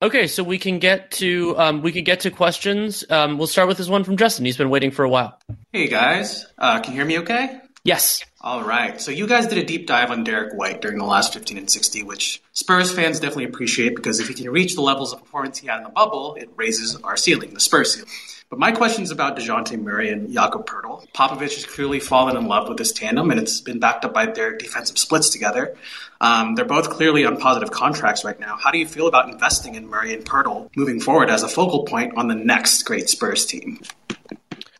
Okay, 0.00 0.28
so 0.28 0.44
we 0.44 0.58
can 0.58 0.78
get 0.78 1.10
to 1.12 1.58
um, 1.58 1.82
we 1.82 1.90
can 1.90 2.04
get 2.04 2.20
to 2.20 2.30
questions. 2.30 3.04
Um, 3.10 3.36
we'll 3.36 3.48
start 3.48 3.66
with 3.66 3.78
this 3.78 3.88
one 3.88 4.04
from 4.04 4.16
Justin. 4.16 4.44
He's 4.44 4.56
been 4.56 4.70
waiting 4.70 4.92
for 4.92 5.04
a 5.04 5.08
while. 5.08 5.40
Hey 5.72 5.88
guys, 5.88 6.46
uh, 6.56 6.80
can 6.80 6.92
you 6.92 7.00
hear 7.00 7.06
me 7.06 7.18
okay? 7.20 7.60
Yes. 7.82 8.22
All 8.40 8.62
right. 8.62 9.00
So 9.00 9.10
you 9.10 9.26
guys 9.26 9.48
did 9.48 9.58
a 9.58 9.64
deep 9.64 9.88
dive 9.88 10.12
on 10.12 10.22
Derek 10.22 10.54
White 10.54 10.80
during 10.80 10.98
the 10.98 11.04
last 11.04 11.34
15 11.34 11.58
and 11.58 11.68
60, 11.68 12.04
which 12.04 12.40
Spurs 12.52 12.92
fans 12.92 13.18
definitely 13.18 13.46
appreciate 13.46 13.96
because 13.96 14.20
if 14.20 14.28
he 14.28 14.34
can 14.34 14.48
reach 14.50 14.76
the 14.76 14.82
levels 14.82 15.12
of 15.12 15.20
performance 15.20 15.58
he 15.58 15.66
had 15.66 15.78
in 15.78 15.82
the 15.82 15.90
bubble, 15.90 16.36
it 16.36 16.48
raises 16.54 16.94
our 16.96 17.16
ceiling, 17.16 17.54
the 17.54 17.60
Spurs 17.60 17.94
ceiling. 17.94 18.08
But 18.50 18.58
my 18.58 18.72
question 18.72 19.02
is 19.02 19.10
about 19.10 19.36
DeJounte 19.36 19.78
Murray 19.82 20.10
and 20.10 20.32
Jakob 20.32 20.66
Poeltl. 20.66 21.06
Popovich 21.12 21.54
has 21.54 21.66
clearly 21.66 22.00
fallen 22.00 22.36
in 22.36 22.46
love 22.46 22.68
with 22.68 22.78
this 22.78 22.92
tandem, 22.92 23.30
and 23.30 23.38
it's 23.38 23.60
been 23.60 23.78
backed 23.78 24.06
up 24.06 24.14
by 24.14 24.26
their 24.26 24.56
defensive 24.56 24.96
splits 24.96 25.28
together. 25.28 25.76
Um, 26.20 26.54
they're 26.54 26.64
both 26.64 26.90
clearly 26.90 27.24
on 27.24 27.36
positive 27.36 27.70
contracts 27.70 28.24
right 28.24 28.38
now. 28.38 28.56
How 28.56 28.70
do 28.70 28.78
you 28.78 28.86
feel 28.86 29.06
about 29.06 29.30
investing 29.30 29.76
in 29.76 29.88
Murray 29.88 30.14
and 30.14 30.24
Poeltl 30.24 30.68
moving 30.76 31.00
forward 31.00 31.30
as 31.30 31.42
a 31.42 31.48
focal 31.48 31.84
point 31.84 32.16
on 32.16 32.28
the 32.28 32.34
next 32.34 32.82
great 32.82 33.08
Spurs 33.08 33.46
team? 33.46 33.80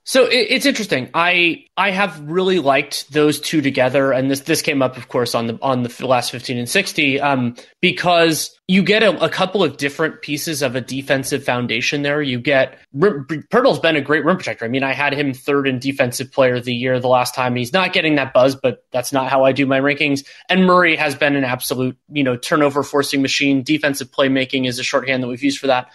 So 0.08 0.24
it's 0.24 0.64
interesting. 0.64 1.10
I 1.12 1.66
I 1.76 1.90
have 1.90 2.18
really 2.22 2.60
liked 2.60 3.12
those 3.12 3.38
two 3.38 3.60
together, 3.60 4.10
and 4.10 4.30
this 4.30 4.40
this 4.40 4.62
came 4.62 4.80
up, 4.80 4.96
of 4.96 5.08
course, 5.08 5.34
on 5.34 5.48
the 5.48 5.58
on 5.60 5.82
the 5.82 6.06
last 6.06 6.30
fifteen 6.30 6.56
and 6.56 6.66
sixty, 6.66 7.20
um, 7.20 7.56
because 7.82 8.58
you 8.68 8.82
get 8.82 9.02
a, 9.02 9.22
a, 9.22 9.28
couple 9.28 9.62
of 9.62 9.76
different 9.76 10.22
pieces 10.22 10.62
of 10.62 10.74
a 10.74 10.80
defensive 10.80 11.44
foundation 11.44 12.00
there. 12.00 12.22
You 12.22 12.40
get 12.40 12.78
Poeltl's 12.96 13.80
been 13.80 13.96
a 13.96 14.00
great 14.00 14.24
rim 14.24 14.36
protector. 14.36 14.64
I 14.64 14.68
mean, 14.68 14.82
I 14.82 14.94
had 14.94 15.12
him 15.12 15.34
third 15.34 15.68
in 15.68 15.78
defensive 15.78 16.32
player 16.32 16.54
of 16.54 16.64
the 16.64 16.74
year 16.74 16.98
the 16.98 17.08
last 17.08 17.34
time. 17.34 17.54
He's 17.54 17.74
not 17.74 17.92
getting 17.92 18.14
that 18.14 18.32
buzz, 18.32 18.56
but 18.56 18.82
that's 18.90 19.12
not 19.12 19.28
how 19.28 19.44
I 19.44 19.52
do 19.52 19.66
my 19.66 19.78
rankings. 19.78 20.24
And 20.48 20.64
Murray 20.64 20.96
has 20.96 21.16
been 21.16 21.36
an 21.36 21.44
absolute, 21.44 21.98
you 22.10 22.24
know, 22.24 22.34
turnover 22.34 22.82
forcing 22.82 23.20
machine. 23.20 23.62
Defensive 23.62 24.10
playmaking 24.10 24.66
is 24.66 24.78
a 24.78 24.82
shorthand 24.82 25.22
that 25.22 25.28
we've 25.28 25.44
used 25.44 25.58
for 25.58 25.66
that. 25.66 25.90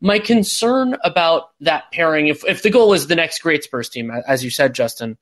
My 0.00 0.18
concern 0.18 0.96
about 1.04 1.50
that 1.60 1.90
pairing, 1.92 2.28
if, 2.28 2.44
if 2.44 2.62
the 2.62 2.70
goal 2.70 2.92
is 2.92 3.06
the 3.06 3.16
next 3.16 3.40
great 3.40 3.64
Spurs 3.64 3.88
team, 3.88 4.10
as 4.26 4.44
you 4.44 4.50
said, 4.50 4.74
Justin, 4.74 5.16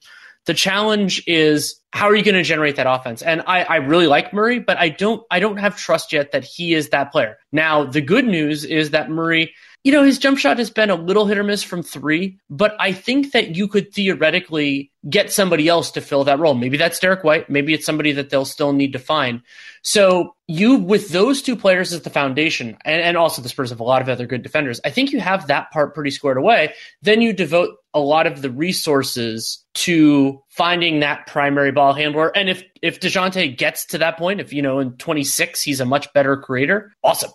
the 0.47 0.55
challenge 0.55 1.22
is 1.27 1.81
how 1.92 2.09
are 2.09 2.15
you 2.15 2.25
going 2.25 2.34
to 2.34 2.43
generate 2.43 2.76
that 2.76 2.87
offense? 2.87 3.22
And 3.22 3.43
I, 3.47 3.62
I 3.62 3.76
really 3.76 4.06
like 4.06 4.32
Murray, 4.32 4.59
but 4.59 4.76
I 4.78 4.88
don't 4.91 5.22
I 5.31 5.41
don't 5.41 5.56
have 5.56 5.76
trust 5.76 6.12
yet 6.12 6.32
that 6.32 6.44
he 6.44 6.75
is 6.75 6.91
that 6.91 7.12
player. 7.12 7.38
Now 7.53 7.84
the 7.84 8.00
good 8.00 8.26
news 8.26 8.65
is 8.65 8.91
that 8.91 9.10
Murray 9.10 9.54
you 9.84 9.93
know, 9.93 10.03
his 10.03 10.19
jump 10.19 10.39
shot 10.39 10.59
has 10.59 10.71
been 10.71 10.89
a 10.89 10.95
little 10.95 11.27
hit 11.27 11.37
or 11.37 11.45
miss 11.45 11.62
from 11.62 11.83
three, 11.83 12.39
but 12.49 12.75
I 12.81 12.93
think 12.93 13.33
that 13.33 13.55
you 13.55 13.69
could 13.69 13.93
theoretically 13.93 14.91
get 15.11 15.31
somebody 15.31 15.69
else 15.69 15.91
to 15.93 16.00
fill 16.00 16.25
that 16.25 16.39
role. 16.39 16.55
Maybe 16.55 16.78
that's 16.78 16.99
Derek 16.99 17.22
White. 17.22 17.50
Maybe 17.50 17.75
it's 17.75 17.84
somebody 17.84 18.12
that 18.12 18.31
they'll 18.31 18.47
still 18.47 18.72
need 18.72 18.95
to 18.95 18.99
find. 18.99 19.43
So 19.83 20.34
you, 20.47 20.77
with 20.77 21.11
those 21.11 21.43
two 21.43 21.55
players 21.55 21.93
as 21.93 22.00
the 22.00 22.09
foundation, 22.09 22.78
and, 22.87 23.03
and 23.03 23.19
also 23.19 23.43
the 23.43 23.50
Spurs 23.50 23.69
have 23.69 23.81
a 23.81 23.84
lot 23.84 24.00
of 24.00 24.09
other 24.09 24.27
good 24.27 24.43
defenders, 24.43 24.81
I 24.87 24.91
think 24.91 25.12
you 25.12 25.21
have 25.21 25.49
that 25.49 25.71
part 25.71 25.95
pretty 25.95 26.11
squared 26.11 26.39
away. 26.39 26.72
Then 27.03 27.21
you 27.21 27.34
devote 27.34 27.77
a 27.93 28.01
lot 28.01 28.27
of 28.27 28.41
the 28.41 28.51
resources 28.51 29.62
to 29.75 30.43
finding 30.49 31.01
that 31.01 31.27
primary 31.27 31.72
ball 31.72 31.93
handler. 31.93 32.34
And 32.34 32.49
if, 32.49 32.65
if 32.81 33.01
DeJounte 33.01 33.59
gets 33.59 33.84
to 33.87 33.99
that 33.99 34.16
point, 34.16 34.41
if, 34.41 34.55
you 34.55 34.62
know, 34.62 34.78
in 34.78 34.93
26, 34.93 35.61
he's 35.61 35.81
a 35.81 35.84
much 35.84 36.11
better 36.15 36.39
creator, 36.39 36.91
awesome. 37.05 37.31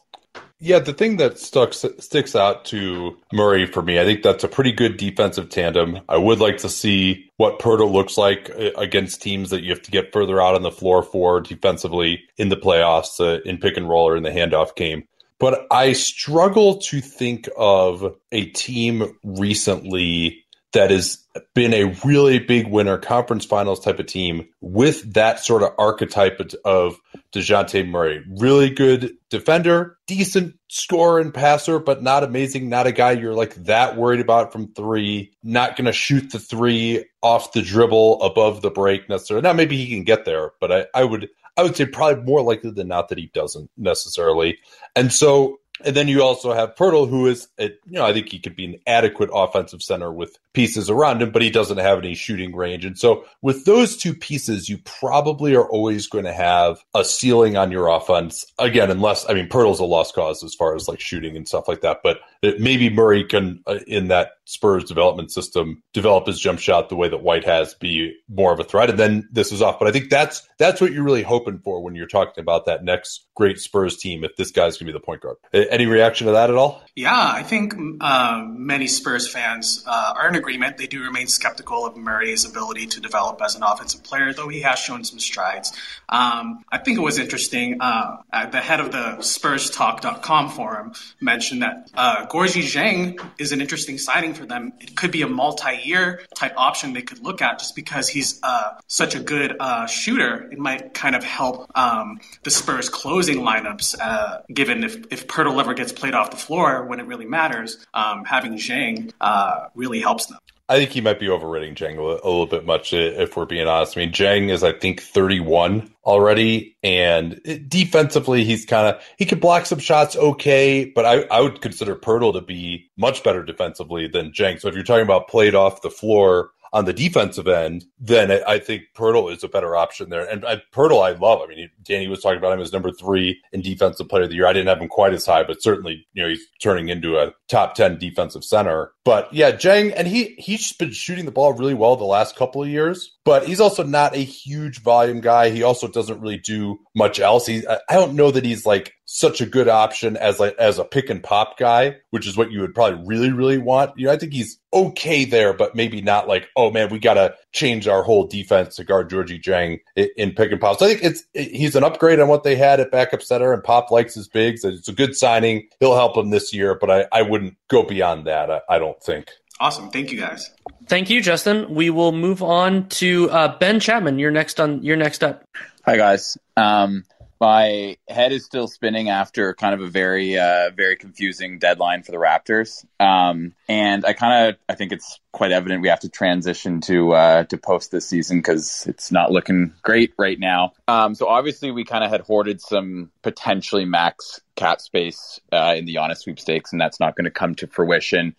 Yeah, 0.61 0.79
the 0.79 0.93
thing 0.93 1.17
that 1.17 1.39
stuck, 1.39 1.73
sticks 1.73 2.35
out 2.35 2.65
to 2.65 3.17
Murray 3.31 3.65
for 3.65 3.81
me, 3.81 3.97
I 3.97 4.03
think 4.03 4.23
that's 4.23 4.43
a 4.43 4.49
pretty 4.49 4.73
good 4.73 4.97
defensive 4.97 5.49
tandem. 5.49 5.99
I 6.09 6.17
would 6.17 6.39
like 6.39 6.57
to 6.57 6.69
see 6.69 7.31
what 7.37 7.59
Poeltl 7.59 7.89
looks 7.89 8.17
like 8.17 8.49
uh, 8.49 8.71
against 8.77 9.21
teams 9.21 9.51
that 9.51 9.63
you 9.63 9.69
have 9.69 9.81
to 9.83 9.91
get 9.91 10.11
further 10.11 10.41
out 10.41 10.55
on 10.55 10.63
the 10.63 10.71
floor 10.71 11.01
for 11.01 11.39
defensively 11.39 12.23
in 12.37 12.49
the 12.49 12.57
playoffs, 12.57 13.21
uh, 13.21 13.41
in 13.43 13.57
pick 13.57 13.77
and 13.77 13.87
roll 13.87 14.09
or 14.09 14.17
in 14.17 14.23
the 14.23 14.31
handoff 14.31 14.75
game. 14.75 15.05
But 15.39 15.65
I 15.71 15.93
struggle 15.93 16.79
to 16.79 16.99
think 16.99 17.47
of 17.57 18.13
a 18.33 18.45
team 18.47 19.17
recently 19.23 20.43
that 20.73 20.91
has 20.91 21.25
been 21.53 21.73
a 21.73 21.95
really 22.03 22.39
big 22.39 22.67
winner, 22.67 22.97
conference 22.97 23.45
finals 23.45 23.79
type 23.79 23.99
of 23.99 24.05
team 24.05 24.47
with 24.61 25.13
that 25.13 25.39
sort 25.39 25.63
of 25.63 25.73
archetype 25.77 26.39
of 26.63 26.99
DeJounte 27.33 27.87
Murray. 27.87 28.23
Really 28.37 28.69
good 28.69 29.15
defender, 29.29 29.97
decent 30.07 30.55
scorer 30.67 31.19
and 31.19 31.33
passer, 31.33 31.79
but 31.79 32.03
not 32.03 32.23
amazing. 32.23 32.69
Not 32.69 32.87
a 32.87 32.91
guy 32.91 33.11
you're 33.11 33.33
like 33.33 33.55
that 33.55 33.97
worried 33.97 34.19
about 34.19 34.51
from 34.51 34.73
three. 34.73 35.31
Not 35.43 35.75
going 35.75 35.85
to 35.85 35.93
shoot 35.93 36.31
the 36.31 36.39
three 36.39 37.05
off 37.21 37.53
the 37.53 37.61
dribble 37.61 38.21
above 38.21 38.61
the 38.61 38.71
break 38.71 39.09
necessarily. 39.09 39.43
Now, 39.43 39.53
maybe 39.53 39.77
he 39.77 39.89
can 39.89 40.03
get 40.03 40.25
there, 40.25 40.51
but 40.59 40.71
I, 40.71 40.85
I 40.93 41.03
would. 41.03 41.29
I 41.57 41.63
would 41.63 41.75
say 41.75 41.85
probably 41.85 42.23
more 42.23 42.41
likely 42.41 42.71
than 42.71 42.87
not 42.87 43.09
that 43.09 43.17
he 43.17 43.31
doesn't 43.33 43.69
necessarily. 43.75 44.59
And 44.95 45.11
so 45.11 45.59
and 45.83 45.95
then 45.95 46.07
you 46.07 46.23
also 46.23 46.53
have 46.53 46.75
Poeltl, 46.75 47.09
who 47.09 47.27
is, 47.27 47.47
a, 47.59 47.65
you 47.85 47.93
know, 47.93 48.05
I 48.05 48.13
think 48.13 48.29
he 48.29 48.39
could 48.39 48.55
be 48.55 48.65
an 48.65 48.79
adequate 48.87 49.29
offensive 49.33 49.81
center 49.81 50.11
with 50.11 50.37
pieces 50.53 50.89
around 50.89 51.21
him, 51.21 51.31
but 51.31 51.41
he 51.41 51.49
doesn't 51.49 51.77
have 51.77 51.99
any 51.99 52.15
shooting 52.15 52.55
range. 52.55 52.85
And 52.85 52.97
so 52.97 53.25
with 53.41 53.65
those 53.65 53.97
two 53.97 54.13
pieces, 54.13 54.69
you 54.69 54.79
probably 54.79 55.55
are 55.55 55.69
always 55.69 56.07
going 56.07 56.25
to 56.25 56.33
have 56.33 56.83
a 56.93 57.03
ceiling 57.03 57.57
on 57.57 57.71
your 57.71 57.87
offense. 57.87 58.45
Again, 58.57 58.89
unless, 58.91 59.29
I 59.29 59.33
mean, 59.33 59.47
Poeltl's 59.47 59.79
a 59.79 59.85
lost 59.85 60.15
cause 60.15 60.43
as 60.43 60.55
far 60.55 60.75
as 60.75 60.87
like 60.87 60.99
shooting 60.99 61.37
and 61.37 61.47
stuff 61.47 61.67
like 61.67 61.81
that, 61.81 61.99
but 62.03 62.19
maybe 62.41 62.89
Murray 62.89 63.23
can, 63.23 63.61
uh, 63.67 63.79
in 63.87 64.07
that 64.07 64.31
Spurs 64.49 64.83
development 64.83 65.31
system, 65.31 65.83
develop 65.93 66.25
his 66.25 66.39
jump 66.39 66.59
shot 66.59 66.89
the 66.89 66.95
way 66.95 67.07
that 67.07 67.21
White 67.21 67.45
has, 67.45 67.75
be 67.75 68.15
more 68.27 68.51
of 68.51 68.59
a 68.59 68.63
threat. 68.63 68.89
And 68.89 68.97
then 68.97 69.29
this 69.31 69.51
is 69.51 69.61
off. 69.61 69.77
But 69.77 69.87
I 69.87 69.91
think 69.91 70.09
that's, 70.09 70.41
that's 70.57 70.81
what 70.81 70.91
you're 70.91 71.03
really 71.03 71.21
hoping 71.21 71.59
for 71.59 71.83
when 71.83 71.93
you're 71.93 72.07
talking 72.07 72.41
about 72.41 72.65
that 72.65 72.83
next 72.83 73.27
great 73.35 73.59
Spurs 73.59 73.97
team, 73.97 74.23
if 74.23 74.35
this 74.37 74.49
guy's 74.49 74.77
to 74.77 74.85
be 74.85 74.91
the 74.91 74.99
point 74.99 75.21
guard. 75.21 75.37
Any 75.53 75.85
reaction 75.85 76.25
to 76.25 76.33
that 76.33 76.49
at 76.49 76.55
all? 76.55 76.81
Yeah, 76.95 77.13
I 77.13 77.43
think 77.43 77.75
uh, 78.01 78.43
many 78.47 78.87
Spurs 78.87 79.31
fans 79.31 79.83
uh, 79.85 80.13
are 80.15 80.27
in 80.27 80.35
agreement. 80.35 80.77
They 80.77 80.87
do 80.87 81.03
remain 81.03 81.27
skeptical 81.27 81.85
of 81.85 81.95
Murray's 81.95 82.43
ability 82.43 82.87
to 82.87 82.99
develop 82.99 83.39
as 83.43 83.55
an 83.55 83.61
offensive 83.61 84.03
player, 84.03 84.33
though 84.33 84.49
he 84.49 84.61
has 84.61 84.79
shown 84.79 85.03
some 85.03 85.19
strides. 85.19 85.71
Um, 86.09 86.63
I 86.71 86.79
think 86.79 86.97
it 86.97 87.01
was 87.01 87.19
interesting. 87.19 87.77
Uh, 87.79 88.17
the 88.51 88.61
head 88.61 88.79
of 88.79 88.91
the 88.91 89.17
SpursTalk.com 89.19 90.49
forum 90.49 90.93
mentioned 91.21 91.61
that 91.61 91.89
uh, 91.93 92.25
Gorgui 92.25 92.63
Dieng 92.63 93.23
is 93.37 93.51
an 93.51 93.61
interesting 93.61 93.97
signing 93.97 94.33
for 94.39 94.45
them. 94.45 94.73
It 94.79 94.95
could 94.95 95.11
be 95.11 95.21
a 95.21 95.27
multi-year 95.27 96.21
type 96.35 96.53
option 96.57 96.93
they 96.93 97.01
could 97.01 97.19
look 97.19 97.41
at, 97.41 97.59
just 97.59 97.75
because 97.75 98.07
he's 98.07 98.39
uh, 98.41 98.79
such 98.87 99.13
a 99.15 99.19
good 99.19 99.55
uh, 99.59 99.85
shooter. 99.85 100.49
It 100.51 100.57
might 100.57 100.93
kind 100.93 101.15
of 101.15 101.23
help 101.23 101.69
um, 101.75 102.19
the 102.43 102.51
Spurs 102.51 102.89
closing 102.89 103.39
lineups, 103.39 103.95
uh, 103.99 104.41
given 104.53 104.83
if 104.83 104.95
if 105.11 105.27
Poeltl 105.27 105.59
ever 105.59 105.73
gets 105.73 105.91
played 105.91 106.15
off 106.15 106.31
the 106.31 106.37
floor 106.37 106.85
when 106.85 106.99
it 106.99 107.05
really 107.05 107.25
matters, 107.25 107.85
um, 107.93 108.25
having 108.25 108.53
Dieng 108.53 109.11
uh, 109.21 109.67
really 109.75 109.99
helps 109.99 110.27
them. 110.27 110.39
I 110.69 110.77
think 110.77 110.91
he 110.91 111.01
might 111.01 111.19
be 111.19 111.29
overrating 111.29 111.73
Dieng 111.73 111.97
a, 111.97 112.01
little 112.01 112.45
bit 112.45 112.63
much, 112.63 112.93
if 112.93 113.35
we're 113.35 113.47
being 113.47 113.67
honest. 113.67 113.97
I 113.97 114.01
mean, 114.01 114.11
Dieng 114.11 114.51
is, 114.51 114.63
I 114.63 114.71
think, 114.71 115.01
31 115.01 115.91
already, 116.05 116.77
and 116.83 117.41
defensively, 117.67 118.43
he's 118.43 118.65
kind 118.65 118.95
of 118.95 119.03
he 119.17 119.25
can 119.25 119.39
block 119.39 119.65
some 119.65 119.79
shots 119.79 120.15
okay, 120.15 120.85
but 120.85 121.05
I, 121.05 121.21
I 121.31 121.41
would 121.41 121.61
consider 121.61 121.95
Poeltl 121.95 122.33
to 122.33 122.41
be 122.41 122.87
much 122.97 123.23
better 123.23 123.43
defensively 123.43 124.07
than 124.07 124.31
Dieng. 124.31 124.61
So 124.61 124.67
if 124.67 124.75
you're 124.75 124.83
talking 124.83 125.03
about 125.03 125.27
played 125.27 125.55
off 125.55 125.81
the 125.81 125.89
floor, 125.89 126.51
on 126.73 126.85
the 126.85 126.93
defensive 126.93 127.47
end, 127.47 127.85
then 127.99 128.31
I 128.47 128.59
think 128.59 128.83
Poeltl 128.95 129.35
is 129.35 129.43
a 129.43 129.47
better 129.47 129.75
option 129.75 130.09
there. 130.09 130.29
And 130.29 130.45
I, 130.45 130.61
Poeltl, 130.73 131.03
I 131.03 131.17
love. 131.17 131.41
I 131.41 131.47
mean, 131.47 131.69
Danny 131.83 132.07
was 132.07 132.21
talking 132.21 132.37
about 132.37 132.53
him 132.53 132.61
as 132.61 132.73
number 132.73 132.91
three 132.91 133.41
in 133.51 133.61
defensive 133.61 134.07
player 134.07 134.23
of 134.23 134.29
the 134.29 134.35
year. 134.35 134.47
I 134.47 134.53
didn't 134.53 134.67
have 134.67 134.81
him 134.81 134.87
quite 134.87 135.13
as 135.13 135.25
high, 135.25 135.43
but 135.43 135.61
certainly, 135.61 136.07
you 136.13 136.23
know, 136.23 136.29
he's 136.29 136.45
turning 136.61 136.89
into 136.89 137.17
a 137.17 137.33
top 137.47 137.75
10 137.75 137.97
defensive 137.97 138.43
center. 138.43 138.91
But 139.03 139.33
yeah, 139.33 139.51
Dieng, 139.51 139.93
and 139.95 140.07
he, 140.07 140.35
he's 140.37 140.73
been 140.73 140.91
shooting 140.91 141.25
the 141.25 141.31
ball 141.31 141.53
really 141.53 141.73
well 141.73 141.95
the 141.95 142.05
last 142.05 142.35
couple 142.35 142.61
of 142.61 142.69
years, 142.69 143.17
but 143.29 143.45
he's 143.45 143.59
also 143.59 143.83
not 143.83 144.15
a 144.15 144.23
huge 144.23 144.81
volume 144.81 145.21
guy. 145.21 145.51
He 145.51 145.61
also 145.61 145.87
doesn't 145.87 146.19
really 146.19 146.39
do 146.39 146.79
much 146.95 147.19
else. 147.19 147.45
He, 147.45 147.61
I 147.67 147.93
don't 147.93 148.15
know 148.15 148.31
that 148.31 148.43
he's 148.43 148.65
like 148.65 148.93
such 149.05 149.39
a 149.39 149.45
good 149.45 149.67
option 149.67 150.17
as 150.17 150.39
like 150.39 150.55
as 150.57 150.79
a 150.79 150.83
pick 150.83 151.11
and 151.11 151.21
pop 151.21 151.55
guy, 151.59 151.97
which 152.09 152.25
is 152.25 152.35
what 152.35 152.51
you 152.51 152.61
would 152.61 152.73
probably 152.73 153.05
really, 153.05 153.31
really 153.31 153.59
want. 153.59 153.91
You 153.97 154.07
know, 154.07 154.13
I 154.13 154.17
think 154.17 154.33
he's 154.33 154.57
okay 154.73 155.25
there, 155.25 155.53
but 155.53 155.75
maybe 155.75 156.01
not 156.01 156.27
like, 156.27 156.49
oh 156.55 156.71
man, 156.71 156.89
we 156.89 156.97
got 156.97 157.13
to 157.13 157.35
change 157.51 157.87
our 157.87 158.01
whole 158.01 158.25
defense 158.25 158.77
to 158.77 158.83
guard 158.83 159.11
Gorgui 159.11 159.39
Dieng 159.39 159.77
in, 159.95 160.31
pick 160.31 160.51
and 160.51 160.59
pop. 160.59 160.79
So 160.79 160.87
I 160.87 160.95
think 160.95 161.03
it's 161.03 161.23
he's 161.35 161.75
an 161.75 161.83
upgrade 161.83 162.19
on 162.19 162.29
what 162.29 162.41
they 162.43 162.55
had 162.55 162.79
at 162.79 162.89
backup 162.89 163.21
center, 163.21 163.53
and 163.53 163.63
Pop 163.63 163.91
likes 163.91 164.15
his 164.15 164.27
bigs. 164.27 164.65
It's 164.65 164.87
a 164.87 164.93
good 164.93 165.15
signing. 165.15 165.67
He'll 165.79 165.93
help 165.93 166.17
him 166.17 166.31
this 166.31 166.51
year, 166.51 166.73
but 166.73 166.89
I, 166.89 167.05
I 167.11 167.21
wouldn't 167.21 167.57
go 167.67 167.83
beyond 167.83 168.25
that. 168.25 168.49
I, 168.49 168.61
I 168.67 168.79
don't 168.79 168.99
think. 169.03 169.29
Awesome. 169.59 169.89
Thank 169.89 170.11
you 170.11 170.19
guys. 170.19 170.51
Thank 170.87 171.09
you, 171.09 171.21
Justin. 171.21 171.73
We 171.73 171.89
will 171.89 172.11
move 172.11 172.41
on 172.41 172.87
to 172.89 173.29
uh, 173.29 173.57
Ben 173.57 173.79
Chapman. 173.79 174.17
You're 174.17 174.31
next 174.31 174.59
on. 174.59 174.81
You're 174.83 174.97
next 174.97 175.23
up. 175.23 175.43
Hi 175.85 175.97
guys. 175.97 176.37
Um, 176.55 177.03
my 177.41 177.97
head 178.07 178.31
is 178.31 178.43
still 178.43 178.67
spinning 178.67 179.09
after 179.09 179.53
kind 179.53 179.73
of 179.73 179.81
a 179.81 179.87
very 179.87 180.37
uh, 180.37 180.71
very 180.75 180.95
confusing 180.95 181.57
deadline 181.57 182.03
for 182.03 182.11
the 182.11 182.17
Raptors. 182.17 182.85
Um, 182.99 183.53
and 183.67 184.05
I 184.05 184.13
kind 184.13 184.49
of 184.49 184.57
I 184.67 184.75
think 184.75 184.91
it's 184.91 185.19
quite 185.31 185.51
evident 185.51 185.81
we 185.81 185.87
have 185.87 186.01
to 186.01 186.09
transition 186.09 186.81
to 186.81 187.13
uh, 187.13 187.43
to 187.45 187.57
post 187.57 187.91
this 187.91 188.07
season 188.07 188.39
because 188.39 188.85
it's 188.87 189.11
not 189.11 189.31
looking 189.31 189.73
great 189.81 190.13
right 190.17 190.39
now. 190.39 190.73
Um, 190.87 191.15
so 191.15 191.27
obviously 191.27 191.71
we 191.71 191.85
kind 191.85 192.03
of 192.03 192.11
had 192.11 192.21
hoarded 192.21 192.61
some 192.61 193.11
potentially 193.21 193.85
max 193.85 194.41
cap 194.55 194.81
space 194.81 195.39
uh, 195.51 195.75
in 195.77 195.85
the 195.85 195.95
Giannis 195.95 196.17
sweepstakes, 196.17 196.71
and 196.71 196.81
that's 196.81 196.99
not 196.99 197.15
going 197.15 197.25
to 197.25 197.31
come 197.31 197.55
to 197.55 197.67
fruition. 197.67 198.35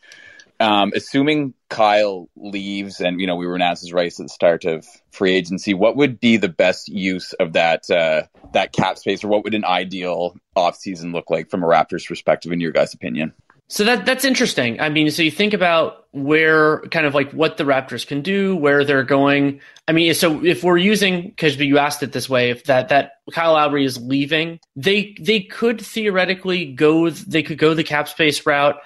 Um, 0.60 0.92
assuming 0.94 1.54
Kyle 1.70 2.28
leaves 2.36 3.00
and 3.00 3.18
you 3.18 3.26
know 3.26 3.34
we 3.34 3.46
were 3.46 3.54
announced 3.54 3.82
as 3.82 3.94
rights 3.94 4.20
at 4.20 4.24
the 4.24 4.28
start 4.28 4.66
of 4.66 4.86
free 5.10 5.32
agency, 5.32 5.72
what 5.72 5.96
would 5.96 6.20
be 6.20 6.36
the 6.36 6.50
best 6.50 6.88
use 6.88 7.32
of 7.34 7.54
that 7.54 7.90
uh, 7.90 8.24
that 8.52 8.72
cap 8.72 8.98
space, 8.98 9.24
or 9.24 9.28
what 9.28 9.42
would 9.44 9.54
an 9.54 9.64
ideal 9.64 10.36
offseason 10.56 11.14
look 11.14 11.30
like 11.30 11.50
from 11.50 11.64
a 11.64 11.66
Raptors 11.66 12.06
perspective, 12.06 12.52
in 12.52 12.60
your 12.60 12.72
guys' 12.72 12.92
opinion? 12.92 13.32
So 13.70 13.84
that 13.84 14.04
that's 14.04 14.24
interesting. 14.24 14.80
I 14.80 14.88
mean, 14.88 15.12
so 15.12 15.22
you 15.22 15.30
think 15.30 15.54
about 15.54 16.08
where 16.10 16.80
kind 16.90 17.06
of 17.06 17.14
like 17.14 17.30
what 17.30 17.56
the 17.56 17.62
Raptors 17.62 18.04
can 18.04 18.20
do, 18.20 18.56
where 18.56 18.84
they're 18.84 19.04
going. 19.04 19.60
I 19.86 19.92
mean, 19.92 20.12
so 20.14 20.44
if 20.44 20.64
we're 20.64 20.76
using 20.76 21.28
because 21.28 21.56
you 21.56 21.78
asked 21.78 22.02
it 22.02 22.10
this 22.10 22.28
way, 22.28 22.50
if 22.50 22.64
that 22.64 22.88
that 22.88 23.12
Kyle 23.32 23.52
Lowry 23.52 23.84
is 23.84 23.96
leaving, 23.96 24.58
they 24.74 25.14
they 25.20 25.40
could 25.40 25.80
theoretically 25.80 26.72
go 26.72 27.10
they 27.10 27.44
could 27.44 27.58
go 27.58 27.72
the 27.74 27.84
cap 27.84 28.08
space 28.08 28.44
route. 28.44 28.76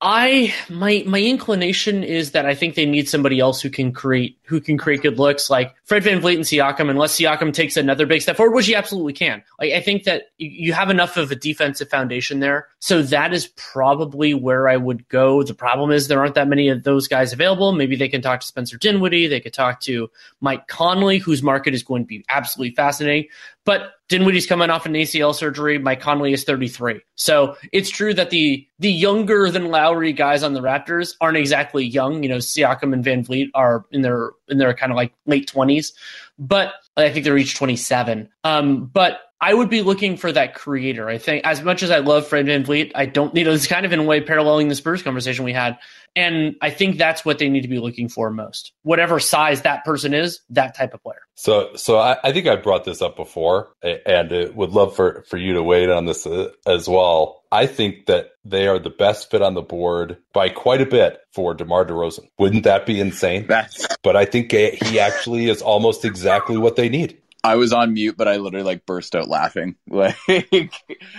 I 0.00 0.52
my 0.68 1.02
my 1.06 1.20
inclination 1.20 2.02
is 2.02 2.32
that 2.32 2.44
I 2.44 2.54
think 2.54 2.74
they 2.74 2.84
need 2.84 3.08
somebody 3.08 3.40
else 3.40 3.62
who 3.62 3.70
can 3.70 3.92
create 3.92 4.38
who 4.42 4.60
can 4.60 4.76
create 4.76 5.02
good 5.02 5.18
looks 5.18 5.48
like 5.48 5.74
Fred 5.84 6.02
VanVleet 6.02 6.34
and 6.34 6.44
Siakam, 6.44 6.90
unless 6.90 7.16
Siakam 7.16 7.52
takes 7.52 7.76
another 7.76 8.04
big 8.04 8.20
step 8.20 8.36
forward, 8.36 8.54
which 8.54 8.66
he 8.66 8.74
absolutely 8.74 9.14
can. 9.14 9.42
Like, 9.58 9.72
I 9.72 9.80
think 9.80 10.04
that 10.04 10.24
you 10.36 10.72
have 10.72 10.90
enough 10.90 11.16
of 11.16 11.30
a 11.30 11.36
defensive 11.36 11.88
foundation 11.88 12.40
there. 12.40 12.68
So 12.80 13.02
that 13.02 13.32
is 13.32 13.46
probably 13.56 14.34
where 14.34 14.68
I 14.68 14.76
would 14.76 15.08
go. 15.08 15.42
The 15.42 15.54
problem 15.54 15.90
is 15.90 16.08
there 16.08 16.20
aren't 16.20 16.34
that 16.34 16.48
many 16.48 16.68
of 16.68 16.82
those 16.82 17.08
guys 17.08 17.32
available. 17.32 17.72
Maybe 17.72 17.96
they 17.96 18.08
can 18.08 18.20
talk 18.20 18.40
to 18.40 18.46
Spencer 18.46 18.76
Dinwiddie. 18.76 19.26
They 19.26 19.40
could 19.40 19.54
talk 19.54 19.80
to 19.82 20.10
Mike 20.40 20.68
Conley, 20.68 21.18
whose 21.18 21.42
market 21.42 21.72
is 21.72 21.82
going 21.82 22.02
to 22.02 22.06
be 22.06 22.24
absolutely 22.28 22.74
fascinating. 22.74 23.28
But 23.64 23.92
Dinwiddie's 24.08 24.46
coming 24.46 24.68
off 24.68 24.84
an 24.84 24.92
ACL 24.92 25.34
surgery. 25.34 25.78
Mike 25.78 26.00
Conley 26.00 26.32
is 26.34 26.44
33. 26.44 27.00
So 27.14 27.56
it's 27.72 27.88
true 27.88 28.12
that 28.14 28.30
the 28.30 28.66
the 28.78 28.90
younger 28.90 29.50
than 29.50 29.70
Lowry 29.70 30.12
guys 30.12 30.42
on 30.42 30.52
the 30.52 30.60
Raptors 30.60 31.14
aren't 31.20 31.38
exactly 31.38 31.84
young. 31.84 32.22
You 32.22 32.28
know, 32.28 32.36
Siakam 32.36 32.92
and 32.92 33.04
VanVleet 33.04 33.48
are 33.54 33.86
in 33.90 34.02
their 34.02 34.32
in 34.48 34.58
their 34.58 34.74
kind 34.74 34.92
of 34.92 34.96
like 34.96 35.14
late 35.26 35.50
20s, 35.50 35.92
but 36.38 36.74
I 36.96 37.10
think 37.10 37.24
they're 37.24 37.38
each 37.38 37.56
27. 37.56 38.28
Um, 38.44 38.86
but 38.86 39.20
I 39.44 39.52
would 39.52 39.68
be 39.68 39.82
looking 39.82 40.16
for 40.16 40.32
that 40.32 40.54
creator. 40.54 41.06
I 41.06 41.18
think 41.18 41.44
as 41.44 41.60
much 41.62 41.82
as 41.82 41.90
I 41.90 41.98
love 41.98 42.26
Fred 42.26 42.46
VanVleet, 42.46 42.92
I 42.94 43.04
don't, 43.04 43.36
you 43.36 43.44
know, 43.44 43.52
it's 43.52 43.66
kind 43.66 43.84
of 43.84 43.92
in 43.92 43.98
a 43.98 44.02
way 44.02 44.22
paralleling 44.22 44.68
the 44.68 44.74
Spurs 44.74 45.02
conversation 45.02 45.44
we 45.44 45.52
had. 45.52 45.76
And 46.16 46.56
I 46.62 46.70
think 46.70 46.96
that's 46.96 47.26
what 47.26 47.38
they 47.38 47.50
need 47.50 47.60
to 47.60 47.68
be 47.68 47.78
looking 47.78 48.08
for 48.08 48.30
most. 48.30 48.72
Whatever 48.84 49.20
size 49.20 49.60
that 49.62 49.84
person 49.84 50.14
is, 50.14 50.40
that 50.48 50.74
type 50.74 50.94
of 50.94 51.02
player. 51.02 51.20
So, 51.34 51.74
so 51.74 51.98
I, 51.98 52.16
I 52.24 52.32
think 52.32 52.46
I 52.46 52.56
brought 52.56 52.84
this 52.84 53.02
up 53.02 53.16
before, 53.16 53.74
and 53.82 54.54
would 54.54 54.70
love 54.70 54.94
for 54.96 55.24
for 55.28 55.36
you 55.36 55.54
to 55.54 55.62
weigh 55.62 55.84
in 55.84 55.90
on 55.90 56.06
this 56.06 56.26
uh, 56.26 56.50
as 56.66 56.88
well. 56.88 57.42
I 57.50 57.66
think 57.66 58.06
that 58.06 58.30
they 58.44 58.68
are 58.68 58.78
the 58.78 58.90
best 58.90 59.30
fit 59.30 59.42
on 59.42 59.54
the 59.54 59.62
board 59.62 60.18
by 60.32 60.48
quite 60.48 60.80
a 60.80 60.86
bit 60.86 61.20
for 61.32 61.52
DeMar 61.52 61.84
DeRozan. 61.84 62.28
Wouldn't 62.38 62.64
that 62.64 62.86
be 62.86 63.00
insane? 63.00 63.46
That's... 63.48 63.86
But 64.02 64.16
I 64.16 64.24
think 64.24 64.52
he 64.52 65.00
actually 65.00 65.48
is 65.48 65.62
almost 65.62 66.04
exactly 66.04 66.56
what 66.56 66.76
they 66.76 66.88
need. 66.88 67.20
I 67.44 67.56
was 67.56 67.72
on 67.74 67.92
mute, 67.92 68.16
but 68.16 68.26
I 68.26 68.36
literally 68.36 68.64
like 68.64 68.86
burst 68.86 69.14
out 69.14 69.28
laughing. 69.28 69.76
Like, 69.86 70.16
I, 70.28 70.68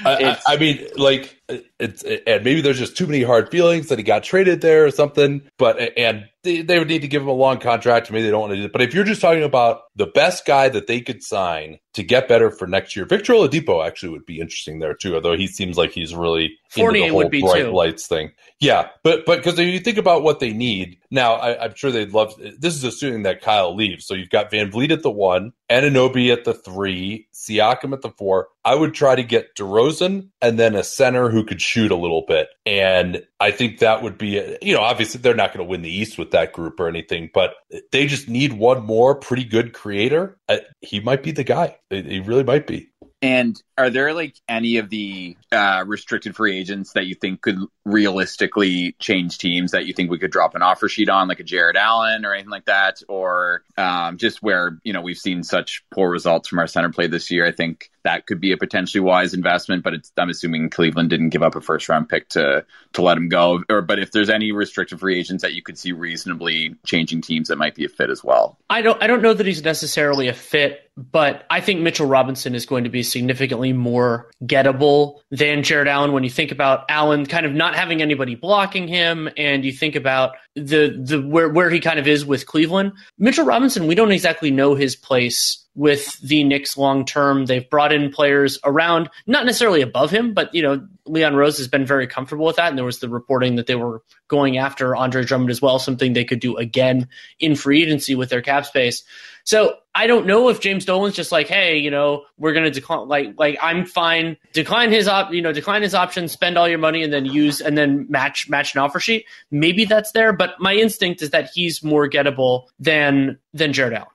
I, 0.03 0.37
I, 0.47 0.57
mean, 0.57 0.85
like 0.97 1.39
it's 1.79 2.03
and 2.03 2.43
maybe 2.43 2.61
there's 2.61 2.79
just 2.79 2.97
too 2.97 3.05
many 3.05 3.23
hard 3.23 3.49
feelings 3.49 3.87
that 3.87 3.99
he 3.99 4.03
got 4.03 4.23
traded 4.23 4.59
there 4.61 4.85
or 4.85 4.91
something. 4.91 5.43
But 5.57 5.97
and 5.97 6.27
they, 6.45 6.61
they 6.61 6.79
would 6.79 6.87
need 6.87 7.01
to 7.01 7.07
give 7.09 7.21
him 7.21 7.27
a 7.27 7.33
long 7.33 7.59
contract. 7.59 8.09
Maybe 8.09 8.23
they 8.23 8.31
don't 8.31 8.39
want 8.39 8.53
to 8.53 8.57
do 8.57 8.65
it. 8.65 8.71
But 8.71 8.81
if 8.81 8.93
you're 8.93 9.03
just 9.03 9.19
talking 9.19 9.43
about 9.43 9.81
the 9.95 10.05
best 10.05 10.45
guy 10.45 10.69
that 10.69 10.87
they 10.87 11.01
could 11.01 11.21
sign 11.21 11.79
to 11.93 12.03
get 12.03 12.29
better 12.29 12.49
for 12.49 12.67
next 12.67 12.95
year, 12.95 13.05
Victor 13.05 13.33
Oladipo 13.33 13.85
actually 13.85 14.09
would 14.09 14.25
be 14.25 14.39
interesting 14.39 14.79
there 14.79 14.93
too. 14.93 15.15
Although 15.15 15.35
he 15.35 15.47
seems 15.47 15.77
like 15.77 15.91
he's 15.91 16.15
really 16.15 16.57
Fournier 16.69 17.03
into 17.03 17.07
the 17.07 17.09
whole 17.09 17.17
would 17.17 17.31
be 17.31 17.41
bright 17.41 17.63
too. 17.63 17.71
lights 17.71 18.07
thing. 18.07 18.31
Yeah, 18.61 18.89
but 19.03 19.25
but 19.25 19.37
because 19.37 19.59
if 19.59 19.67
you 19.67 19.79
think 19.79 19.97
about 19.97 20.23
what 20.23 20.39
they 20.39 20.53
need 20.53 20.99
now, 21.11 21.33
I, 21.33 21.65
am 21.65 21.75
sure 21.75 21.91
they'd 21.91 22.13
love. 22.13 22.33
This 22.57 22.75
is 22.75 22.83
assuming 22.83 23.23
that 23.23 23.41
Kyle 23.41 23.75
leaves. 23.75 24.05
So 24.05 24.13
you've 24.13 24.29
got 24.29 24.51
VanVleet 24.51 24.91
at 24.91 25.03
the 25.03 25.11
one, 25.11 25.51
Anunoby 25.69 26.31
at 26.31 26.45
the 26.45 26.53
three, 26.53 27.27
Siakam 27.33 27.91
at 27.91 28.01
the 28.01 28.11
four. 28.11 28.47
I 28.65 28.73
would 28.73 28.95
try 28.95 29.15
to 29.15 29.23
get 29.23 29.55
DeRozan 29.55 30.29
and 30.41 30.57
then 30.57 30.75
a 30.75 30.83
center 30.83 31.29
who 31.29 31.45
could 31.45 31.61
shoot 31.61 31.91
a 31.91 31.95
little 31.95 32.23
bit. 32.27 32.49
And 32.65 33.23
I 33.39 33.51
think 33.51 33.79
that 33.79 34.01
would 34.01 34.17
be, 34.17 34.57
you 34.61 34.73
know, 34.73 34.81
obviously 34.81 35.21
they're 35.21 35.35
not 35.35 35.53
going 35.53 35.65
to 35.65 35.69
win 35.69 35.83
the 35.83 35.95
East 35.95 36.17
with 36.17 36.31
that 36.31 36.51
group 36.51 36.79
or 36.79 36.87
anything, 36.87 37.29
but 37.31 37.53
they 37.91 38.07
just 38.07 38.27
need 38.27 38.53
one 38.53 38.83
more 38.83 39.13
pretty 39.13 39.43
good 39.43 39.73
creator. 39.73 40.37
Uh, 40.49 40.57
he 40.81 40.99
might 40.99 41.21
be 41.21 41.31
the 41.31 41.43
guy. 41.43 41.77
He 41.91 42.19
really 42.19 42.43
might 42.43 42.65
be. 42.65 42.89
And 43.21 43.59
are 43.77 43.89
there 43.89 44.13
like 44.13 44.35
any 44.47 44.77
of 44.77 44.89
the 44.89 45.35
uh, 45.51 45.83
restricted 45.87 46.35
free 46.35 46.59
agents 46.59 46.93
that 46.93 47.07
you 47.07 47.15
think 47.15 47.41
could 47.41 47.57
realistically 47.83 48.95
change 48.99 49.37
teams 49.37 49.71
that 49.71 49.87
you 49.87 49.93
think 49.93 50.11
we 50.11 50.19
could 50.19 50.31
drop 50.31 50.53
an 50.53 50.61
offer 50.61 50.87
sheet 50.87 51.09
on, 51.09 51.27
like 51.27 51.39
a 51.39 51.43
Jarrett 51.43 51.75
Allen 51.75 52.23
or 52.25 52.33
anything 52.33 52.51
like 52.51 52.65
that, 52.65 53.01
or 53.07 53.63
um, 53.77 54.17
just 54.17 54.43
where 54.43 54.79
you 54.83 54.93
know 54.93 55.01
we've 55.01 55.17
seen 55.17 55.43
such 55.43 55.83
poor 55.91 56.11
results 56.11 56.47
from 56.47 56.59
our 56.59 56.67
center 56.67 56.91
play 56.91 57.07
this 57.07 57.31
year? 57.31 57.47
I 57.47 57.51
think 57.51 57.89
that 58.03 58.27
could 58.27 58.39
be 58.39 58.51
a 58.51 58.57
potentially 58.57 59.01
wise 59.01 59.33
investment, 59.33 59.83
but 59.83 59.93
I'm 60.17 60.29
assuming 60.29 60.69
Cleveland 60.69 61.09
didn't 61.09 61.29
give 61.29 61.41
up 61.41 61.55
a 61.55 61.61
first 61.61 61.89
round 61.89 62.07
pick 62.07 62.29
to 62.29 62.63
to 62.93 63.01
let 63.01 63.17
him 63.17 63.29
go. 63.29 63.63
Or 63.69 63.81
but 63.81 63.97
if 63.97 64.11
there's 64.11 64.29
any 64.29 64.51
restricted 64.51 64.99
free 64.99 65.17
agents 65.17 65.41
that 65.41 65.53
you 65.53 65.63
could 65.63 65.79
see 65.79 65.93
reasonably 65.93 66.75
changing 66.85 67.21
teams, 67.21 67.47
that 67.47 67.57
might 67.57 67.73
be 67.73 67.85
a 67.85 67.89
fit 67.89 68.11
as 68.11 68.23
well. 68.23 68.59
I 68.69 68.83
don't 68.83 69.01
I 69.01 69.07
don't 69.07 69.23
know 69.23 69.33
that 69.33 69.47
he's 69.47 69.63
necessarily 69.63 70.27
a 70.27 70.33
fit 70.33 70.85
but 70.97 71.45
I 71.49 71.59
think 71.59 71.81
Mitchell 71.81 72.07
Robinson 72.07 72.55
is 72.55 72.65
going 72.65 72.85
to 72.85 72.89
be 72.89 72.94
significantly 73.03 73.73
more 73.73 74.31
gettable 74.43 75.19
than 75.31 75.63
Jarrett 75.63 75.87
Allen. 75.87 76.11
When 76.11 76.23
you 76.23 76.29
think 76.29 76.51
about 76.51 76.85
Allen 76.89 77.25
kind 77.25 77.45
of 77.45 77.53
not 77.53 77.75
having 77.75 78.01
anybody 78.01 78.35
blocking 78.35 78.87
him 78.87 79.29
and 79.37 79.63
you 79.65 79.71
think 79.71 79.95
about 79.95 80.35
the 80.55 80.89
the 80.89 81.21
where 81.21 81.49
where 81.49 81.69
he 81.69 81.79
kind 81.79 81.99
of 81.99 82.07
is 82.07 82.25
with 82.25 82.45
Cleveland. 82.45 82.93
Mitchell 83.17 83.45
Robinson, 83.45 83.87
we 83.87 83.95
don't 83.95 84.11
exactly 84.11 84.51
know 84.51 84.75
his 84.75 84.95
place 84.95 85.65
with 85.75 86.17
the 86.21 86.43
Knicks 86.45 86.77
long 86.77 87.05
term. 87.05 87.45
They've 87.45 87.69
brought 87.69 87.91
in 87.91 88.09
players 88.09 88.57
around, 88.63 89.09
not 89.27 89.45
necessarily 89.45 89.81
above 89.81 90.09
him, 90.09 90.33
but 90.33 90.53
you 90.55 90.61
know, 90.61 90.87
Leon 91.05 91.35
Rose 91.35 91.57
has 91.57 91.67
been 91.67 91.85
very 91.85 92.07
comfortable 92.07 92.45
with 92.45 92.55
that. 92.55 92.69
And 92.69 92.77
there 92.77 92.85
was 92.85 92.99
the 92.99 93.09
reporting 93.09 93.57
that 93.57 93.67
they 93.67 93.75
were 93.75 94.01
going 94.29 94.57
after 94.57 94.95
Andre 94.95 95.25
Drummond 95.25 95.51
as 95.51 95.61
well, 95.61 95.77
something 95.77 96.13
they 96.13 96.23
could 96.23 96.39
do 96.39 96.55
again 96.55 97.09
in 97.39 97.55
free 97.55 97.83
agency 97.83 98.15
with 98.15 98.29
their 98.29 98.41
cap 98.41 98.65
space. 98.65 99.03
So 99.43 99.75
I 99.93 100.07
don't 100.07 100.25
know 100.25 100.49
if 100.49 100.59
James 100.59 100.85
Dolan's 100.85 101.15
just 101.15 101.31
like, 101.31 101.47
hey, 101.47 101.77
you 101.77 101.91
know, 101.91 102.23
we're 102.37 102.53
gonna 102.53 102.71
decline 102.71 103.07
like 103.07 103.35
like 103.37 103.57
I'm 103.61 103.85
fine, 103.85 104.37
decline 104.53 104.91
his 104.91 105.07
op 105.07 105.33
you 105.33 105.41
know, 105.41 105.51
decline 105.51 105.83
his 105.83 105.93
option, 105.93 106.27
spend 106.27 106.57
all 106.57 106.67
your 106.67 106.79
money 106.79 107.03
and 107.03 107.13
then 107.13 107.25
use 107.25 107.61
and 107.61 107.77
then 107.77 108.07
match 108.09 108.49
match 108.49 108.73
an 108.73 108.81
offer 108.81 108.99
sheet. 108.99 109.25
Maybe 109.51 109.85
that's 109.85 110.11
there, 110.13 110.33
but 110.33 110.44
my 110.59 110.73
instinct 110.73 111.21
is 111.21 111.31
that 111.31 111.49
he's 111.53 111.83
more 111.83 112.09
gettable 112.09 112.67
than 112.79 113.37
than 113.53 113.73
Jarrett 113.73 113.93
Allen. 113.93 114.09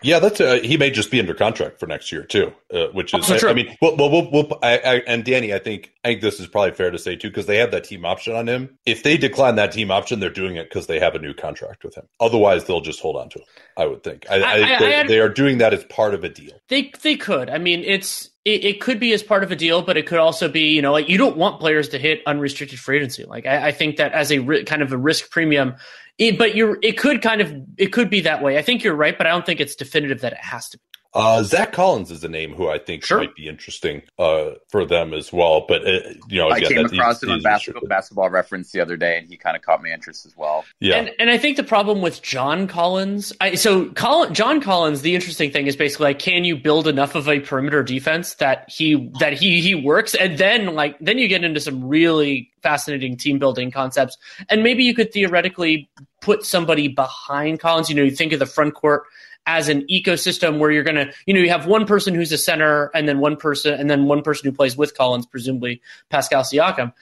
Yeah, 0.00 0.20
that's 0.20 0.40
uh, 0.40 0.60
he 0.62 0.76
may 0.76 0.90
just 0.90 1.10
be 1.10 1.18
under 1.18 1.34
contract 1.34 1.80
for 1.80 1.86
next 1.86 2.12
year 2.12 2.22
too, 2.22 2.52
uh, 2.72 2.86
which 2.92 3.12
is 3.14 3.28
I. 3.28 3.48
I 3.48 3.52
mean, 3.52 3.76
well, 3.82 3.96
well, 3.96 4.10
we'll, 4.10 4.30
we'll 4.30 4.58
I, 4.62 4.78
I, 4.78 4.94
and 5.08 5.24
Danny, 5.24 5.52
I 5.52 5.58
think 5.58 5.92
I 6.04 6.08
think 6.10 6.20
this 6.20 6.38
is 6.38 6.46
probably 6.46 6.70
fair 6.72 6.92
to 6.92 6.98
say 6.98 7.16
too 7.16 7.28
because 7.28 7.46
they 7.46 7.56
have 7.56 7.72
that 7.72 7.82
team 7.84 8.04
option 8.04 8.36
on 8.36 8.46
him. 8.48 8.78
If 8.86 9.02
they 9.02 9.16
decline 9.16 9.56
that 9.56 9.72
team 9.72 9.90
option, 9.90 10.20
they're 10.20 10.30
doing 10.30 10.54
it 10.54 10.68
because 10.68 10.86
they 10.86 11.00
have 11.00 11.16
a 11.16 11.18
new 11.18 11.34
contract 11.34 11.82
with 11.82 11.96
him. 11.96 12.06
Otherwise, 12.20 12.64
they'll 12.66 12.80
just 12.80 13.00
hold 13.00 13.16
on 13.16 13.28
to 13.30 13.38
him. 13.40 13.44
I 13.76 13.86
would 13.86 14.04
think. 14.04 14.26
I, 14.30 14.36
I, 14.36 14.52
I- 14.76 14.78
they, 14.78 15.00
I- 15.00 15.06
they 15.08 15.18
are 15.18 15.28
doing 15.28 15.58
that 15.58 15.74
as 15.74 15.82
part 15.86 16.14
of 16.14 16.22
a 16.22 16.28
deal. 16.28 16.52
They 16.68 16.92
they 17.02 17.16
could. 17.16 17.50
I 17.50 17.58
mean, 17.58 17.82
it's 17.82 18.30
it, 18.48 18.64
it 18.64 18.80
could 18.80 18.98
be 18.98 19.12
as 19.12 19.22
part 19.22 19.44
of 19.44 19.52
a 19.52 19.56
deal, 19.56 19.82
but 19.82 19.96
it 19.96 20.06
could 20.06 20.18
also 20.18 20.48
be 20.48 20.72
you 20.74 20.82
know 20.82 20.92
like 20.92 21.08
you 21.08 21.18
don't 21.18 21.36
want 21.36 21.60
players 21.60 21.88
to 21.90 21.98
hit 21.98 22.22
unrestricted 22.26 22.78
free 22.78 22.96
agency. 22.96 23.24
Like 23.24 23.46
I, 23.46 23.68
I 23.68 23.72
think 23.72 23.96
that 23.96 24.12
as 24.12 24.32
a 24.32 24.38
ri- 24.38 24.64
kind 24.64 24.82
of 24.82 24.92
a 24.92 24.96
risk 24.96 25.30
premium, 25.30 25.74
it, 26.16 26.38
but 26.38 26.54
you're 26.54 26.78
it 26.82 26.98
could 26.98 27.20
kind 27.20 27.40
of 27.40 27.54
it 27.76 27.88
could 27.92 28.08
be 28.08 28.22
that 28.22 28.42
way. 28.42 28.58
I 28.58 28.62
think 28.62 28.82
you're 28.82 28.94
right, 28.94 29.16
but 29.16 29.26
I 29.26 29.30
don't 29.30 29.44
think 29.44 29.60
it's 29.60 29.74
definitive 29.74 30.22
that 30.22 30.32
it 30.32 30.40
has 30.40 30.68
to 30.70 30.78
be. 30.78 30.84
Uh, 31.14 31.42
Zach 31.42 31.72
Collins 31.72 32.10
is 32.10 32.22
a 32.22 32.28
name 32.28 32.52
who 32.52 32.68
I 32.68 32.78
think 32.78 33.02
Sure. 33.02 33.18
might 33.18 33.34
be 33.34 33.48
interesting 33.48 34.02
uh, 34.18 34.50
for 34.68 34.84
them 34.84 35.14
as 35.14 35.32
well. 35.32 35.64
But 35.66 35.86
uh, 35.86 36.00
you 36.28 36.38
know, 36.38 36.50
I 36.50 36.60
came 36.60 36.84
across 36.84 37.16
is- 37.16 37.22
it 37.22 37.30
on 37.30 37.42
basketball, 37.42 37.88
basketball 37.88 38.28
reference 38.28 38.72
the 38.72 38.80
other 38.80 38.96
day, 38.98 39.16
and 39.16 39.26
he 39.26 39.38
kind 39.38 39.56
of 39.56 39.62
caught 39.62 39.82
my 39.82 39.88
interest 39.88 40.26
as 40.26 40.36
well. 40.36 40.66
Yeah, 40.80 40.96
And 40.96 41.10
and 41.18 41.30
I 41.30 41.38
think 41.38 41.56
the 41.56 41.64
problem 41.64 42.02
with 42.02 42.20
John 42.20 42.66
Collins, 42.66 43.32
I, 43.40 43.54
so 43.54 43.86
Colin, 43.92 44.34
John 44.34 44.60
Collins, 44.60 45.00
the 45.00 45.14
interesting 45.14 45.50
thing 45.50 45.66
is 45.66 45.76
basically 45.76 46.04
like, 46.04 46.18
can 46.18 46.44
you 46.44 46.56
build 46.56 46.86
enough 46.86 47.14
of 47.14 47.26
a 47.26 47.40
perimeter 47.40 47.82
defense 47.82 48.34
that 48.34 48.68
he 48.70 49.10
that 49.18 49.32
he 49.32 49.62
he 49.62 49.74
works, 49.74 50.14
and 50.14 50.36
then 50.36 50.74
like 50.74 50.98
then 51.00 51.16
you 51.16 51.26
get 51.26 51.42
into 51.42 51.58
some 51.60 51.82
really 51.88 52.50
fascinating 52.62 53.16
team 53.16 53.38
building 53.38 53.70
concepts, 53.70 54.18
and 54.50 54.62
maybe 54.62 54.84
you 54.84 54.94
could 54.94 55.10
theoretically 55.10 55.88
put 56.20 56.44
somebody 56.44 56.86
behind 56.88 57.60
Collins. 57.60 57.88
You 57.88 57.96
know, 57.96 58.02
you 58.02 58.10
think 58.10 58.34
of 58.34 58.40
the 58.40 58.46
front 58.46 58.74
court 58.74 59.04
as 59.48 59.68
an 59.70 59.84
ecosystem 59.90 60.58
where 60.58 60.70
you're 60.70 60.84
going 60.84 60.94
to, 60.94 61.10
you 61.26 61.32
know, 61.32 61.40
you 61.40 61.48
have 61.48 61.66
one 61.66 61.86
person 61.86 62.14
who's 62.14 62.30
a 62.30 62.38
center 62.38 62.90
and 62.94 63.08
then 63.08 63.18
one 63.18 63.34
person 63.34 63.72
and 63.72 63.90
then 63.90 64.04
one 64.04 64.22
person 64.22 64.48
who 64.48 64.54
plays 64.54 64.76
with 64.76 64.96
Collins, 64.96 65.26
presumably 65.26 65.80
Pascal 66.10 66.42
Siakam. 66.42 66.92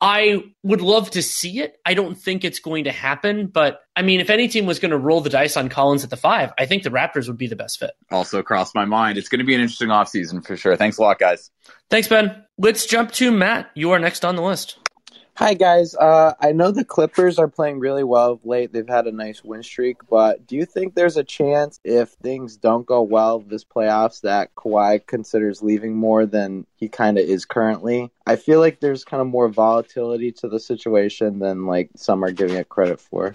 I 0.00 0.44
would 0.62 0.82
love 0.82 1.10
to 1.12 1.22
see 1.22 1.60
it. 1.60 1.80
I 1.84 1.94
don't 1.94 2.14
think 2.14 2.44
it's 2.44 2.60
going 2.60 2.84
to 2.84 2.92
happen, 2.92 3.46
but 3.46 3.80
I 3.96 4.02
mean, 4.02 4.20
if 4.20 4.30
any 4.30 4.46
team 4.46 4.66
was 4.66 4.78
going 4.78 4.90
to 4.90 4.98
roll 4.98 5.20
the 5.20 5.30
dice 5.30 5.56
on 5.56 5.68
Collins 5.68 6.04
at 6.04 6.10
the 6.10 6.18
five, 6.18 6.52
I 6.58 6.66
think 6.66 6.84
the 6.84 6.90
Raptors 6.90 7.26
would 7.26 7.38
be 7.38 7.48
the 7.48 7.56
best 7.56 7.78
fit. 7.78 7.92
Also 8.10 8.42
crossed 8.42 8.74
my 8.74 8.84
mind. 8.84 9.18
It's 9.18 9.28
going 9.28 9.38
to 9.40 9.44
be 9.44 9.54
an 9.54 9.60
interesting 9.60 9.88
offseason 9.88 10.46
for 10.46 10.56
sure. 10.56 10.76
Thanks 10.76 10.98
a 10.98 11.02
lot, 11.02 11.18
guys. 11.18 11.50
Thanks, 11.90 12.08
Ben. 12.08 12.44
Let's 12.58 12.86
jump 12.86 13.10
to 13.12 13.32
Matt. 13.32 13.70
You 13.74 13.92
are 13.92 13.98
next 13.98 14.24
on 14.24 14.36
the 14.36 14.42
list. 14.42 14.78
Hi 15.38 15.52
guys. 15.52 15.94
Uh, 15.94 16.32
I 16.40 16.52
know 16.52 16.70
the 16.70 16.82
Clippers 16.82 17.38
are 17.38 17.46
playing 17.46 17.78
really 17.78 18.04
well 18.04 18.32
of 18.32 18.46
late. 18.46 18.72
They've 18.72 18.88
had 18.88 19.06
a 19.06 19.12
nice 19.12 19.44
win 19.44 19.62
streak, 19.62 19.98
but 20.08 20.46
do 20.46 20.56
you 20.56 20.64
think 20.64 20.94
there's 20.94 21.18
a 21.18 21.24
chance 21.24 21.78
if 21.84 22.08
things 22.08 22.56
don't 22.56 22.86
go 22.86 23.02
well 23.02 23.40
this 23.40 23.62
playoffs 23.62 24.22
that 24.22 24.54
Kawhi 24.54 25.06
considers 25.06 25.62
leaving 25.62 25.94
more 25.94 26.24
than 26.24 26.64
he 26.76 26.88
kind 26.88 27.18
of 27.18 27.28
is 27.28 27.44
currently? 27.44 28.10
I 28.26 28.36
feel 28.36 28.60
like 28.60 28.80
there's 28.80 29.04
kind 29.04 29.20
of 29.20 29.26
more 29.26 29.50
volatility 29.50 30.32
to 30.32 30.48
the 30.48 30.58
situation 30.58 31.38
than 31.38 31.66
like 31.66 31.90
some 31.96 32.24
are 32.24 32.32
giving 32.32 32.56
it 32.56 32.70
credit 32.70 32.98
for. 32.98 33.34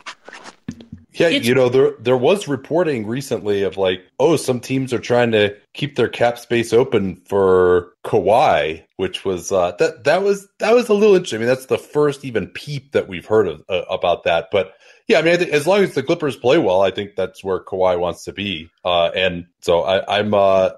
Yeah, 1.14 1.28
It's- 1.28 1.46
you 1.46 1.54
know, 1.54 1.68
there 1.70 1.94
there 2.00 2.18
was 2.18 2.48
reporting 2.48 3.06
recently 3.06 3.64
of 3.64 3.76
like, 3.78 4.02
oh, 4.20 4.38
some 4.38 4.60
teams 4.62 4.94
are 4.94 5.00
trying 5.00 5.32
to 5.34 5.56
keep 5.74 5.96
their 5.98 6.08
cap 6.08 6.40
space 6.40 6.72
open 6.72 7.18
for 7.28 7.94
Kawhi, 8.06 8.84
which 8.96 9.26
was 9.26 9.52
uh, 9.52 9.74
that 9.80 10.06
that 10.06 10.24
was 10.24 10.48
that 10.60 10.74
was 10.74 10.88
a 10.90 10.94
little 10.94 11.16
interesting. 11.16 11.38
I 11.38 11.40
mean, 11.42 11.48
that's 11.50 11.66
the 11.66 11.78
first 11.78 12.24
even 12.24 12.48
peep 12.48 12.94
that 12.94 13.10
we've 13.10 13.26
heard 13.26 13.48
of 13.48 13.62
uh, 13.68 13.82
about 13.90 14.24
that. 14.24 14.50
But 14.52 14.74
yeah, 15.08 15.20
I 15.20 15.22
mean, 15.22 15.34
I 15.34 15.38
think 15.38 15.52
as 15.52 15.68
long 15.68 15.84
as 15.84 15.94
the 15.96 16.04
Clippers 16.04 16.38
play 16.38 16.58
well, 16.58 16.82
I 16.82 16.92
think 16.92 17.16
that's 17.18 17.44
where 17.44 17.60
Kawhi 17.60 18.00
wants 18.00 18.24
to 18.26 18.32
be. 18.32 18.70
Uh, 18.86 19.08
and 19.08 19.48
so 19.60 19.84
I, 19.84 20.20
I'm 20.20 20.34
uh, 20.34 20.70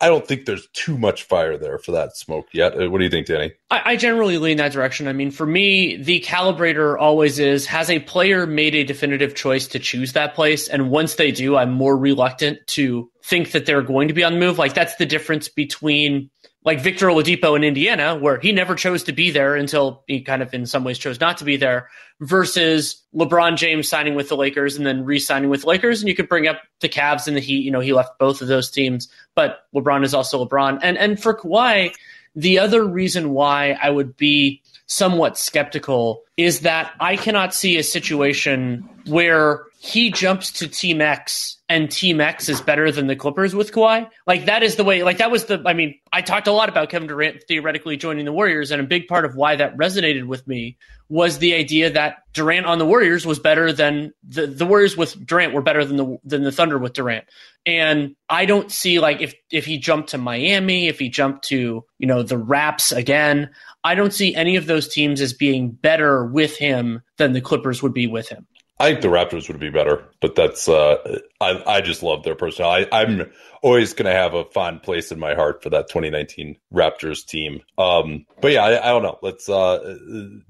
I 0.00 0.06
don't 0.06 0.26
think 0.26 0.46
there's 0.46 0.66
too 0.68 0.96
much 0.96 1.24
fire 1.24 1.58
there 1.58 1.78
for 1.78 1.92
that 1.92 2.16
smoke 2.16 2.46
yet. 2.52 2.80
Uh, 2.80 2.88
What 2.88 2.98
do 2.98 3.04
you 3.04 3.10
think, 3.10 3.26
Danny? 3.26 3.52
I, 3.70 3.92
I 3.92 3.96
generally 3.96 4.38
lean 4.38 4.56
that 4.58 4.72
direction. 4.72 5.08
I 5.08 5.12
mean, 5.12 5.30
for 5.30 5.44
me, 5.44 5.96
the 5.96 6.20
calibrator 6.20 6.98
always 6.98 7.38
is 7.38 7.66
has 7.66 7.90
a 7.90 7.98
player 7.98 8.46
made 8.46 8.74
a 8.74 8.84
definitive 8.84 9.34
choice 9.34 9.66
to 9.68 9.78
choose 9.78 10.14
that 10.14 10.34
place? 10.34 10.68
And 10.68 10.90
once 10.90 11.16
they 11.16 11.32
do, 11.32 11.56
I'm 11.56 11.72
more 11.72 11.98
reluctant 11.98 12.66
to 12.68 13.10
think 13.22 13.50
that 13.50 13.66
they're 13.66 13.82
going 13.82 14.08
to 14.08 14.14
be 14.14 14.24
on 14.24 14.34
the 14.34 14.38
move. 14.38 14.58
Like, 14.58 14.72
that's 14.72 14.96
the 14.96 15.06
difference 15.06 15.48
between 15.48 16.30
like 16.64 16.80
Victor 16.80 17.06
Oladipo 17.06 17.56
in 17.56 17.64
Indiana, 17.64 18.16
where 18.16 18.38
he 18.38 18.52
never 18.52 18.74
chose 18.74 19.04
to 19.04 19.12
be 19.12 19.30
there 19.30 19.54
until 19.54 20.02
he 20.06 20.20
kind 20.20 20.42
of 20.42 20.52
in 20.52 20.66
some 20.66 20.84
ways 20.84 20.98
chose 20.98 21.20
not 21.20 21.38
to 21.38 21.44
be 21.44 21.56
there, 21.56 21.88
versus 22.20 23.02
LeBron 23.14 23.56
James 23.56 23.88
signing 23.88 24.14
with 24.16 24.28
the 24.28 24.36
Lakers 24.36 24.76
and 24.76 24.84
then 24.84 25.04
re-signing 25.04 25.50
with 25.50 25.62
the 25.62 25.68
Lakers. 25.68 26.00
And 26.00 26.08
you 26.08 26.16
could 26.16 26.28
bring 26.28 26.48
up 26.48 26.60
the 26.80 26.88
Cavs 26.88 27.28
and 27.28 27.36
the 27.36 27.40
Heat. 27.40 27.64
You 27.64 27.70
know, 27.70 27.80
he 27.80 27.92
left 27.92 28.18
both 28.18 28.42
of 28.42 28.48
those 28.48 28.70
teams, 28.70 29.08
but 29.34 29.66
LeBron 29.74 30.04
is 30.04 30.14
also 30.14 30.44
LeBron. 30.44 30.80
And 30.82 30.98
and 30.98 31.22
for 31.22 31.34
Kawhi, 31.34 31.92
the 32.34 32.58
other 32.58 32.84
reason 32.84 33.30
why 33.30 33.78
I 33.80 33.90
would 33.90 34.16
be 34.16 34.60
somewhat 34.86 35.38
skeptical 35.38 36.24
is 36.36 36.60
that 36.60 36.92
I 36.98 37.16
cannot 37.16 37.54
see 37.54 37.78
a 37.78 37.82
situation 37.82 38.88
where 39.06 39.64
he 39.80 40.10
jumps 40.10 40.50
to 40.50 40.66
Team 40.66 41.00
X 41.00 41.56
and 41.68 41.88
Team 41.88 42.20
X 42.20 42.48
is 42.48 42.60
better 42.60 42.90
than 42.90 43.06
the 43.06 43.14
Clippers 43.14 43.54
with 43.54 43.70
Kawhi. 43.70 44.08
Like 44.26 44.46
that 44.46 44.64
is 44.64 44.74
the 44.74 44.82
way. 44.82 45.04
Like 45.04 45.18
that 45.18 45.30
was 45.30 45.44
the. 45.44 45.62
I 45.64 45.72
mean, 45.72 45.94
I 46.12 46.20
talked 46.20 46.48
a 46.48 46.52
lot 46.52 46.68
about 46.68 46.90
Kevin 46.90 47.06
Durant 47.06 47.44
theoretically 47.46 47.96
joining 47.96 48.24
the 48.24 48.32
Warriors, 48.32 48.72
and 48.72 48.80
a 48.80 48.84
big 48.84 49.06
part 49.06 49.24
of 49.24 49.36
why 49.36 49.54
that 49.54 49.76
resonated 49.76 50.26
with 50.26 50.46
me 50.48 50.76
was 51.08 51.38
the 51.38 51.54
idea 51.54 51.90
that 51.90 52.16
Durant 52.32 52.66
on 52.66 52.78
the 52.78 52.86
Warriors 52.86 53.24
was 53.24 53.38
better 53.38 53.72
than 53.72 54.12
the 54.26 54.48
the 54.48 54.66
Warriors 54.66 54.96
with 54.96 55.24
Durant 55.24 55.54
were 55.54 55.62
better 55.62 55.84
than 55.84 55.96
the 55.96 56.18
than 56.24 56.42
the 56.42 56.52
Thunder 56.52 56.78
with 56.78 56.94
Durant. 56.94 57.26
And 57.64 58.16
I 58.28 58.46
don't 58.46 58.72
see 58.72 58.98
like 58.98 59.20
if 59.20 59.32
if 59.52 59.64
he 59.64 59.78
jumped 59.78 60.08
to 60.08 60.18
Miami, 60.18 60.88
if 60.88 60.98
he 60.98 61.08
jumped 61.08 61.44
to 61.48 61.84
you 61.98 62.06
know 62.08 62.24
the 62.24 62.38
Raps 62.38 62.90
again, 62.90 63.50
I 63.84 63.94
don't 63.94 64.12
see 64.12 64.34
any 64.34 64.56
of 64.56 64.66
those 64.66 64.88
teams 64.88 65.20
as 65.20 65.32
being 65.32 65.70
better 65.70 66.24
with 66.24 66.56
him 66.56 67.02
than 67.16 67.32
the 67.32 67.40
Clippers 67.40 67.80
would 67.80 67.94
be 67.94 68.08
with 68.08 68.28
him. 68.28 68.48
I 68.80 68.90
think 68.90 69.00
the 69.00 69.08
Raptors 69.08 69.48
would 69.48 69.58
be 69.58 69.70
better, 69.70 70.04
but 70.20 70.34
that's 70.34 70.68
uh, 70.68 71.18
I 71.40 71.62
I 71.66 71.80
just 71.80 72.02
love 72.02 72.22
their 72.22 72.36
personality. 72.36 72.88
I, 72.92 73.02
I'm 73.02 73.30
always 73.60 73.92
going 73.92 74.06
to 74.06 74.12
have 74.12 74.34
a 74.34 74.44
fond 74.44 74.82
place 74.82 75.10
in 75.10 75.18
my 75.18 75.34
heart 75.34 75.62
for 75.62 75.70
that 75.70 75.88
2019 75.88 76.56
Raptors 76.72 77.26
team. 77.26 77.62
Um, 77.76 78.24
but 78.40 78.52
yeah, 78.52 78.62
I, 78.62 78.88
I 78.88 78.92
don't 78.92 79.02
know. 79.02 79.18
Let's 79.20 79.48
uh, 79.48 79.96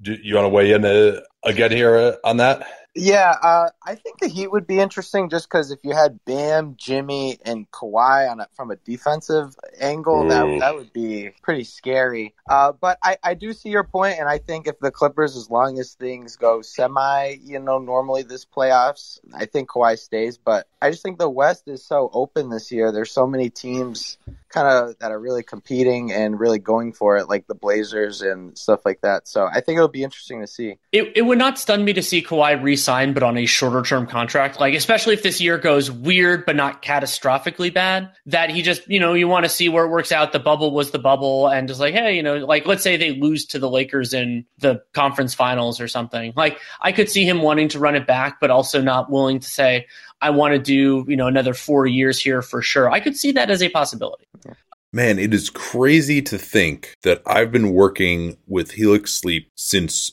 do 0.03 0.15
you 0.23 0.35
want 0.35 0.45
to 0.45 0.51
weigh 0.51 0.73
in 0.73 0.85
uh, 0.85 1.21
again 1.43 1.71
here 1.71 1.97
uh, 1.97 2.17
on 2.23 2.37
that? 2.39 2.67
Yeah, 2.99 3.33
uh, 3.43 3.71
I 3.85 3.95
think 3.95 4.19
the 4.19 4.29
Heat 4.29 4.51
would 4.51 4.67
be 4.67 4.81
interesting 4.81 5.31
just 5.31 5.49
because 5.49 5.71
if 5.71 5.79
you 5.85 5.95
had 5.95 6.25
Bam, 6.25 6.75
Jimmy, 6.77 7.39
and 7.45 7.71
Kawhi 7.71 8.31
on 8.31 8.41
it 8.41 8.49
from 8.55 8.71
a 8.71 8.77
defensive 8.77 9.55
angle, 9.81 10.25
Ooh. 10.25 10.29
that 10.29 10.61
that 10.61 10.75
would 10.75 10.93
be 10.93 11.31
pretty 11.43 11.65
scary. 11.65 12.35
Uh, 12.49 12.73
but 12.73 12.99
I, 13.03 13.17
I 13.23 13.35
do 13.35 13.53
see 13.53 13.69
your 13.69 13.85
point, 13.85 14.19
and 14.19 14.29
I 14.29 14.39
think 14.39 14.67
if 14.67 14.79
the 14.81 14.91
Clippers, 14.91 15.37
as 15.37 15.49
long 15.49 15.79
as 15.79 15.95
things 15.95 16.37
go 16.37 16.61
semi, 16.61 17.37
you 17.41 17.61
know, 17.61 17.79
normally 17.79 18.23
this 18.23 18.45
playoffs, 18.45 19.21
I 19.33 19.47
think 19.47 19.71
Kawhi 19.71 19.99
stays. 19.99 20.37
But 20.37 20.67
I 20.83 20.91
just 20.91 21.03
think 21.03 21.19
the 21.19 21.31
West 21.31 21.69
is 21.69 21.85
so 21.85 22.11
open 22.13 22.51
this 22.51 22.73
year. 22.73 22.91
There's 22.91 23.13
so 23.13 23.27
many 23.27 23.49
teams 23.49 24.19
kind 24.49 24.67
of 24.67 24.99
that 24.99 25.11
are 25.11 25.19
really 25.19 25.43
competing 25.43 26.13
and 26.13 26.39
really 26.39 26.59
going 26.59 26.93
for 26.93 27.17
it, 27.17 27.29
like 27.29 27.47
the 27.47 27.55
Blazers 27.55 28.23
and 28.23 28.57
stuff 28.57 28.81
like 28.85 29.01
that. 29.03 29.29
So 29.29 29.47
I 29.47 29.61
think 29.61 29.77
it'll 29.77 29.89
be 29.89 30.03
interesting 30.03 30.41
to 30.41 30.47
see. 30.47 30.79
It, 30.93 31.13
it 31.17 31.23
would 31.23 31.39
not 31.39 31.59
stun 31.59 31.85
me 31.85 31.93
to 31.93 32.03
see 32.03 32.23
Kawhi 32.23 32.63
re-sign, 32.63 33.13
but 33.13 33.23
on 33.23 33.37
a 33.37 33.47
shorter 33.47 33.83
term 33.83 34.07
contract. 34.07 34.61
Like 34.61 34.75
especially 34.75 35.15
if 35.15 35.23
this 35.23 35.41
year 35.41 35.59
goes 35.59 35.91
weird 35.91 36.47
but 36.47 36.57
not 36.57 36.83
catastrophically 36.83 37.73
bad. 37.73 38.11
That 38.27 38.51
he 38.51 38.63
just 38.63 38.89
you 38.89 39.01
know 39.01 39.15
you 39.15 39.29
want 39.29 39.45
to 39.45 39.51
see 39.51 39.69
where 39.69 39.85
it 39.85 39.89
works 39.89 40.13
out. 40.13 40.33
The 40.33 40.39
bubble 40.39 40.73
was 40.73 40.91
the 40.91 40.99
bubble, 40.99 41.49
and 41.49 41.69
just 41.69 41.81
like 41.81 41.95
hey 41.95 42.17
you 42.17 42.23
know 42.23 42.37
like 42.37 42.67
let's 42.67 42.83
say 42.83 42.97
they 42.97 43.13
lose 43.13 43.47
to 43.47 43.59
the 43.59 43.71
Lakers 43.71 44.13
in 44.15 44.47
the 44.59 44.83
conference 44.93 45.35
finals 45.35 45.81
or 45.81 45.89
something. 45.89 46.33
Like 46.37 46.59
I 46.81 46.93
could 46.93 47.09
see 47.09 47.25
him 47.25 47.43
wanting 47.43 47.69
to 47.69 47.79
run 47.79 47.95
it 47.95 48.07
back, 48.07 48.41
but 48.41 48.51
also 48.51 48.81
not 48.81 49.11
willing 49.11 49.41
to 49.41 49.49
say 49.49 49.87
I 50.21 50.31
want 50.31 50.55
to 50.55 50.59
do 50.59 51.05
you 51.09 51.17
know 51.17 51.27
another 51.27 51.55
four 51.55 51.87
years 51.87 52.19
here 52.19 52.43
for 52.43 52.63
sure. 52.63 52.91
I 52.91 53.01
could 53.01 53.17
see 53.17 53.33
that 53.33 53.51
as 53.51 53.63
a 53.63 53.69
possibility. 53.69 54.27
Man, 54.91 55.19
it 55.19 55.35
is 55.35 55.51
crazy 55.51 56.23
to 56.23 56.39
think 56.39 56.97
that 57.03 57.21
I've 57.27 57.53
been 57.53 57.75
working 57.75 58.39
with 58.47 58.71
Helix 58.71 59.13
Sleep 59.13 59.51
since 59.55 60.13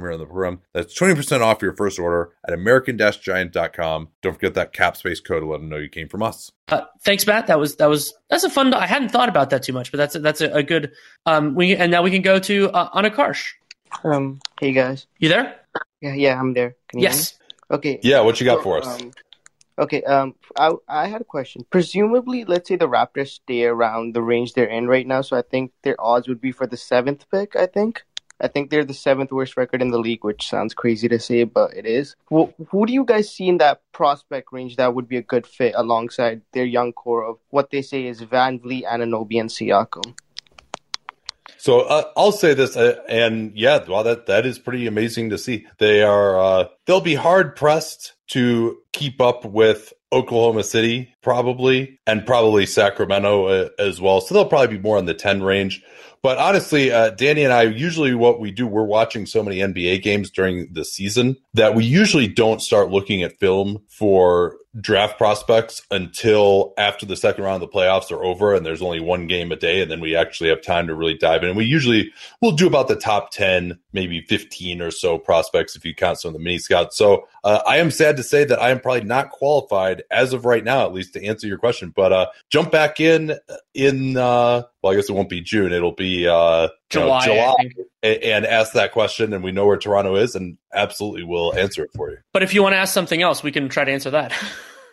here 0.00 0.12
on 0.12 0.18
the 0.18 0.26
program. 0.26 0.60
That's 0.72 0.98
20% 0.98 1.40
off 1.40 1.62
your 1.62 1.74
first 1.74 1.98
order 1.98 2.32
at 2.46 2.54
American-Giant.com. 2.54 4.08
Don't 4.22 4.32
forget 4.32 4.54
that 4.54 4.72
cap 4.72 4.96
space 4.96 5.20
code 5.20 5.42
to 5.42 5.46
let 5.46 5.60
them 5.60 5.68
know 5.68 5.76
you 5.76 5.88
came 5.88 6.08
from 6.08 6.22
us. 6.22 6.52
Uh, 6.68 6.82
thanks, 7.02 7.26
Matt. 7.26 7.46
That 7.46 7.58
was 7.58 7.76
that 7.76 7.88
was 7.88 8.14
that's 8.28 8.44
a 8.44 8.50
fun. 8.50 8.74
I 8.74 8.86
hadn't 8.86 9.10
thought 9.10 9.28
about 9.28 9.50
that 9.50 9.62
too 9.62 9.72
much, 9.72 9.92
but 9.92 9.98
that's 9.98 10.14
a, 10.16 10.18
that's 10.18 10.40
a, 10.40 10.52
a 10.52 10.62
good. 10.62 10.92
Um, 11.24 11.54
we 11.54 11.76
and 11.76 11.90
now 11.90 12.02
we 12.02 12.10
can 12.10 12.22
go 12.22 12.38
to 12.40 12.70
uh, 12.70 12.90
Anna 12.94 13.10
Karsh. 13.10 13.52
Um, 14.04 14.40
hey 14.60 14.72
guys. 14.72 15.06
You 15.18 15.28
there? 15.28 15.60
Yeah, 16.00 16.14
yeah, 16.14 16.40
I'm 16.40 16.54
there. 16.54 16.74
Can 16.88 17.00
you 17.00 17.04
yes. 17.04 17.38
Okay. 17.70 18.00
Yeah, 18.02 18.20
what 18.20 18.40
you 18.40 18.46
got 18.46 18.62
for 18.62 18.78
us? 18.78 18.86
Um, 18.86 19.12
okay. 19.78 20.02
Um, 20.02 20.34
I 20.56 20.72
I 20.88 21.08
had 21.08 21.20
a 21.20 21.24
question. 21.24 21.64
Presumably, 21.70 22.44
let's 22.44 22.68
say 22.68 22.76
the 22.76 22.88
Raptors 22.88 23.28
stay 23.28 23.64
around 23.64 24.14
the 24.14 24.22
range 24.22 24.54
they're 24.54 24.66
in 24.66 24.88
right 24.88 25.06
now, 25.06 25.20
so 25.20 25.36
I 25.36 25.42
think 25.42 25.72
their 25.82 26.00
odds 26.00 26.28
would 26.28 26.40
be 26.40 26.52
for 26.52 26.66
the 26.66 26.76
seventh 26.76 27.26
pick. 27.30 27.56
I 27.56 27.66
think. 27.66 28.04
I 28.40 28.48
think 28.48 28.70
they're 28.70 28.84
the 28.84 28.94
seventh 28.94 29.32
worst 29.32 29.56
record 29.56 29.80
in 29.80 29.90
the 29.90 29.98
league, 29.98 30.24
which 30.24 30.48
sounds 30.48 30.74
crazy 30.74 31.08
to 31.08 31.18
say, 31.18 31.44
but 31.44 31.74
it 31.74 31.86
is. 31.86 32.16
Well, 32.30 32.52
who 32.68 32.86
do 32.86 32.92
you 32.92 33.04
guys 33.04 33.30
see 33.30 33.48
in 33.48 33.58
that 33.58 33.80
prospect 33.92 34.52
range 34.52 34.76
that 34.76 34.94
would 34.94 35.08
be 35.08 35.16
a 35.16 35.22
good 35.22 35.46
fit 35.46 35.74
alongside 35.76 36.42
their 36.52 36.64
young 36.64 36.92
core 36.92 37.24
of 37.24 37.38
what 37.48 37.70
they 37.70 37.82
say 37.82 38.06
is 38.06 38.20
VanVleet, 38.20 38.84
Anunoby, 38.84 39.40
and 39.40 39.48
Siakam? 39.48 40.14
So 41.58 41.80
uh, 41.80 42.04
I'll 42.16 42.32
say 42.32 42.54
this, 42.54 42.76
uh, 42.76 43.00
and 43.08 43.52
yeah, 43.56 43.82
well, 43.88 44.04
that 44.04 44.26
that 44.26 44.46
is 44.46 44.58
pretty 44.58 44.86
amazing 44.86 45.30
to 45.30 45.38
see. 45.38 45.66
They 45.78 46.02
are 46.02 46.38
uh, 46.38 46.68
they'll 46.84 47.00
be 47.00 47.14
hard 47.14 47.56
pressed 47.56 48.12
to 48.28 48.78
keep 48.92 49.20
up 49.20 49.44
with 49.44 49.92
Oklahoma 50.12 50.62
City, 50.62 51.14
probably, 51.22 51.98
and 52.06 52.26
probably 52.26 52.66
Sacramento 52.66 53.46
uh, 53.46 53.68
as 53.78 54.00
well. 54.00 54.20
So 54.20 54.34
they'll 54.34 54.48
probably 54.48 54.76
be 54.76 54.82
more 54.82 54.98
in 54.98 55.06
the 55.06 55.14
ten 55.14 55.42
range. 55.42 55.82
But 56.26 56.38
honestly, 56.38 56.90
uh, 56.90 57.10
Danny 57.10 57.44
and 57.44 57.52
I 57.52 57.62
usually 57.62 58.12
what 58.12 58.40
we 58.40 58.50
do, 58.50 58.66
we're 58.66 58.82
watching 58.82 59.26
so 59.26 59.44
many 59.44 59.58
NBA 59.58 60.02
games 60.02 60.28
during 60.28 60.72
the 60.72 60.84
season 60.84 61.36
that 61.54 61.76
we 61.76 61.84
usually 61.84 62.26
don't 62.26 62.60
start 62.60 62.90
looking 62.90 63.22
at 63.22 63.38
film 63.38 63.78
for 63.88 64.56
draft 64.80 65.16
prospects 65.16 65.82
until 65.90 66.74
after 66.76 67.06
the 67.06 67.16
second 67.16 67.44
round 67.44 67.62
of 67.62 67.70
the 67.70 67.76
playoffs 67.76 68.10
are 68.10 68.22
over 68.22 68.54
and 68.54 68.64
there's 68.64 68.82
only 68.82 69.00
one 69.00 69.26
game 69.26 69.50
a 69.52 69.56
day 69.56 69.80
and 69.80 69.90
then 69.90 70.00
we 70.00 70.14
actually 70.14 70.50
have 70.50 70.60
time 70.60 70.86
to 70.86 70.94
really 70.94 71.16
dive 71.16 71.42
in. 71.42 71.48
And 71.48 71.56
we 71.56 71.64
usually 71.64 72.12
will 72.42 72.52
do 72.52 72.66
about 72.66 72.88
the 72.88 72.96
top 72.96 73.30
10, 73.30 73.78
maybe 73.92 74.20
15 74.20 74.82
or 74.82 74.90
so 74.90 75.18
prospects 75.18 75.76
if 75.76 75.84
you 75.84 75.94
count 75.94 76.20
some 76.20 76.28
of 76.28 76.34
the 76.34 76.40
mini 76.40 76.58
scouts. 76.58 76.96
So 76.96 77.26
uh, 77.44 77.62
I 77.66 77.78
am 77.78 77.90
sad 77.90 78.16
to 78.18 78.22
say 78.22 78.44
that 78.44 78.60
I 78.60 78.70
am 78.70 78.80
probably 78.80 79.04
not 79.04 79.30
qualified 79.30 80.02
as 80.10 80.32
of 80.32 80.44
right 80.44 80.64
now, 80.64 80.84
at 80.84 80.92
least 80.92 81.14
to 81.14 81.24
answer 81.24 81.46
your 81.46 81.58
question, 81.58 81.92
but 81.94 82.12
uh, 82.12 82.26
jump 82.50 82.70
back 82.70 83.00
in 83.00 83.34
in, 83.74 84.16
uh, 84.16 84.62
well, 84.82 84.92
I 84.92 84.96
guess 84.96 85.08
it 85.08 85.14
won't 85.14 85.28
be 85.28 85.40
June. 85.40 85.72
It'll 85.72 85.92
be 85.92 86.28
uh, 86.28 86.68
July, 86.90 87.24
you 87.24 87.34
know, 87.34 87.34
July 87.34 87.54
and, 88.02 88.22
and 88.22 88.46
ask 88.46 88.72
that 88.72 88.92
question 88.92 89.32
and 89.32 89.42
we 89.42 89.52
know 89.52 89.66
where 89.66 89.76
Toronto 89.76 90.16
is 90.16 90.34
and 90.34 90.58
absolutely 90.72 91.24
will 91.24 91.54
answer 91.54 91.84
it 91.84 91.90
for 91.94 92.10
you. 92.10 92.18
But 92.32 92.42
if 92.42 92.54
you 92.54 92.62
want 92.62 92.74
to 92.74 92.78
ask 92.78 92.92
something 92.92 93.22
else, 93.22 93.42
we 93.42 93.52
can 93.52 93.68
try 93.68 93.84
to 93.84 93.92
answer 93.92 94.10
that. 94.10 94.32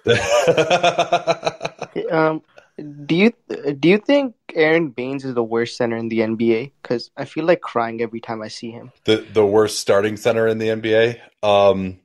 um, 2.11 2.41
do 3.05 3.15
you 3.15 3.33
do 3.77 3.89
you 3.89 3.99
think 3.99 4.35
Aron 4.55 4.89
Baynes 4.89 5.25
is 5.25 5.35
the 5.35 5.43
worst 5.43 5.77
center 5.77 5.95
in 5.95 6.09
the 6.09 6.19
NBA? 6.19 6.71
Because 6.81 7.11
I 7.15 7.25
feel 7.25 7.45
like 7.45 7.61
crying 7.61 8.01
every 8.01 8.19
time 8.19 8.41
I 8.41 8.47
see 8.47 8.71
him. 8.71 8.91
The 9.05 9.17
the 9.17 9.45
worst 9.45 9.79
starting 9.79 10.17
center 10.17 10.47
in 10.47 10.57
the 10.57 10.69
NBA. 10.69 11.19
Um, 11.43 11.99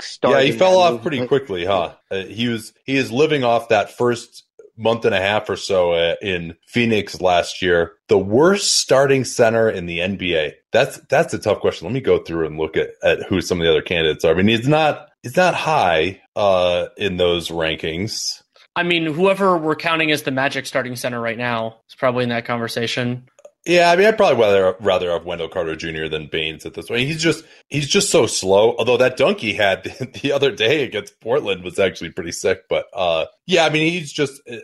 Starting 0.00 0.46
yeah, 0.46 0.52
he 0.52 0.56
fell 0.56 0.78
off 0.78 1.02
pretty 1.02 1.26
quickly, 1.26 1.64
huh? 1.64 1.94
Uh, 2.10 2.22
he 2.22 2.48
was 2.48 2.72
he 2.84 2.96
is 2.96 3.10
living 3.10 3.42
off 3.42 3.70
that 3.70 3.96
first 3.96 4.44
month 4.76 5.04
and 5.04 5.14
a 5.14 5.20
half 5.20 5.48
or 5.48 5.56
so 5.56 5.92
uh, 5.92 6.16
in 6.22 6.54
Phoenix 6.66 7.20
last 7.20 7.62
year. 7.62 7.92
The 8.08 8.18
worst 8.18 8.76
starting 8.76 9.24
center 9.24 9.70
in 9.70 9.86
the 9.86 9.98
NBA. 9.98 10.52
That's 10.72 10.98
that's 11.08 11.34
a 11.34 11.38
tough 11.38 11.60
question. 11.60 11.86
Let 11.86 11.94
me 11.94 12.00
go 12.00 12.18
through 12.18 12.46
and 12.46 12.58
look 12.58 12.76
at, 12.76 12.90
at 13.02 13.22
who 13.24 13.40
some 13.40 13.60
of 13.60 13.64
the 13.64 13.70
other 13.70 13.82
candidates 13.82 14.24
are. 14.24 14.32
I 14.32 14.34
mean, 14.34 14.48
he's 14.48 14.68
not 14.68 15.08
he's 15.22 15.36
not 15.36 15.54
high 15.54 16.20
uh, 16.36 16.86
in 16.96 17.16
those 17.16 17.48
rankings. 17.48 18.42
I 18.76 18.82
mean, 18.82 19.06
whoever 19.06 19.56
we're 19.56 19.76
counting 19.76 20.10
as 20.10 20.22
the 20.22 20.32
Magic 20.32 20.66
starting 20.66 20.96
center 20.96 21.20
right 21.20 21.38
now 21.38 21.78
is 21.88 21.94
probably 21.94 22.24
in 22.24 22.30
that 22.30 22.44
conversation. 22.44 23.28
Yeah, 23.66 23.90
I 23.90 23.96
mean, 23.96 24.06
I'd 24.06 24.18
probably 24.18 24.42
rather 24.42 24.76
rather 24.80 25.10
have 25.10 25.24
Wendell 25.24 25.48
Carter 25.48 25.74
Jr. 25.74 26.06
than 26.08 26.26
Baynes 26.26 26.66
at 26.66 26.74
this 26.74 26.88
point. 26.88 27.00
He's 27.08 27.22
just 27.22 27.44
he's 27.68 27.88
just 27.88 28.10
so 28.10 28.26
slow. 28.26 28.76
Although 28.76 28.98
that 28.98 29.16
dunk 29.16 29.40
he 29.40 29.54
had 29.54 29.84
the 30.22 30.32
other 30.32 30.50
day 30.52 30.84
against 30.84 31.18
Portland 31.20 31.64
was 31.64 31.78
actually 31.78 32.10
pretty 32.10 32.32
sick. 32.32 32.68
But 32.68 32.84
uh, 32.92 33.24
yeah, 33.46 33.64
I 33.64 33.70
mean, 33.70 33.90
he's 33.90 34.12
just 34.12 34.42
uh, 34.50 34.56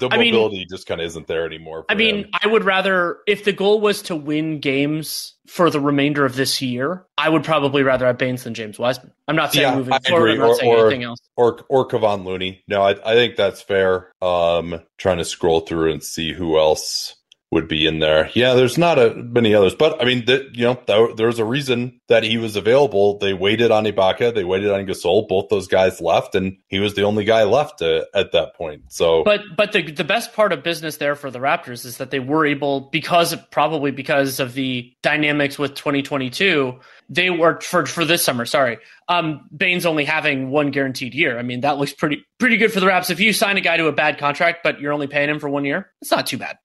the 0.00 0.08
I 0.10 0.18
mean- 0.18 0.34
mobility 0.34 0.66
just 0.68 0.86
kind 0.88 1.00
of 1.00 1.06
isn't 1.06 1.28
there 1.28 1.46
anymore. 1.46 1.84
I 1.88 1.94
mean, 1.94 2.24
him. 2.24 2.30
I 2.42 2.48
would 2.48 2.64
rather 2.64 3.18
if 3.28 3.44
the 3.44 3.52
goal 3.52 3.80
was 3.80 4.02
to 4.02 4.16
win 4.16 4.58
games 4.58 5.34
for 5.46 5.70
the 5.70 5.78
remainder 5.80 6.24
of 6.24 6.34
this 6.34 6.60
year, 6.60 7.06
I 7.18 7.28
would 7.28 7.44
probably 7.44 7.84
rather 7.84 8.06
have 8.06 8.18
Baynes 8.18 8.42
than 8.42 8.54
James 8.54 8.80
Wiseman. 8.80 9.12
I'm 9.28 9.36
not 9.36 9.52
saying 9.52 9.68
Yeah, 9.68 9.76
moving 9.76 9.92
I 9.92 9.98
forward. 10.00 10.30
agree. 10.30 10.32
I'm 10.32 10.38
not 10.40 10.48
Or- 10.50 10.54
saying 10.56 10.72
or- 10.74 10.86
anything 10.86 11.02
else. 11.04 11.20
or 11.36 11.64
or 11.68 11.86
Kevon 11.86 12.24
Looney. 12.24 12.64
No, 12.66 12.82
I 12.82 12.90
I 13.04 13.14
think 13.14 13.36
that's 13.36 13.62
fair. 13.62 14.10
Um, 14.20 14.80
trying 14.98 15.18
to 15.18 15.24
scroll 15.24 15.60
through 15.60 15.92
and 15.92 16.02
see 16.02 16.32
who 16.32 16.58
else 16.58 17.14
would 17.50 17.66
be 17.66 17.86
in 17.86 17.98
there. 17.98 18.30
Yeah, 18.34 18.54
there's 18.54 18.78
not 18.78 18.98
a, 18.98 19.14
many 19.14 19.54
others, 19.54 19.74
but 19.74 20.00
I 20.00 20.04
mean, 20.04 20.24
that 20.26 20.54
you 20.54 20.64
know, 20.64 20.80
there, 20.86 21.14
there's 21.14 21.38
a 21.38 21.44
reason 21.44 22.00
that 22.08 22.22
he 22.22 22.38
was 22.38 22.56
available. 22.56 23.18
They 23.18 23.34
waited 23.34 23.70
on 23.70 23.84
Ibaka, 23.84 24.34
they 24.34 24.44
waited 24.44 24.70
on 24.70 24.86
Gasol. 24.86 25.26
Both 25.26 25.48
those 25.48 25.66
guys 25.66 26.00
left, 26.00 26.34
and 26.34 26.56
he 26.68 26.78
was 26.78 26.94
the 26.94 27.02
only 27.02 27.24
guy 27.24 27.42
left 27.44 27.82
uh, 27.82 28.04
at 28.14 28.32
that 28.32 28.54
point. 28.54 28.84
So, 28.88 29.24
But 29.24 29.40
but 29.56 29.72
the 29.72 29.90
the 29.90 30.04
best 30.04 30.32
part 30.32 30.52
of 30.52 30.62
business 30.62 30.98
there 30.98 31.16
for 31.16 31.30
the 31.30 31.40
Raptors 31.40 31.84
is 31.84 31.96
that 31.98 32.10
they 32.10 32.20
were 32.20 32.46
able 32.46 32.82
because 32.92 33.34
probably 33.50 33.90
because 33.90 34.38
of 34.38 34.54
the 34.54 34.92
dynamics 35.02 35.58
with 35.58 35.74
2022 35.74 36.78
they 37.08 37.30
worked 37.30 37.64
for 37.64 37.86
for 37.86 38.04
this 38.04 38.22
summer 38.22 38.44
sorry 38.44 38.78
um 39.08 39.48
Baynes 39.56 39.84
only 39.84 40.04
having 40.04 40.50
one 40.50 40.70
guaranteed 40.70 41.14
year 41.14 41.38
I 41.38 41.42
mean 41.42 41.60
that 41.62 41.78
looks 41.78 41.92
pretty 41.92 42.24
pretty 42.38 42.56
good 42.56 42.72
for 42.72 42.80
the 42.80 42.86
Raps 42.86 43.10
if 43.10 43.20
you 43.20 43.32
sign 43.32 43.56
a 43.56 43.60
guy 43.60 43.76
to 43.76 43.86
a 43.86 43.92
bad 43.92 44.18
contract 44.18 44.60
but 44.62 44.80
you're 44.80 44.92
only 44.92 45.06
paying 45.06 45.28
him 45.28 45.40
for 45.40 45.48
one 45.48 45.64
year 45.64 45.90
it's 46.00 46.10
not 46.10 46.26
too 46.26 46.38
bad 46.38 46.58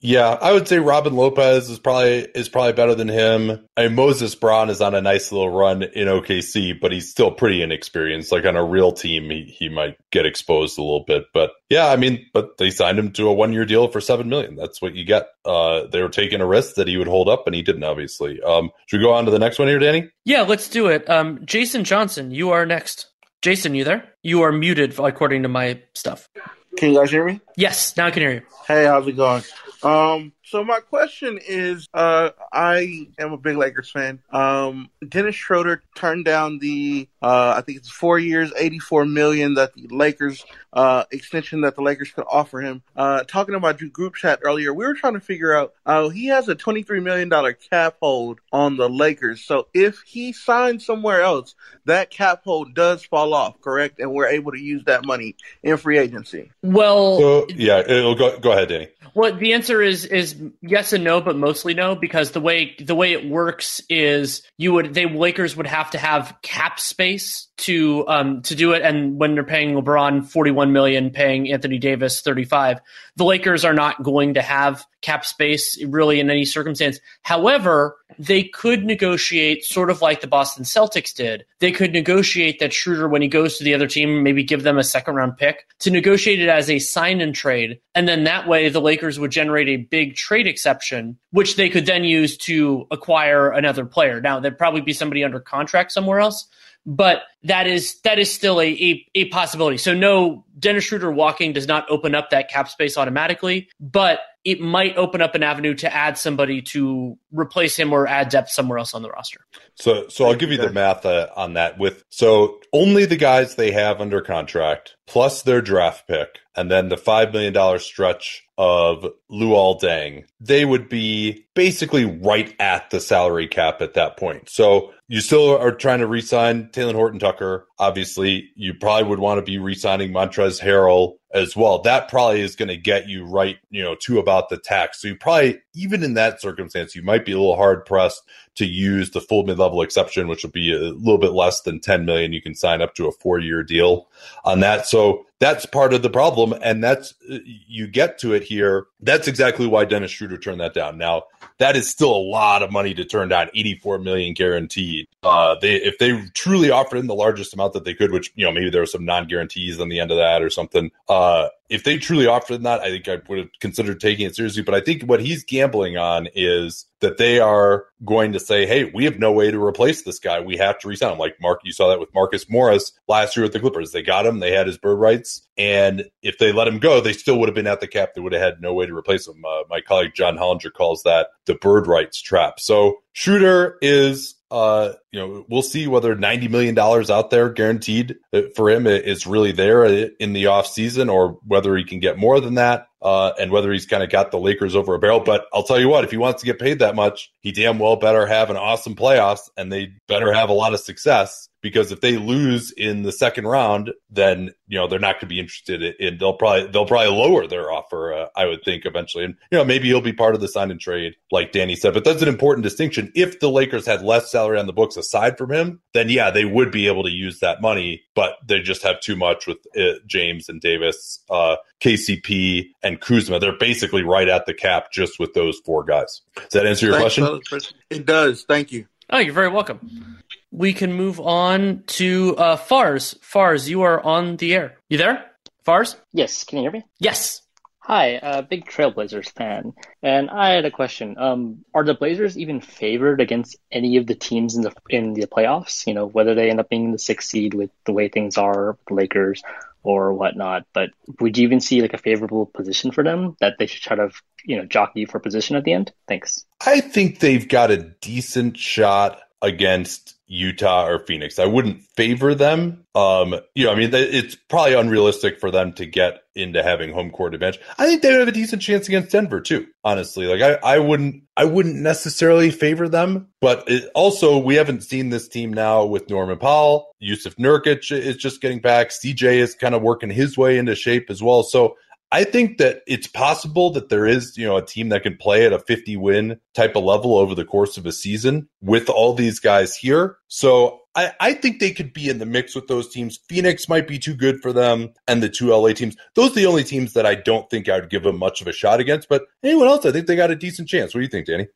Yeah, 0.00 0.38
I 0.40 0.52
would 0.52 0.68
say 0.68 0.78
Robin 0.78 1.14
Lopez 1.14 1.68
is 1.68 1.78
probably 1.78 2.28
is 2.34 2.48
probably 2.48 2.74
better 2.74 2.94
than 2.94 3.08
him. 3.08 3.66
I 3.76 3.86
mean, 3.86 3.96
Moses 3.96 4.34
Brown 4.34 4.70
is 4.70 4.80
on 4.80 4.94
a 4.94 5.00
nice 5.00 5.32
little 5.32 5.50
run 5.50 5.82
in 5.82 6.06
OKC, 6.06 6.78
but 6.78 6.92
he's 6.92 7.10
still 7.10 7.32
pretty 7.32 7.62
inexperienced. 7.62 8.30
Like 8.30 8.44
on 8.44 8.56
a 8.56 8.64
real 8.64 8.92
team, 8.92 9.30
he, 9.30 9.44
he 9.44 9.68
might 9.68 9.96
get 10.12 10.26
exposed 10.26 10.78
a 10.78 10.82
little 10.82 11.04
bit. 11.04 11.24
But 11.34 11.52
yeah, 11.70 11.88
I 11.88 11.96
mean, 11.96 12.24
but 12.32 12.58
they 12.58 12.70
signed 12.70 12.98
him 12.98 13.10
to 13.12 13.28
a 13.28 13.32
one 13.32 13.52
year 13.52 13.64
deal 13.64 13.88
for 13.88 14.00
seven 14.00 14.28
million. 14.28 14.54
That's 14.54 14.80
what 14.80 14.94
you 14.94 15.04
get. 15.04 15.28
Uh, 15.44 15.86
they 15.86 16.02
were 16.02 16.08
taking 16.08 16.40
a 16.40 16.46
risk 16.46 16.76
that 16.76 16.88
he 16.88 16.98
would 16.98 17.08
hold 17.08 17.28
up, 17.28 17.46
and 17.46 17.56
he 17.56 17.62
didn't. 17.62 17.84
Obviously. 17.84 18.40
Um, 18.42 18.70
should 18.86 18.98
we 18.98 19.04
go 19.04 19.12
on 19.12 19.24
to 19.24 19.30
the 19.30 19.38
next 19.38 19.58
one 19.58 19.68
here, 19.68 19.78
Danny? 19.78 20.10
yeah 20.26 20.42
let's 20.42 20.68
do 20.68 20.88
it 20.88 21.08
um 21.08 21.40
Jason 21.46 21.84
Johnson 21.84 22.30
you 22.30 22.50
are 22.50 22.66
next 22.66 23.06
Jason 23.40 23.74
you 23.74 23.84
there 23.84 24.12
you 24.22 24.42
are 24.42 24.52
muted 24.52 24.98
according 24.98 25.44
to 25.44 25.48
my 25.48 25.80
stuff 25.94 26.28
Can 26.76 26.92
you 26.92 26.98
guys 26.98 27.10
hear 27.10 27.24
me? 27.24 27.40
yes 27.56 27.96
now 27.96 28.06
I 28.06 28.10
can 28.10 28.22
hear 28.22 28.32
you 28.32 28.42
Hey, 28.66 28.84
how's 28.84 29.06
it 29.06 29.12
going? 29.12 29.44
Um, 29.84 30.32
so 30.42 30.64
my 30.64 30.80
question 30.80 31.38
is, 31.46 31.86
uh, 31.94 32.30
I 32.52 33.06
am 33.16 33.32
a 33.32 33.36
big 33.36 33.56
Lakers 33.56 33.90
fan. 33.90 34.20
Um, 34.30 34.90
Dennis 35.08 35.36
Schroeder 35.36 35.82
turned 35.94 36.24
down 36.24 36.58
the, 36.58 37.08
uh, 37.22 37.54
I 37.56 37.60
think 37.60 37.78
it's 37.78 37.88
four 37.88 38.18
years, 38.18 38.52
eighty-four 38.58 39.04
million 39.04 39.54
that 39.54 39.74
the 39.74 39.86
Lakers, 39.94 40.44
uh, 40.76 41.04
extension 41.10 41.62
that 41.62 41.74
the 41.74 41.82
Lakers 41.82 42.12
could 42.12 42.26
offer 42.30 42.60
him. 42.60 42.82
Uh, 42.94 43.24
talking 43.24 43.54
about 43.54 43.80
group 43.92 44.14
chat 44.14 44.40
earlier, 44.44 44.72
we 44.72 44.86
were 44.86 44.94
trying 44.94 45.14
to 45.14 45.20
figure 45.20 45.56
out, 45.56 45.72
uh, 45.86 46.10
he 46.10 46.26
has 46.26 46.48
a 46.48 46.54
twenty-three 46.54 47.00
million 47.00 47.28
dollar 47.30 47.54
cap 47.54 47.96
hold 48.00 48.38
on 48.52 48.76
the 48.76 48.88
Lakers. 48.88 49.42
So 49.42 49.68
if 49.72 50.02
he 50.06 50.32
signs 50.32 50.84
somewhere 50.84 51.22
else, 51.22 51.54
that 51.86 52.10
cap 52.10 52.42
hold 52.44 52.74
does 52.74 53.04
fall 53.04 53.32
off, 53.32 53.60
correct? 53.60 53.98
And 53.98 54.12
we're 54.12 54.28
able 54.28 54.52
to 54.52 54.60
use 54.60 54.84
that 54.84 55.04
money 55.04 55.34
in 55.62 55.78
free 55.78 55.98
agency. 55.98 56.52
well 56.62 57.18
So 57.18 57.46
yeah, 57.54 57.80
it'll 57.80 58.14
go. 58.14 58.38
Go 58.38 58.52
ahead, 58.52 58.68
Danny. 58.68 58.88
Well, 59.14 59.34
the 59.34 59.54
answer 59.54 59.80
is 59.80 60.04
is 60.04 60.36
yes 60.60 60.92
and 60.92 61.04
no, 61.04 61.22
but 61.22 61.36
mostly 61.36 61.72
no 61.72 61.94
because 61.94 62.32
the 62.32 62.40
way 62.40 62.76
the 62.78 62.94
way 62.94 63.12
it 63.12 63.26
works 63.26 63.80
is 63.88 64.42
you 64.58 64.74
would 64.74 64.92
they 64.92 65.06
Lakers 65.06 65.56
would 65.56 65.66
have 65.66 65.92
to 65.92 65.98
have 65.98 66.36
cap 66.42 66.78
space 66.78 67.45
to 67.58 68.06
um 68.08 68.42
to 68.42 68.54
do 68.54 68.72
it, 68.72 68.82
and 68.82 69.18
when 69.18 69.34
they're 69.34 69.44
paying 69.44 69.74
LeBron 69.74 70.26
forty 70.26 70.50
one 70.50 70.72
million, 70.72 71.10
paying 71.10 71.50
Anthony 71.50 71.78
Davis 71.78 72.20
thirty 72.20 72.44
five, 72.44 72.80
the 73.16 73.24
Lakers 73.24 73.64
are 73.64 73.72
not 73.72 74.02
going 74.02 74.34
to 74.34 74.42
have 74.42 74.84
cap 75.00 75.24
space 75.24 75.82
really 75.84 76.20
in 76.20 76.30
any 76.30 76.44
circumstance. 76.44 76.98
However, 77.22 77.96
they 78.18 78.44
could 78.44 78.84
negotiate 78.84 79.64
sort 79.64 79.90
of 79.90 80.02
like 80.02 80.20
the 80.20 80.26
Boston 80.26 80.64
Celtics 80.64 81.14
did. 81.14 81.44
They 81.60 81.72
could 81.72 81.92
negotiate 81.92 82.58
that 82.60 82.72
Schroeder, 82.72 83.08
when 83.08 83.22
he 83.22 83.28
goes 83.28 83.56
to 83.56 83.64
the 83.64 83.74
other 83.74 83.86
team, 83.86 84.22
maybe 84.22 84.42
give 84.42 84.62
them 84.62 84.78
a 84.78 84.84
second 84.84 85.14
round 85.14 85.36
pick 85.36 85.66
to 85.80 85.90
negotiate 85.90 86.40
it 86.40 86.48
as 86.48 86.68
a 86.68 86.78
sign 86.78 87.20
and 87.20 87.34
trade. 87.34 87.78
And 87.94 88.06
then 88.06 88.24
that 88.24 88.48
way 88.48 88.68
the 88.68 88.80
Lakers 88.80 89.18
would 89.18 89.30
generate 89.30 89.68
a 89.68 89.76
big 89.76 90.16
trade 90.16 90.46
exception, 90.46 91.18
which 91.30 91.56
they 91.56 91.68
could 91.68 91.86
then 91.86 92.04
use 92.04 92.36
to 92.38 92.86
acquire 92.90 93.50
another 93.50 93.86
player. 93.86 94.20
Now, 94.20 94.40
there'd 94.40 94.58
probably 94.58 94.82
be 94.82 94.92
somebody 94.92 95.24
under 95.24 95.40
contract 95.40 95.92
somewhere 95.92 96.20
else. 96.20 96.48
But 96.86 97.22
that 97.42 97.66
is 97.66 98.00
that 98.02 98.18
is 98.18 98.32
still 98.32 98.60
a, 98.60 98.68
a, 98.68 99.06
a 99.14 99.24
possibility. 99.26 99.76
So 99.76 99.92
no, 99.92 100.44
Dennis 100.58 100.84
Schroeder 100.84 101.10
walking 101.10 101.52
does 101.52 101.66
not 101.66 101.88
open 101.90 102.14
up 102.14 102.30
that 102.30 102.48
cap 102.48 102.68
space 102.68 102.96
automatically, 102.96 103.68
but 103.80 104.20
it 104.44 104.60
might 104.60 104.96
open 104.96 105.20
up 105.20 105.34
an 105.34 105.42
avenue 105.42 105.74
to 105.74 105.92
add 105.92 106.16
somebody 106.16 106.62
to 106.62 107.18
replace 107.32 107.76
him 107.76 107.92
or 107.92 108.06
add 108.06 108.28
depth 108.28 108.50
somewhere 108.50 108.78
else 108.78 108.94
on 108.94 109.02
the 109.02 109.10
roster. 109.10 109.40
So, 109.74 110.06
so 110.08 110.26
I'll 110.26 110.36
give 110.36 110.52
you 110.52 110.58
the 110.58 110.70
math 110.70 111.04
uh, 111.04 111.28
on 111.36 111.54
that. 111.54 111.78
With 111.78 112.04
so 112.10 112.60
only 112.72 113.06
the 113.06 113.16
guys 113.16 113.56
they 113.56 113.72
have 113.72 114.00
under 114.00 114.20
contract, 114.20 114.94
plus 115.08 115.42
their 115.42 115.60
draft 115.60 116.06
pick, 116.06 116.38
and 116.54 116.70
then 116.70 116.88
the 116.88 116.96
five 116.96 117.32
million 117.32 117.52
dollar 117.52 117.80
stretch 117.80 118.45
of 118.58 119.06
Luol 119.30 119.80
Deng, 119.80 120.24
they 120.40 120.64
would 120.64 120.88
be 120.88 121.46
basically 121.54 122.04
right 122.04 122.54
at 122.58 122.90
the 122.90 123.00
salary 123.00 123.46
cap 123.46 123.82
at 123.82 123.94
that 123.94 124.16
point. 124.16 124.48
So 124.48 124.92
you 125.08 125.20
still 125.20 125.56
are 125.56 125.72
trying 125.72 126.00
to 126.00 126.06
re-sign 126.06 126.68
Talen 126.68 126.94
Horton 126.94 127.20
Tucker. 127.20 127.66
Obviously, 127.78 128.50
you 128.56 128.74
probably 128.74 129.08
would 129.08 129.18
want 129.18 129.38
to 129.38 129.42
be 129.42 129.58
re-signing 129.58 130.10
Montrezl 130.10 130.60
Harrell 130.60 131.16
as 131.32 131.54
well. 131.54 131.82
That 131.82 132.08
probably 132.08 132.40
is 132.40 132.56
going 132.56 132.68
to 132.68 132.76
get 132.76 133.08
you 133.08 133.24
right, 133.24 133.58
you 133.70 133.82
know, 133.82 133.94
to 134.02 134.18
about 134.18 134.48
the 134.48 134.56
tax. 134.56 135.02
So 135.02 135.08
you 135.08 135.16
probably, 135.16 135.60
even 135.74 136.02
in 136.02 136.14
that 136.14 136.40
circumstance, 136.40 136.96
you 136.96 137.02
might 137.02 137.24
be 137.24 137.32
a 137.32 137.38
little 137.38 137.56
hard 137.56 137.84
pressed 137.84 138.22
to 138.56 138.66
use 138.66 139.10
the 139.10 139.20
full 139.20 139.44
mid-level 139.44 139.82
exception, 139.82 140.28
which 140.28 140.42
would 140.42 140.52
be 140.52 140.72
a 140.74 140.78
little 140.78 141.18
bit 141.18 141.32
less 141.32 141.60
than 141.60 141.78
10 141.80 142.04
million. 142.04 142.32
You 142.32 142.42
can 142.42 142.54
sign 142.54 142.82
up 142.82 142.94
to 142.94 143.06
a 143.06 143.12
four-year 143.12 143.62
deal 143.62 144.08
on 144.44 144.60
that. 144.60 144.86
So 144.86 145.26
that's 145.38 145.66
part 145.66 145.92
of 145.92 146.02
the 146.02 146.08
problem. 146.08 146.54
And 146.62 146.82
that's, 146.82 147.14
you 147.20 147.86
get 147.86 148.18
to 148.20 148.32
it 148.32 148.42
here. 148.42 148.86
That's 149.00 149.28
exactly 149.28 149.66
why 149.66 149.84
Dennis 149.84 150.10
Schroeder 150.10 150.38
turned 150.38 150.60
that 150.60 150.72
down. 150.72 150.96
Now, 150.96 151.24
that 151.58 151.76
is 151.76 151.88
still 151.88 152.14
a 152.14 152.16
lot 152.16 152.62
of 152.62 152.72
money 152.72 152.94
to 152.94 153.04
turn 153.04 153.28
down 153.28 153.50
84 153.54 153.98
million 153.98 154.32
guaranteed. 154.32 155.06
Uh, 155.22 155.56
they, 155.60 155.76
if 155.76 155.98
they 155.98 156.18
truly 156.32 156.70
offered 156.70 156.98
him 156.98 157.06
the 157.06 157.14
largest 157.14 157.52
amount 157.52 157.74
that 157.74 157.84
they 157.84 157.94
could, 157.94 158.12
which, 158.12 158.32
you 158.36 158.46
know, 158.46 158.52
maybe 158.52 158.70
there 158.70 158.82
were 158.82 158.86
some 158.86 159.04
non 159.04 159.26
guarantees 159.26 159.78
on 159.80 159.90
the 159.90 160.00
end 160.00 160.10
of 160.10 160.16
that 160.16 160.42
or 160.42 160.48
something. 160.48 160.90
Uh, 161.08 161.48
if 161.68 161.84
they 161.84 161.98
truly 161.98 162.26
offered 162.26 162.62
that, 162.62 162.80
I 162.80 162.90
think 162.90 163.08
I 163.08 163.18
would 163.28 163.38
have 163.38 163.48
considered 163.60 164.00
taking 164.00 164.26
it 164.26 164.36
seriously. 164.36 164.62
But 164.62 164.74
I 164.74 164.80
think 164.80 165.02
what 165.02 165.20
he's 165.20 165.44
gambling 165.44 165.96
on 165.96 166.28
is 166.34 166.86
that 167.00 167.18
they 167.18 167.40
are 167.40 167.86
going 168.04 168.32
to 168.32 168.40
say, 168.40 168.66
"Hey, 168.66 168.84
we 168.84 169.04
have 169.04 169.18
no 169.18 169.32
way 169.32 169.50
to 169.50 169.62
replace 169.62 170.02
this 170.02 170.18
guy. 170.18 170.40
We 170.40 170.56
have 170.56 170.78
to 170.80 170.88
resign 170.88 171.12
him." 171.12 171.18
Like 171.18 171.36
Mark, 171.40 171.60
you 171.64 171.72
saw 171.72 171.88
that 171.88 172.00
with 172.00 172.14
Marcus 172.14 172.48
Morris 172.48 172.92
last 173.08 173.36
year 173.36 173.44
with 173.44 173.52
the 173.52 173.60
Clippers. 173.60 173.92
They 173.92 174.02
got 174.02 174.26
him. 174.26 174.38
They 174.38 174.52
had 174.52 174.66
his 174.66 174.78
bird 174.78 174.96
rights, 174.96 175.46
and 175.58 176.04
if 176.22 176.38
they 176.38 176.52
let 176.52 176.68
him 176.68 176.78
go, 176.78 177.00
they 177.00 177.12
still 177.12 177.38
would 177.40 177.48
have 177.48 177.54
been 177.54 177.66
at 177.66 177.80
the 177.80 177.88
cap. 177.88 178.14
They 178.14 178.20
would 178.20 178.32
have 178.32 178.42
had 178.42 178.62
no 178.62 178.72
way 178.72 178.86
to 178.86 178.96
replace 178.96 179.26
him. 179.26 179.44
Uh, 179.44 179.62
my 179.68 179.80
colleague 179.80 180.14
John 180.14 180.36
Hollinger 180.36 180.72
calls 180.72 181.02
that 181.02 181.28
the 181.46 181.54
bird 181.54 181.86
rights 181.86 182.20
trap. 182.20 182.60
So 182.60 182.98
Schroeder 183.12 183.76
is 183.82 184.35
uh, 184.50 184.92
you 185.10 185.18
know, 185.18 185.44
we'll 185.48 185.62
see 185.62 185.86
whether 185.86 186.14
$90 186.14 186.50
million 186.50 186.78
out 186.78 187.30
there 187.30 187.50
guaranteed 187.50 188.16
for 188.54 188.70
him 188.70 188.86
is 188.86 189.26
really 189.26 189.52
there 189.52 189.84
in 189.84 190.32
the 190.32 190.46
off 190.46 190.66
season 190.66 191.08
or 191.08 191.38
whether 191.44 191.76
he 191.76 191.84
can 191.84 191.98
get 191.98 192.16
more 192.16 192.40
than 192.40 192.54
that. 192.54 192.86
Uh, 193.02 193.32
and 193.38 193.52
whether 193.52 193.70
he's 193.70 193.86
kind 193.86 194.02
of 194.02 194.10
got 194.10 194.32
the 194.32 194.38
Lakers 194.38 194.74
over 194.74 194.94
a 194.94 194.98
barrel. 194.98 195.20
But 195.20 195.46
I'll 195.52 195.62
tell 195.62 195.78
you 195.78 195.88
what, 195.88 196.02
if 196.02 196.10
he 196.10 196.16
wants 196.16 196.40
to 196.40 196.46
get 196.46 196.58
paid 196.58 196.80
that 196.80 196.96
much, 196.96 197.30
he 197.40 197.52
damn 197.52 197.78
well 197.78 197.94
better 197.94 198.26
have 198.26 198.50
an 198.50 198.56
awesome 198.56 198.96
playoffs 198.96 199.48
and 199.56 199.70
they 199.70 199.92
better 200.08 200.32
have 200.32 200.48
a 200.48 200.54
lot 200.54 200.74
of 200.74 200.80
success 200.80 201.48
because 201.66 201.90
if 201.90 202.00
they 202.00 202.16
lose 202.16 202.70
in 202.70 203.02
the 203.02 203.10
second 203.10 203.44
round, 203.44 203.92
then 204.08 204.54
you 204.68 204.78
know 204.78 204.86
they're 204.86 205.00
not 205.00 205.14
going 205.14 205.22
to 205.22 205.26
be 205.26 205.40
interested 205.40 205.82
in. 205.82 206.16
They'll 206.16 206.36
probably 206.36 206.68
they'll 206.68 206.86
probably 206.86 207.10
lower 207.10 207.48
their 207.48 207.72
offer. 207.72 208.14
Uh, 208.14 208.28
I 208.36 208.46
would 208.46 208.62
think 208.64 208.86
eventually, 208.86 209.24
and 209.24 209.34
you 209.50 209.58
know 209.58 209.64
maybe 209.64 209.88
he'll 209.88 210.00
be 210.00 210.12
part 210.12 210.36
of 210.36 210.40
the 210.40 210.46
sign 210.46 210.70
and 210.70 210.78
trade, 210.78 211.16
like 211.32 211.50
Danny 211.50 211.74
said. 211.74 211.92
But 211.92 212.04
that's 212.04 212.22
an 212.22 212.28
important 212.28 212.62
distinction. 212.62 213.10
If 213.16 213.40
the 213.40 213.50
Lakers 213.50 213.84
had 213.84 214.02
less 214.02 214.30
salary 214.30 214.60
on 214.60 214.66
the 214.66 214.72
books 214.72 214.96
aside 214.96 215.36
from 215.36 215.50
him, 215.50 215.80
then 215.92 216.08
yeah, 216.08 216.30
they 216.30 216.44
would 216.44 216.70
be 216.70 216.86
able 216.86 217.02
to 217.02 217.10
use 217.10 217.40
that 217.40 217.60
money, 217.60 218.04
but 218.14 218.36
they 218.46 218.60
just 218.60 218.84
have 218.84 219.00
too 219.00 219.16
much 219.16 219.48
with 219.48 219.58
uh, 219.76 219.98
James 220.06 220.48
and 220.48 220.60
Davis, 220.60 221.18
uh, 221.28 221.56
KCP 221.80 222.68
and 222.84 223.00
Kuzma. 223.00 223.40
They're 223.40 223.58
basically 223.58 224.04
right 224.04 224.28
at 224.28 224.46
the 224.46 224.54
cap 224.54 224.92
just 224.92 225.18
with 225.18 225.34
those 225.34 225.58
four 225.64 225.82
guys. 225.82 226.20
Does 226.36 226.48
that 226.50 226.66
answer 226.66 226.86
your 226.86 226.94
Thanks, 227.00 227.16
question? 227.48 227.74
It 227.90 228.06
does. 228.06 228.44
Thank 228.44 228.70
you. 228.70 228.86
Oh, 229.10 229.18
you're 229.18 229.34
very 229.34 229.48
welcome. 229.48 230.16
We 230.56 230.72
can 230.72 230.94
move 230.94 231.20
on 231.20 231.82
to 231.98 232.34
uh, 232.38 232.56
Fars. 232.56 233.14
Fars, 233.20 233.68
you 233.68 233.82
are 233.82 234.02
on 234.02 234.38
the 234.38 234.54
air. 234.54 234.78
You 234.88 234.96
there? 234.96 235.30
Fars? 235.66 235.96
Yes, 236.14 236.44
can 236.44 236.56
you 236.56 236.64
hear 236.64 236.70
me? 236.70 236.82
Yes. 236.98 237.42
Hi, 237.80 238.16
uh, 238.16 238.40
big 238.40 238.64
Trailblazers 238.64 239.30
fan, 239.32 239.74
and 240.02 240.30
I 240.30 240.54
had 240.54 240.64
a 240.64 240.70
question. 240.70 241.18
Um, 241.18 241.64
are 241.74 241.84
the 241.84 241.92
Blazers 241.92 242.38
even 242.38 242.62
favored 242.62 243.20
against 243.20 243.56
any 243.70 243.98
of 243.98 244.06
the 244.06 244.14
teams 244.14 244.56
in 244.56 244.62
the 244.62 244.72
in 244.88 245.12
the 245.12 245.26
playoffs? 245.26 245.86
You 245.86 245.92
know, 245.92 246.06
whether 246.06 246.34
they 246.34 246.48
end 246.48 246.58
up 246.58 246.70
being 246.70 246.90
the 246.90 246.98
sixth 246.98 247.28
seed 247.28 247.52
with 247.52 247.70
the 247.84 247.92
way 247.92 248.08
things 248.08 248.38
are, 248.38 248.72
with 248.72 248.86
the 248.88 248.94
Lakers 248.94 249.42
or 249.82 250.14
whatnot. 250.14 250.64
But 250.72 250.88
would 251.20 251.36
you 251.36 251.44
even 251.44 251.60
see 251.60 251.82
like 251.82 251.92
a 251.92 251.98
favorable 251.98 252.46
position 252.46 252.92
for 252.92 253.04
them 253.04 253.36
that 253.40 253.56
they 253.58 253.66
should 253.66 253.82
try 253.82 253.96
to 253.96 254.10
you 254.42 254.56
know 254.56 254.64
jockey 254.64 255.04
for 255.04 255.20
position 255.20 255.54
at 255.54 255.64
the 255.64 255.74
end? 255.74 255.92
Thanks. 256.08 256.46
I 256.64 256.80
think 256.80 257.20
they've 257.20 257.46
got 257.46 257.70
a 257.70 257.76
decent 258.00 258.56
shot 258.56 259.20
against 259.42 260.15
Utah 260.28 260.86
or 260.86 260.98
Phoenix. 260.98 261.38
I 261.38 261.46
wouldn't 261.46 261.82
favor 261.96 262.34
them. 262.34 262.84
Um, 262.94 263.36
you 263.54 263.64
know, 263.64 263.72
I 263.72 263.76
mean, 263.76 263.90
it's 263.94 264.34
probably 264.34 264.74
unrealistic 264.74 265.38
for 265.38 265.50
them 265.50 265.72
to 265.74 265.86
get 265.86 266.20
into 266.34 266.62
having 266.62 266.92
home 266.92 267.10
court 267.10 267.34
advantage. 267.34 267.60
I 267.78 267.86
think 267.86 268.02
they 268.02 268.12
have 268.12 268.28
a 268.28 268.32
decent 268.32 268.60
chance 268.60 268.88
against 268.88 269.12
Denver 269.12 269.40
too. 269.40 269.66
Honestly, 269.84 270.26
like 270.26 270.42
I, 270.42 270.74
I 270.74 270.78
wouldn't, 270.78 271.22
I 271.36 271.44
wouldn't 271.44 271.76
necessarily 271.76 272.50
favor 272.50 272.88
them, 272.88 273.28
but 273.40 273.68
it, 273.68 273.90
also 273.94 274.38
we 274.38 274.56
haven't 274.56 274.82
seen 274.82 275.10
this 275.10 275.28
team 275.28 275.52
now 275.52 275.84
with 275.84 276.10
Norman 276.10 276.38
Powell. 276.38 276.88
Yusuf 276.98 277.36
Nurkic 277.36 277.92
is 277.92 278.16
just 278.16 278.40
getting 278.40 278.60
back. 278.60 278.88
CJ 278.88 279.36
is 279.36 279.54
kind 279.54 279.74
of 279.74 279.82
working 279.82 280.10
his 280.10 280.36
way 280.36 280.58
into 280.58 280.74
shape 280.74 281.08
as 281.08 281.22
well. 281.22 281.42
So 281.42 281.76
I 282.12 282.24
think 282.24 282.58
that 282.58 282.82
it's 282.86 283.06
possible 283.06 283.70
that 283.70 283.88
there 283.88 284.06
is, 284.06 284.36
you 284.36 284.46
know, 284.46 284.56
a 284.56 284.64
team 284.64 284.90
that 284.90 285.02
can 285.02 285.16
play 285.16 285.44
at 285.44 285.52
a 285.52 285.58
50 285.58 285.96
win 285.96 286.40
type 286.54 286.76
of 286.76 286.84
level 286.84 287.16
over 287.16 287.34
the 287.34 287.44
course 287.44 287.76
of 287.76 287.86
a 287.86 287.92
season 287.92 288.48
with 288.62 288.88
all 288.88 289.12
these 289.12 289.40
guys 289.40 289.76
here. 289.76 290.16
So 290.28 290.80
I, 290.96 291.12
I 291.20 291.34
think 291.34 291.60
they 291.60 291.72
could 291.72 291.92
be 291.92 292.08
in 292.08 292.18
the 292.18 292.26
mix 292.26 292.54
with 292.54 292.68
those 292.68 292.88
teams. 292.88 293.18
Phoenix 293.28 293.68
might 293.68 293.86
be 293.86 293.98
too 293.98 294.14
good 294.14 294.40
for 294.40 294.52
them, 294.52 294.94
and 295.06 295.22
the 295.22 295.28
two 295.28 295.48
LA 295.48 295.72
teams. 295.72 295.94
Those 296.14 296.30
are 296.30 296.36
the 296.36 296.46
only 296.46 296.64
teams 296.64 296.94
that 296.94 297.04
I 297.04 297.14
don't 297.14 297.48
think 297.50 297.68
I 297.68 297.78
would 297.80 297.90
give 297.90 298.02
them 298.02 298.18
much 298.18 298.40
of 298.40 298.46
a 298.46 298.52
shot 298.52 298.80
against. 298.80 299.08
But 299.08 299.24
anyone 299.42 299.68
else, 299.68 299.84
I 299.84 299.92
think 299.92 300.06
they 300.06 300.16
got 300.16 300.30
a 300.30 300.36
decent 300.36 300.68
chance. 300.68 300.94
What 300.94 301.00
do 301.00 301.04
you 301.04 301.10
think, 301.10 301.26
Danny? 301.26 301.48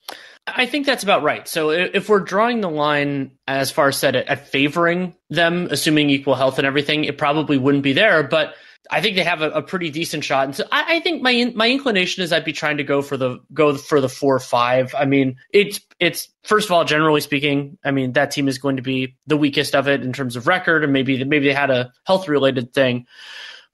I 0.46 0.66
think 0.66 0.84
that's 0.84 1.02
about 1.02 1.22
right. 1.22 1.48
So 1.48 1.70
if 1.70 2.08
we're 2.08 2.20
drawing 2.20 2.60
the 2.60 2.68
line 2.68 3.32
as 3.48 3.70
far 3.70 3.88
as 3.88 3.96
said 3.96 4.14
at 4.14 4.48
favoring 4.48 5.14
them, 5.30 5.68
assuming 5.70 6.10
equal 6.10 6.34
health 6.34 6.58
and 6.58 6.66
everything, 6.66 7.04
it 7.04 7.16
probably 7.16 7.56
wouldn't 7.56 7.84
be 7.84 7.94
there. 7.94 8.22
But 8.22 8.54
I 8.90 9.00
think 9.00 9.16
they 9.16 9.22
have 9.22 9.40
a, 9.40 9.50
a 9.50 9.62
pretty 9.62 9.90
decent 9.90 10.24
shot, 10.24 10.44
and 10.44 10.57
so 10.57 10.64
I, 10.72 10.96
I, 10.96 11.00
think 11.00 11.22
my 11.22 11.53
my 11.55 11.70
inclination 11.70 12.22
is 12.22 12.33
I'd 12.33 12.44
be 12.44 12.53
trying 12.53 12.79
to 12.79 12.85
go 12.85 13.03
for 13.03 13.16
the 13.16 13.38
go 13.55 13.76
for 13.76 14.00
the 14.00 14.09
four 14.09 14.35
or 14.35 14.40
five. 14.40 14.94
I 14.94 15.05
mean, 15.05 15.37
it's 15.53 15.81
it's 16.00 16.29
first 16.42 16.66
of 16.66 16.72
all, 16.72 16.85
generally 16.85 17.20
speaking, 17.20 17.79
I 17.85 17.92
mean 17.92 18.12
that 18.12 18.33
team 18.33 18.48
is 18.48 18.59
going 18.59 18.76
to 18.76 18.83
be 18.83 19.16
the 19.26 19.37
weakest 19.37 19.74
of 19.74 19.88
it 19.88 20.03
in 20.03 20.12
terms 20.12 20.37
of 20.37 20.46
record, 20.46 20.83
and 20.83 20.92
maybe 20.92 21.22
maybe 21.24 21.46
they 21.46 21.55
had 21.55 21.70
a 21.70 21.92
health 22.05 22.29
related 22.29 22.72
thing, 22.74 23.07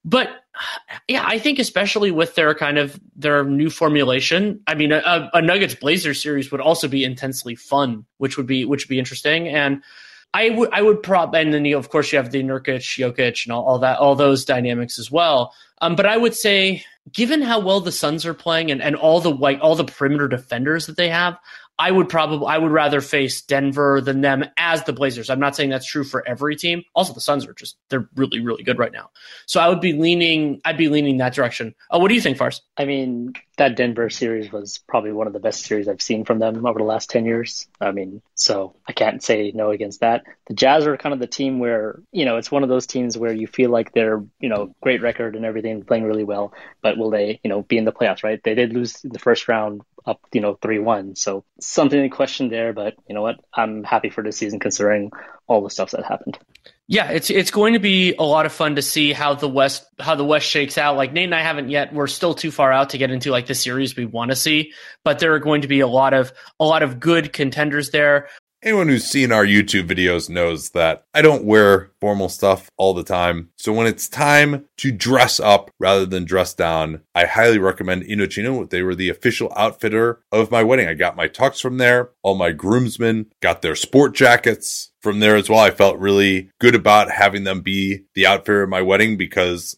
but 0.05 0.29
yeah, 1.07 1.23
I 1.25 1.39
think 1.39 1.59
especially 1.59 2.11
with 2.11 2.35
their 2.35 2.53
kind 2.55 2.77
of 2.77 2.99
their 3.15 3.43
new 3.43 3.69
formulation. 3.69 4.61
I 4.67 4.75
mean, 4.75 4.91
a, 4.91 5.29
a 5.33 5.41
Nuggets 5.41 5.75
Blazers 5.75 6.21
series 6.21 6.51
would 6.51 6.61
also 6.61 6.87
be 6.87 7.03
intensely 7.03 7.55
fun, 7.55 8.05
which 8.17 8.37
would 8.37 8.47
be 8.47 8.65
which 8.65 8.85
would 8.85 8.89
be 8.89 8.99
interesting 8.99 9.47
and. 9.47 9.83
I 10.33 10.49
would 10.49 10.69
I 10.71 10.81
would 10.81 11.01
prop 11.01 11.33
and 11.33 11.53
then 11.53 11.65
you 11.65 11.77
of 11.77 11.89
course 11.89 12.11
you 12.11 12.17
have 12.17 12.31
the 12.31 12.43
Nurkic, 12.43 12.81
Jokic, 12.97 13.45
and 13.45 13.53
all, 13.53 13.65
all 13.65 13.79
that 13.79 13.99
all 13.99 14.15
those 14.15 14.45
dynamics 14.45 14.99
as 14.99 15.09
well. 15.11 15.53
Um, 15.81 15.95
but 15.95 16.05
I 16.05 16.17
would 16.17 16.35
say, 16.35 16.83
given 17.11 17.41
how 17.41 17.59
well 17.59 17.81
the 17.81 17.91
Suns 17.91 18.25
are 18.25 18.33
playing 18.33 18.71
and, 18.71 18.81
and 18.81 18.95
all 18.95 19.21
the 19.21 19.31
white 19.31 19.61
all 19.61 19.75
the 19.75 19.85
perimeter 19.85 20.27
defenders 20.27 20.87
that 20.87 20.97
they 20.97 21.09
have, 21.09 21.37
I 21.79 21.91
would 21.91 22.09
probably 22.09 22.47
I 22.47 22.57
would 22.57 22.71
rather 22.71 23.01
face 23.01 23.41
Denver 23.41 24.01
than 24.01 24.21
them 24.21 24.43
as 24.57 24.83
the 24.83 24.93
Blazers. 24.93 25.29
I'm 25.29 25.39
not 25.39 25.55
saying 25.55 25.69
that's 25.69 25.85
true 25.85 26.03
for 26.03 26.27
every 26.27 26.55
team. 26.55 26.83
Also, 26.95 27.13
the 27.13 27.21
Suns 27.21 27.45
are 27.45 27.53
just 27.53 27.77
they're 27.89 28.09
really 28.15 28.39
really 28.41 28.63
good 28.63 28.79
right 28.79 28.91
now. 28.91 29.11
So 29.45 29.59
I 29.59 29.69
would 29.69 29.81
be 29.81 29.93
leaning 29.93 30.59
I'd 30.65 30.77
be 30.77 30.89
leaning 30.89 31.17
that 31.17 31.33
direction. 31.33 31.75
Uh, 31.89 31.99
what 31.99 32.09
do 32.09 32.15
you 32.15 32.21
think, 32.21 32.37
Fars? 32.37 32.61
I 32.77 32.85
mean, 32.85 33.33
that 33.57 33.75
Denver 33.75 34.09
series 34.09 34.51
was 34.51 34.79
probably 34.87 35.11
one 35.11 35.27
of 35.27 35.33
the 35.33 35.39
best 35.39 35.63
series 35.63 35.87
I've 35.87 36.01
seen 36.01 36.25
from 36.25 36.39
them 36.39 36.65
over 36.65 36.79
the 36.79 36.85
last 36.85 37.09
10 37.09 37.25
years. 37.25 37.67
I 37.81 37.91
mean, 37.91 38.21
so 38.35 38.75
I 38.87 38.93
can't 38.93 39.21
say 39.21 39.51
no 39.53 39.71
against 39.71 40.01
that. 40.01 40.23
The 40.47 40.53
Jazz 40.53 40.85
are 40.85 40.95
kind 40.95 41.13
of 41.13 41.19
the 41.19 41.27
team 41.27 41.59
where, 41.59 41.99
you 42.11 42.25
know, 42.25 42.37
it's 42.37 42.51
one 42.51 42.63
of 42.63 42.69
those 42.69 42.87
teams 42.87 43.17
where 43.17 43.33
you 43.33 43.47
feel 43.47 43.71
like 43.71 43.91
they're, 43.91 44.23
you 44.39 44.49
know, 44.49 44.75
great 44.81 45.01
record 45.01 45.35
and 45.35 45.43
everything, 45.43 45.83
playing 45.83 46.03
really 46.03 46.23
well, 46.23 46.53
but 46.81 46.97
will 46.97 47.09
they, 47.09 47.39
you 47.43 47.49
know, 47.49 47.63
be 47.63 47.77
in 47.77 47.85
the 47.85 47.91
playoffs, 47.91 48.23
right? 48.23 48.41
They 48.43 48.55
did 48.55 48.73
lose 48.73 49.03
in 49.03 49.11
the 49.11 49.19
first 49.19 49.47
round 49.47 49.81
up, 50.05 50.21
you 50.31 50.41
know, 50.41 50.57
3 50.61 50.79
1. 50.79 51.15
So 51.15 51.43
something 51.59 52.01
to 52.01 52.09
question 52.09 52.49
there, 52.49 52.73
but 52.73 52.93
you 53.09 53.15
know 53.15 53.23
what? 53.23 53.39
I'm 53.53 53.83
happy 53.83 54.09
for 54.09 54.23
this 54.23 54.37
season 54.37 54.59
considering 54.59 55.11
all 55.47 55.63
the 55.63 55.69
stuff 55.69 55.91
that 55.91 56.05
happened. 56.05 56.37
Yeah, 56.89 57.11
it's 57.11 57.29
it's 57.29 57.51
going 57.51 57.73
to 57.73 57.79
be 57.79 58.15
a 58.17 58.23
lot 58.23 58.45
of 58.45 58.53
fun 58.53 58.75
to 58.75 58.81
see 58.81 59.11
how 59.11 59.33
the 59.33 59.49
West 59.49 59.85
how 59.99 60.15
the 60.15 60.23
West 60.23 60.47
shakes 60.47 60.77
out. 60.77 60.95
Like 60.95 61.11
Nate 61.11 61.25
and 61.25 61.35
I 61.35 61.41
haven't 61.41 61.69
yet. 61.69 61.93
We're 61.93 62.07
still 62.07 62.33
too 62.33 62.49
far 62.49 62.71
out 62.71 62.91
to 62.91 62.97
get 62.97 63.11
into 63.11 63.29
like 63.29 63.47
the 63.47 63.55
series 63.55 63.95
we 63.95 64.05
want 64.05 64.31
to 64.31 64.37
see, 64.37 64.71
but 65.03 65.19
there 65.19 65.33
are 65.33 65.39
going 65.39 65.61
to 65.61 65.67
be 65.67 65.81
a 65.81 65.87
lot 65.87 66.13
of 66.13 66.31
a 66.61 66.65
lot 66.65 66.83
of 66.83 66.99
good 66.99 67.33
contenders 67.33 67.91
there. 67.91 68.29
Anyone 68.63 68.87
who's 68.87 69.05
seen 69.05 69.31
our 69.31 69.45
YouTube 69.45 69.87
videos 69.87 70.29
knows 70.29 70.71
that 70.71 71.03
I 71.13 71.21
don't 71.21 71.45
wear 71.45 71.91
formal 72.01 72.27
stuff 72.27 72.71
all 72.75 72.95
the 72.95 73.03
time. 73.03 73.49
So 73.55 73.71
when 73.71 73.85
it's 73.85 74.09
time 74.09 74.65
to 74.77 74.91
dress 74.91 75.39
up 75.39 75.69
rather 75.79 76.07
than 76.07 76.25
dress 76.25 76.55
down, 76.55 77.01
I 77.13 77.25
highly 77.25 77.59
recommend 77.59 78.03
Indochino. 78.03 78.67
They 78.67 78.81
were 78.81 78.95
the 78.95 79.09
official 79.09 79.53
outfitter 79.55 80.21
of 80.31 80.49
my 80.49 80.63
wedding. 80.63 80.87
I 80.87 80.95
got 80.95 81.15
my 81.15 81.27
tux 81.27 81.61
from 81.61 81.77
there. 81.77 82.09
All 82.23 82.33
my 82.33 82.51
groomsmen 82.51 83.27
got 83.41 83.61
their 83.61 83.75
sport 83.75 84.15
jackets 84.15 84.91
from 85.07 85.19
there 85.21 85.37
as 85.37 85.49
well. 85.49 85.59
I 85.59 85.71
felt 85.71 85.99
really 85.99 86.49
good 86.59 86.75
about 86.75 87.09
having 87.09 87.45
them 87.45 87.61
be 87.61 88.03
the 88.13 88.27
outfitter 88.27 88.63
of 88.63 88.69
my 88.69 88.81
wedding 88.81 89.15
because 89.15 89.77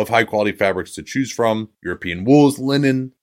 of 0.00 0.08
high 0.08 0.24
quality 0.24 0.52
fabrics 0.52 0.94
to 0.94 1.02
choose 1.02 1.32
from. 1.32 1.68
European 1.82 2.24
wools, 2.24 2.58
linen, 2.58 3.12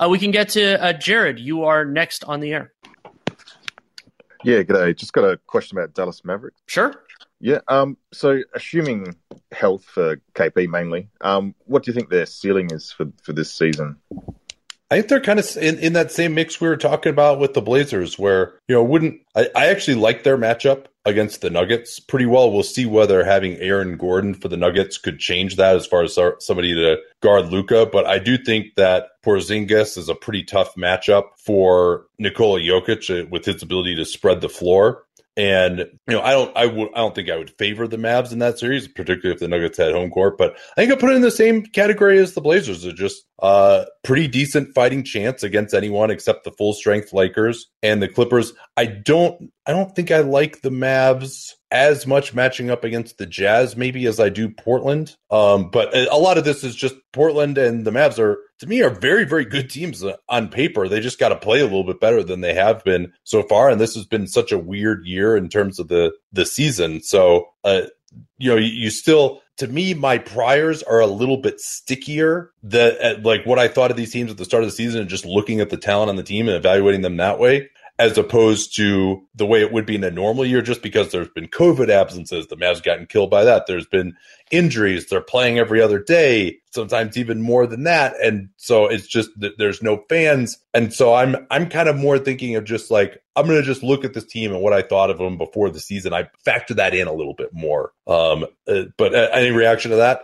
Uh, 0.00 0.08
we 0.08 0.18
can 0.18 0.30
get 0.30 0.48
to 0.50 0.82
uh, 0.82 0.92
Jared. 0.94 1.38
You 1.38 1.64
are 1.64 1.84
next 1.84 2.24
on 2.24 2.40
the 2.40 2.52
air. 2.52 2.72
Yeah, 4.42 4.62
g'day. 4.62 4.96
Just 4.96 5.12
got 5.12 5.24
a 5.24 5.36
question 5.36 5.76
about 5.76 5.92
Dallas 5.92 6.24
Mavericks. 6.24 6.56
Sure. 6.66 6.94
Yeah. 7.40 7.60
Um. 7.68 7.98
So, 8.12 8.40
assuming 8.54 9.14
health 9.52 9.84
for 9.84 10.16
KP 10.34 10.68
mainly, 10.68 11.08
um, 11.20 11.54
what 11.66 11.84
do 11.84 11.90
you 11.90 11.94
think 11.94 12.08
their 12.08 12.26
ceiling 12.26 12.70
is 12.70 12.90
for 12.90 13.06
for 13.22 13.34
this 13.34 13.52
season? 13.52 13.96
I 14.90 14.96
think 14.96 15.08
they're 15.08 15.20
kind 15.20 15.38
of 15.38 15.56
in, 15.56 15.78
in 15.78 15.92
that 15.92 16.10
same 16.10 16.34
mix 16.34 16.60
we 16.60 16.66
were 16.68 16.76
talking 16.76 17.10
about 17.10 17.38
with 17.38 17.54
the 17.54 17.62
Blazers, 17.62 18.18
where 18.18 18.54
you 18.68 18.74
know 18.74 18.82
wouldn't 18.82 19.20
I, 19.36 19.48
I 19.54 19.66
actually 19.66 19.96
like 19.96 20.22
their 20.22 20.38
matchup 20.38 20.86
against 21.04 21.42
the 21.42 21.50
Nuggets 21.50 22.00
pretty 22.00 22.26
well. 22.26 22.50
We'll 22.50 22.62
see 22.62 22.86
whether 22.86 23.24
having 23.24 23.56
Aaron 23.56 23.96
Gordon 23.96 24.34
for 24.34 24.48
the 24.48 24.56
Nuggets 24.56 24.98
could 24.98 25.18
change 25.18 25.56
that 25.56 25.76
as 25.76 25.86
far 25.86 26.02
as 26.02 26.18
somebody 26.38 26.74
to 26.74 26.96
guard 27.22 27.48
Luka, 27.48 27.86
But 27.86 28.06
I 28.06 28.18
do 28.18 28.38
think 28.38 28.74
that 28.76 29.08
Porzingis 29.24 29.98
is 29.98 30.08
a 30.08 30.14
pretty 30.14 30.42
tough 30.42 30.74
matchup 30.74 31.24
for 31.44 32.06
Nikola 32.18 32.60
Jokic 32.60 33.10
uh, 33.10 33.26
with 33.30 33.44
his 33.44 33.62
ability 33.62 33.96
to 33.96 34.04
spread 34.04 34.40
the 34.40 34.48
floor. 34.48 35.04
And 35.36 35.78
you 35.78 35.88
know, 36.08 36.20
I 36.20 36.32
don't, 36.32 36.56
I 36.56 36.66
would, 36.66 36.88
I 36.94 36.98
don't 36.98 37.14
think 37.14 37.30
I 37.30 37.36
would 37.36 37.56
favor 37.56 37.86
the 37.86 37.96
Mavs 37.96 38.32
in 38.32 38.40
that 38.40 38.58
series, 38.58 38.88
particularly 38.88 39.32
if 39.34 39.40
the 39.40 39.48
Nuggets 39.48 39.78
had 39.78 39.92
home 39.92 40.10
court. 40.10 40.36
But 40.36 40.56
I 40.76 40.80
think 40.80 40.92
I 40.92 40.96
put 40.96 41.10
it 41.10 41.16
in 41.16 41.22
the 41.22 41.30
same 41.30 41.62
category 41.62 42.18
as 42.18 42.34
the 42.34 42.40
Blazers. 42.40 42.82
They're 42.82 42.92
just 42.92 43.24
uh, 43.40 43.84
pretty 44.02 44.26
decent 44.26 44.74
fighting 44.74 45.04
chance 45.04 45.42
against 45.42 45.72
anyone 45.72 46.10
except 46.10 46.44
the 46.44 46.50
full 46.52 46.74
strength 46.74 47.12
Lakers 47.12 47.68
and 47.82 48.02
the 48.02 48.08
Clippers. 48.08 48.52
I 48.76 48.86
don't, 48.86 49.50
I 49.64 49.72
don't 49.72 49.94
think 49.94 50.10
I 50.10 50.20
like 50.20 50.62
the 50.62 50.70
Mavs 50.70 51.52
as 51.70 52.06
much 52.06 52.34
matching 52.34 52.70
up 52.70 52.84
against 52.84 53.18
the 53.18 53.26
Jazz 53.26 53.76
maybe 53.76 54.06
as 54.06 54.18
I 54.18 54.28
do 54.28 54.48
Portland. 54.48 55.16
Um, 55.30 55.70
but 55.70 55.94
a 55.94 56.16
lot 56.16 56.38
of 56.38 56.44
this 56.44 56.64
is 56.64 56.74
just 56.74 56.94
Portland 57.12 57.58
and 57.58 57.84
the 57.84 57.90
Mavs 57.90 58.18
are 58.18 58.38
to 58.58 58.66
me 58.66 58.82
are 58.82 58.90
very 58.90 59.24
very 59.24 59.44
good 59.44 59.70
teams 59.70 60.04
on 60.28 60.48
paper. 60.48 60.88
They 60.88 61.00
just 61.00 61.18
got 61.18 61.30
to 61.30 61.36
play 61.36 61.60
a 61.60 61.64
little 61.64 61.84
bit 61.84 62.00
better 62.00 62.22
than 62.22 62.40
they 62.40 62.54
have 62.54 62.84
been 62.84 63.12
so 63.24 63.42
far, 63.42 63.70
and 63.70 63.80
this 63.80 63.94
has 63.94 64.04
been 64.04 64.26
such 64.26 64.52
a 64.52 64.58
weird 64.58 65.06
year 65.06 65.36
in 65.36 65.48
terms 65.48 65.78
of 65.78 65.88
the 65.88 66.12
the 66.32 66.46
season. 66.46 67.02
So 67.02 67.48
uh, 67.64 67.82
you 68.38 68.50
know 68.50 68.56
you, 68.56 68.66
you 68.66 68.90
still 68.90 69.42
to 69.58 69.68
me, 69.68 69.92
my 69.92 70.16
priors 70.16 70.82
are 70.82 71.00
a 71.00 71.06
little 71.06 71.36
bit 71.36 71.60
stickier. 71.60 72.50
That 72.62 73.22
like 73.22 73.44
what 73.44 73.58
I 73.58 73.68
thought 73.68 73.90
of 73.90 73.96
these 73.96 74.12
teams 74.12 74.30
at 74.30 74.38
the 74.38 74.44
start 74.44 74.62
of 74.62 74.70
the 74.70 74.74
season, 74.74 75.02
and 75.02 75.10
just 75.10 75.26
looking 75.26 75.60
at 75.60 75.70
the 75.70 75.76
talent 75.76 76.08
on 76.08 76.16
the 76.16 76.22
team 76.22 76.48
and 76.48 76.56
evaluating 76.56 77.02
them 77.02 77.18
that 77.18 77.38
way 77.38 77.68
as 78.00 78.16
opposed 78.16 78.74
to 78.76 79.22
the 79.34 79.44
way 79.44 79.60
it 79.60 79.72
would 79.72 79.84
be 79.84 79.94
in 79.94 80.04
a 80.04 80.10
normal 80.10 80.46
year, 80.46 80.62
just 80.62 80.80
because 80.80 81.12
there's 81.12 81.28
been 81.28 81.48
COVID 81.48 81.90
absences. 81.90 82.46
The 82.46 82.56
Mavs 82.56 82.82
gotten 82.82 83.04
killed 83.04 83.30
by 83.30 83.44
that. 83.44 83.66
There's 83.66 83.86
been 83.86 84.16
injuries. 84.50 85.06
They're 85.06 85.20
playing 85.20 85.58
every 85.58 85.82
other 85.82 85.98
day, 85.98 86.60
sometimes 86.70 87.18
even 87.18 87.42
more 87.42 87.66
than 87.66 87.84
that. 87.84 88.14
And 88.18 88.48
so 88.56 88.86
it's 88.86 89.06
just 89.06 89.28
that 89.40 89.58
there's 89.58 89.82
no 89.82 90.02
fans. 90.08 90.56
And 90.72 90.94
so 90.94 91.12
I'm 91.12 91.46
I'm 91.50 91.68
kind 91.68 91.90
of 91.90 91.96
more 91.96 92.18
thinking 92.18 92.56
of 92.56 92.64
just 92.64 92.90
like 92.90 93.22
I'm 93.36 93.46
going 93.46 93.60
to 93.60 93.66
just 93.66 93.82
look 93.82 94.02
at 94.02 94.14
this 94.14 94.24
team 94.24 94.50
and 94.50 94.62
what 94.62 94.72
I 94.72 94.80
thought 94.80 95.10
of 95.10 95.18
them 95.18 95.36
before 95.36 95.68
the 95.68 95.78
season. 95.78 96.14
I 96.14 96.30
factor 96.42 96.72
that 96.74 96.94
in 96.94 97.06
a 97.06 97.12
little 97.12 97.34
bit 97.34 97.52
more. 97.52 97.92
Um, 98.06 98.46
uh, 98.66 98.84
but 98.96 99.14
uh, 99.14 99.28
any 99.34 99.50
reaction 99.50 99.90
to 99.90 99.98
that? 99.98 100.22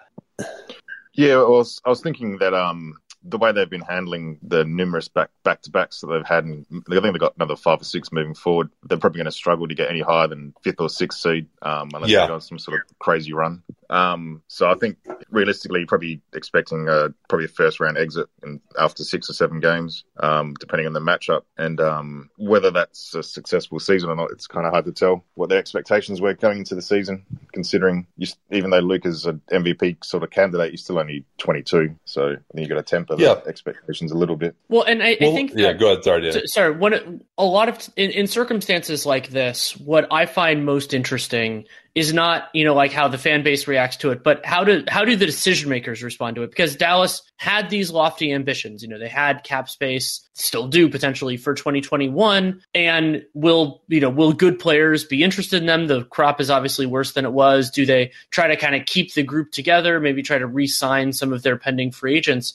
Yeah, 1.12 1.34
I 1.34 1.48
was 1.48 1.78
I 1.84 1.90
was 1.90 2.00
thinking 2.00 2.38
that 2.38 2.54
um 2.54 2.94
the 3.28 3.38
way 3.38 3.52
they've 3.52 3.68
been 3.68 3.80
handling 3.80 4.38
the 4.42 4.64
numerous 4.64 5.08
back 5.08 5.30
back 5.42 5.62
to 5.62 5.70
backs 5.70 6.00
that 6.00 6.08
they've 6.08 6.26
had, 6.26 6.44
and 6.44 6.64
I 6.70 7.00
think 7.00 7.02
they've 7.02 7.18
got 7.18 7.36
another 7.36 7.56
five 7.56 7.80
or 7.80 7.84
six 7.84 8.12
moving 8.12 8.34
forward. 8.34 8.70
They're 8.84 8.98
probably 8.98 9.18
going 9.18 9.26
to 9.26 9.32
struggle 9.32 9.68
to 9.68 9.74
get 9.74 9.90
any 9.90 10.00
higher 10.00 10.28
than 10.28 10.54
fifth 10.62 10.80
or 10.80 10.88
sixth 10.88 11.20
seed, 11.20 11.46
um, 11.62 11.90
unless 11.94 12.10
yeah. 12.10 12.22
they 12.22 12.28
go 12.28 12.38
some 12.38 12.58
sort 12.58 12.80
of 12.80 12.98
crazy 12.98 13.32
run. 13.32 13.62
Um, 13.90 14.42
so 14.48 14.70
I 14.70 14.74
think 14.74 14.98
realistically, 15.30 15.84
probably 15.86 16.20
expecting 16.34 16.88
a, 16.88 17.08
probably 17.28 17.46
a 17.46 17.48
first 17.48 17.80
round 17.80 17.98
exit 17.98 18.26
in, 18.42 18.60
after 18.78 19.04
six 19.04 19.30
or 19.30 19.32
seven 19.32 19.60
games, 19.60 20.04
um, 20.20 20.54
depending 20.58 20.86
on 20.86 20.92
the 20.92 21.00
matchup, 21.00 21.42
and 21.56 21.80
um, 21.80 22.30
whether 22.36 22.70
that's 22.70 23.14
a 23.14 23.22
successful 23.22 23.78
season 23.80 24.10
or 24.10 24.16
not. 24.16 24.30
It's 24.30 24.46
kind 24.46 24.66
of 24.66 24.72
hard 24.72 24.84
to 24.86 24.92
tell 24.92 25.24
what 25.34 25.48
their 25.48 25.58
expectations 25.58 26.20
were 26.20 26.34
going 26.34 26.58
into 26.58 26.74
the 26.74 26.82
season, 26.82 27.24
considering 27.52 28.06
you, 28.16 28.26
even 28.50 28.70
though 28.70 28.78
Luka 28.78 29.08
is 29.08 29.26
an 29.26 29.40
MVP 29.50 30.04
sort 30.04 30.22
of 30.22 30.30
candidate, 30.30 30.72
you're 30.72 30.78
still 30.78 30.98
only 30.98 31.24
22, 31.38 31.96
so 32.04 32.30
I 32.30 32.34
think 32.34 32.40
you've 32.54 32.68
got 32.68 32.76
to 32.76 32.82
temper 32.82 33.14
yeah. 33.18 33.40
expectations 33.46 34.12
a 34.12 34.16
little 34.16 34.36
bit. 34.36 34.56
Well, 34.68 34.82
and 34.82 35.02
I, 35.02 35.16
well, 35.20 35.32
I 35.32 35.34
think 35.34 35.52
yeah, 35.54 35.68
that, 35.68 35.78
go 35.78 35.92
ahead, 35.92 36.04
sorry, 36.04 36.32
so, 36.32 36.40
sorry. 36.46 36.76
When 36.76 37.22
a 37.38 37.44
lot 37.44 37.68
of 37.68 37.88
in, 37.96 38.10
in 38.10 38.26
circumstances 38.26 39.06
like 39.06 39.28
this, 39.28 39.76
what 39.76 40.12
I 40.12 40.26
find 40.26 40.64
most 40.64 40.94
interesting 40.94 41.66
is 41.96 42.12
not 42.12 42.50
you 42.52 42.62
know 42.62 42.74
like 42.74 42.92
how 42.92 43.08
the 43.08 43.16
fan 43.16 43.42
base 43.42 43.66
reacts 43.66 43.96
to 43.96 44.10
it 44.10 44.22
but 44.22 44.44
how 44.44 44.62
do 44.62 44.84
how 44.86 45.02
do 45.02 45.16
the 45.16 45.24
decision 45.24 45.70
makers 45.70 46.02
respond 46.02 46.36
to 46.36 46.42
it? 46.42 46.50
Because 46.50 46.76
Dallas 46.76 47.22
had 47.38 47.70
these 47.70 47.90
lofty 47.90 48.32
ambitions. 48.32 48.82
You 48.82 48.88
know 48.88 48.98
they 48.98 49.08
had 49.08 49.42
cap 49.42 49.68
space 49.68 50.20
still 50.34 50.68
do 50.68 50.90
potentially 50.90 51.38
for 51.38 51.54
2021 51.54 52.60
and 52.74 53.24
will 53.32 53.82
you 53.88 54.00
know 54.00 54.10
will 54.10 54.34
good 54.34 54.58
players 54.58 55.04
be 55.04 55.24
interested 55.24 55.62
in 55.62 55.66
them? 55.66 55.86
The 55.86 56.04
crop 56.04 56.38
is 56.40 56.50
obviously 56.50 56.84
worse 56.84 57.12
than 57.12 57.24
it 57.24 57.32
was. 57.32 57.70
Do 57.70 57.86
they 57.86 58.12
try 58.30 58.46
to 58.46 58.56
kind 58.56 58.76
of 58.76 58.84
keep 58.84 59.14
the 59.14 59.22
group 59.22 59.50
together 59.50 59.98
maybe 59.98 60.22
try 60.22 60.36
to 60.36 60.46
re-sign 60.46 61.14
some 61.14 61.32
of 61.32 61.42
their 61.42 61.56
pending 61.56 61.92
free 61.92 62.16
agents? 62.16 62.54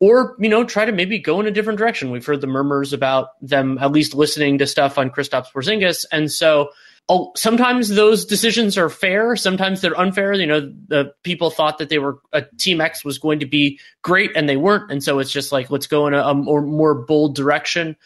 Or 0.00 0.36
you 0.38 0.50
know 0.50 0.64
try 0.64 0.84
to 0.84 0.92
maybe 0.92 1.18
go 1.18 1.40
in 1.40 1.46
a 1.46 1.50
different 1.50 1.78
direction. 1.78 2.10
We've 2.10 2.26
heard 2.26 2.42
the 2.42 2.46
murmurs 2.46 2.92
about 2.92 3.40
them 3.40 3.78
at 3.80 3.90
least 3.90 4.14
listening 4.14 4.58
to 4.58 4.66
stuff 4.66 4.98
on 4.98 5.08
Kristaps 5.08 5.46
Porzingis 5.50 6.04
and 6.12 6.30
so 6.30 6.68
oh, 7.08 7.32
sometimes 7.36 7.90
those 7.90 8.24
decisions 8.24 8.78
are 8.78 8.88
fair. 8.88 9.36
Sometimes 9.36 9.80
they're 9.80 9.98
unfair. 9.98 10.32
You 10.34 10.46
know, 10.46 10.60
the 10.60 11.12
people 11.22 11.50
thought 11.50 11.78
that 11.78 11.88
they 11.88 11.98
were 11.98 12.18
a 12.32 12.42
team 12.58 12.80
X 12.80 13.04
was 13.04 13.18
going 13.18 13.40
to 13.40 13.46
be 13.46 13.80
great 14.02 14.30
and 14.36 14.48
they 14.48 14.56
weren't. 14.56 14.90
And 14.90 15.02
so 15.02 15.18
it's 15.18 15.32
just 15.32 15.52
like, 15.52 15.70
let's 15.70 15.86
go 15.86 16.06
in 16.06 16.14
a, 16.14 16.22
a 16.22 16.34
more, 16.34 16.62
more 16.62 16.94
bold 16.94 17.34
direction. 17.34 17.96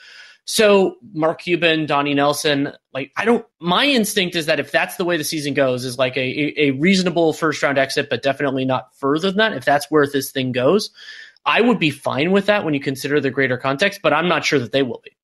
So 0.46 0.96
Mark 1.12 1.40
Cuban, 1.40 1.86
Donnie 1.86 2.14
Nelson, 2.14 2.72
like 2.94 3.10
I 3.16 3.24
don't. 3.24 3.44
My 3.60 3.84
instinct 3.84 4.36
is 4.36 4.46
that 4.46 4.60
if 4.60 4.70
that's 4.70 4.94
the 4.94 5.04
way 5.04 5.16
the 5.16 5.24
season 5.24 5.54
goes, 5.54 5.84
is 5.84 5.98
like 5.98 6.16
a, 6.16 6.60
a 6.60 6.70
reasonable 6.70 7.32
first 7.32 7.60
round 7.64 7.78
exit, 7.78 8.08
but 8.08 8.22
definitely 8.22 8.64
not 8.64 8.94
further 8.96 9.30
than 9.30 9.38
that. 9.38 9.52
If 9.54 9.64
that's 9.64 9.90
where 9.90 10.06
this 10.06 10.30
thing 10.30 10.52
goes, 10.52 10.90
I 11.44 11.60
would 11.60 11.80
be 11.80 11.90
fine 11.90 12.30
with 12.30 12.46
that 12.46 12.64
when 12.64 12.74
you 12.74 12.80
consider 12.80 13.20
the 13.20 13.30
greater 13.30 13.56
context. 13.56 14.00
But 14.02 14.12
I'm 14.12 14.28
not 14.28 14.44
sure 14.44 14.60
that 14.60 14.70
they 14.70 14.84
will 14.84 15.00
be 15.02 15.15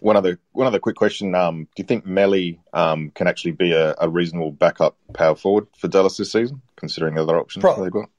one 0.00 0.16
other 0.16 0.38
one 0.52 0.66
other 0.66 0.78
quick 0.78 0.96
question. 0.96 1.34
Um, 1.34 1.64
do 1.64 1.82
you 1.82 1.84
think 1.84 2.06
Melli 2.06 2.58
um, 2.72 3.10
can 3.10 3.26
actually 3.26 3.52
be 3.52 3.72
a, 3.72 3.94
a, 3.98 4.08
reasonable 4.08 4.52
backup 4.52 4.96
power 5.14 5.34
forward 5.34 5.66
for 5.78 5.88
Dallas 5.88 6.16
this 6.16 6.32
season, 6.32 6.62
considering 6.76 7.14
the 7.14 7.22
other 7.22 7.38
options 7.38 7.62
Pro- 7.62 7.82
they've 7.82 7.92
got? 7.92 8.10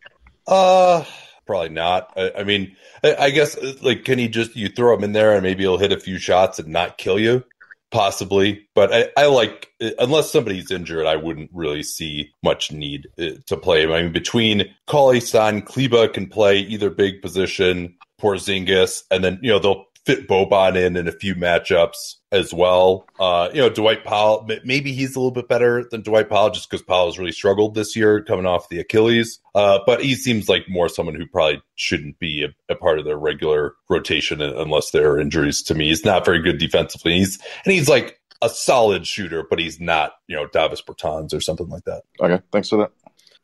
Uh, 0.48 1.04
probably 1.46 1.70
not. 1.70 2.14
I, 2.16 2.32
I 2.40 2.44
mean, 2.44 2.76
I, 3.04 3.16
I, 3.16 3.30
guess 3.30 3.58
like 3.82 4.06
can 4.06 4.20
he 4.20 4.28
just 4.28 4.56
you 4.56 4.70
throw 4.70 4.96
him 4.96 5.04
in 5.04 5.14
there 5.14 5.34
and 5.34 5.44
maybe 5.44 5.64
he'll 5.64 5.78
hit 5.78 5.92
a 5.92 6.00
few 6.00 6.18
shots 6.18 6.60
and 6.60 6.70
not 6.70 6.98
kill 6.98 7.20
you? 7.20 7.44
Possibly, 7.90 8.68
but 8.76 8.94
I, 8.94 9.10
I 9.16 9.26
like 9.28 9.70
unless 9.98 10.30
somebody's 10.30 10.72
injured, 10.72 11.06
I 11.06 11.16
wouldn't 11.16 11.52
really 11.54 11.84
see 11.84 12.32
much 12.44 12.70
need 12.70 13.08
uh, 13.18 13.40
to 13.46 13.56
play 13.56 13.84
him. 13.84 13.94
I 13.94 14.02
mean, 14.02 14.12
between 14.12 14.76
Cauley-Stein, 14.88 15.62
Kleber 15.62 16.10
can 16.10 16.28
play 16.28 16.60
either 16.60 16.90
big 16.90 17.22
position. 17.22 17.96
Porzingis, 18.20 19.04
and 19.12 19.24
then 19.24 19.40
you 19.42 19.52
know 19.52 19.60
they'll 19.60 19.86
fit 20.08 20.26
Boban 20.26 20.78
in 20.78 20.96
in 20.96 21.08
a 21.10 21.12
few 21.12 21.36
matchups 21.36 22.16
as 22.32 22.54
well. 22.54 23.06
Uh, 23.20 23.50
you 23.54 23.60
know, 23.60 23.70
Dwight 23.70 24.06
Powell, 24.06 24.48
maybe 24.64 24.94
he's 24.94 25.16
a 25.16 25.20
little 25.20 25.32
bit 25.32 25.50
better 25.50 25.84
than 25.92 26.02
Dwight 26.02 26.30
Powell 26.30 26.50
just 26.50 26.70
because 26.70 26.82
Powell 26.82 27.08
has 27.08 27.20
really 27.20 27.34
struggled 27.34 27.76
this 27.76 27.94
year 27.94 28.24
coming 28.24 28.46
off 28.46 28.70
the 28.70 28.80
Achilles. 28.80 29.40
Uh, 29.54 29.80
but 29.86 30.02
he 30.02 30.16
seems 30.16 30.48
like 30.48 30.70
more 30.70 30.88
someone 30.88 31.16
who 31.16 31.28
probably 31.28 31.62
shouldn't 31.76 32.20
be 32.20 32.46
a, 32.46 32.74
a, 32.74 32.76
part 32.78 33.00
of 33.00 33.06
their 33.06 33.18
regular 33.18 33.74
rotation 33.90 34.42
unless 34.42 34.92
there 34.92 35.12
are 35.12 35.20
injuries 35.20 35.62
to 35.64 35.76
me. 35.76 35.90
He's 35.90 36.06
not 36.06 36.24
very 36.24 36.42
good 36.42 36.58
defensively. 36.58 37.18
He's, 37.18 37.38
and 37.66 37.74
he's 37.74 37.90
like 37.90 38.18
a 38.42 38.50
solid 38.50 39.06
shooter, 39.06 39.44
but 39.50 39.60
he's 39.60 39.80
not, 39.80 40.14
you 40.28 40.38
know, 40.38 40.48
Davis 40.48 40.82
Bertans 40.82 41.34
or 41.34 41.42
something 41.42 41.68
like 41.68 41.84
that. 41.84 42.04
Okay. 42.22 42.42
Thanks 42.52 42.70
for 42.70 42.78
that. 42.78 42.92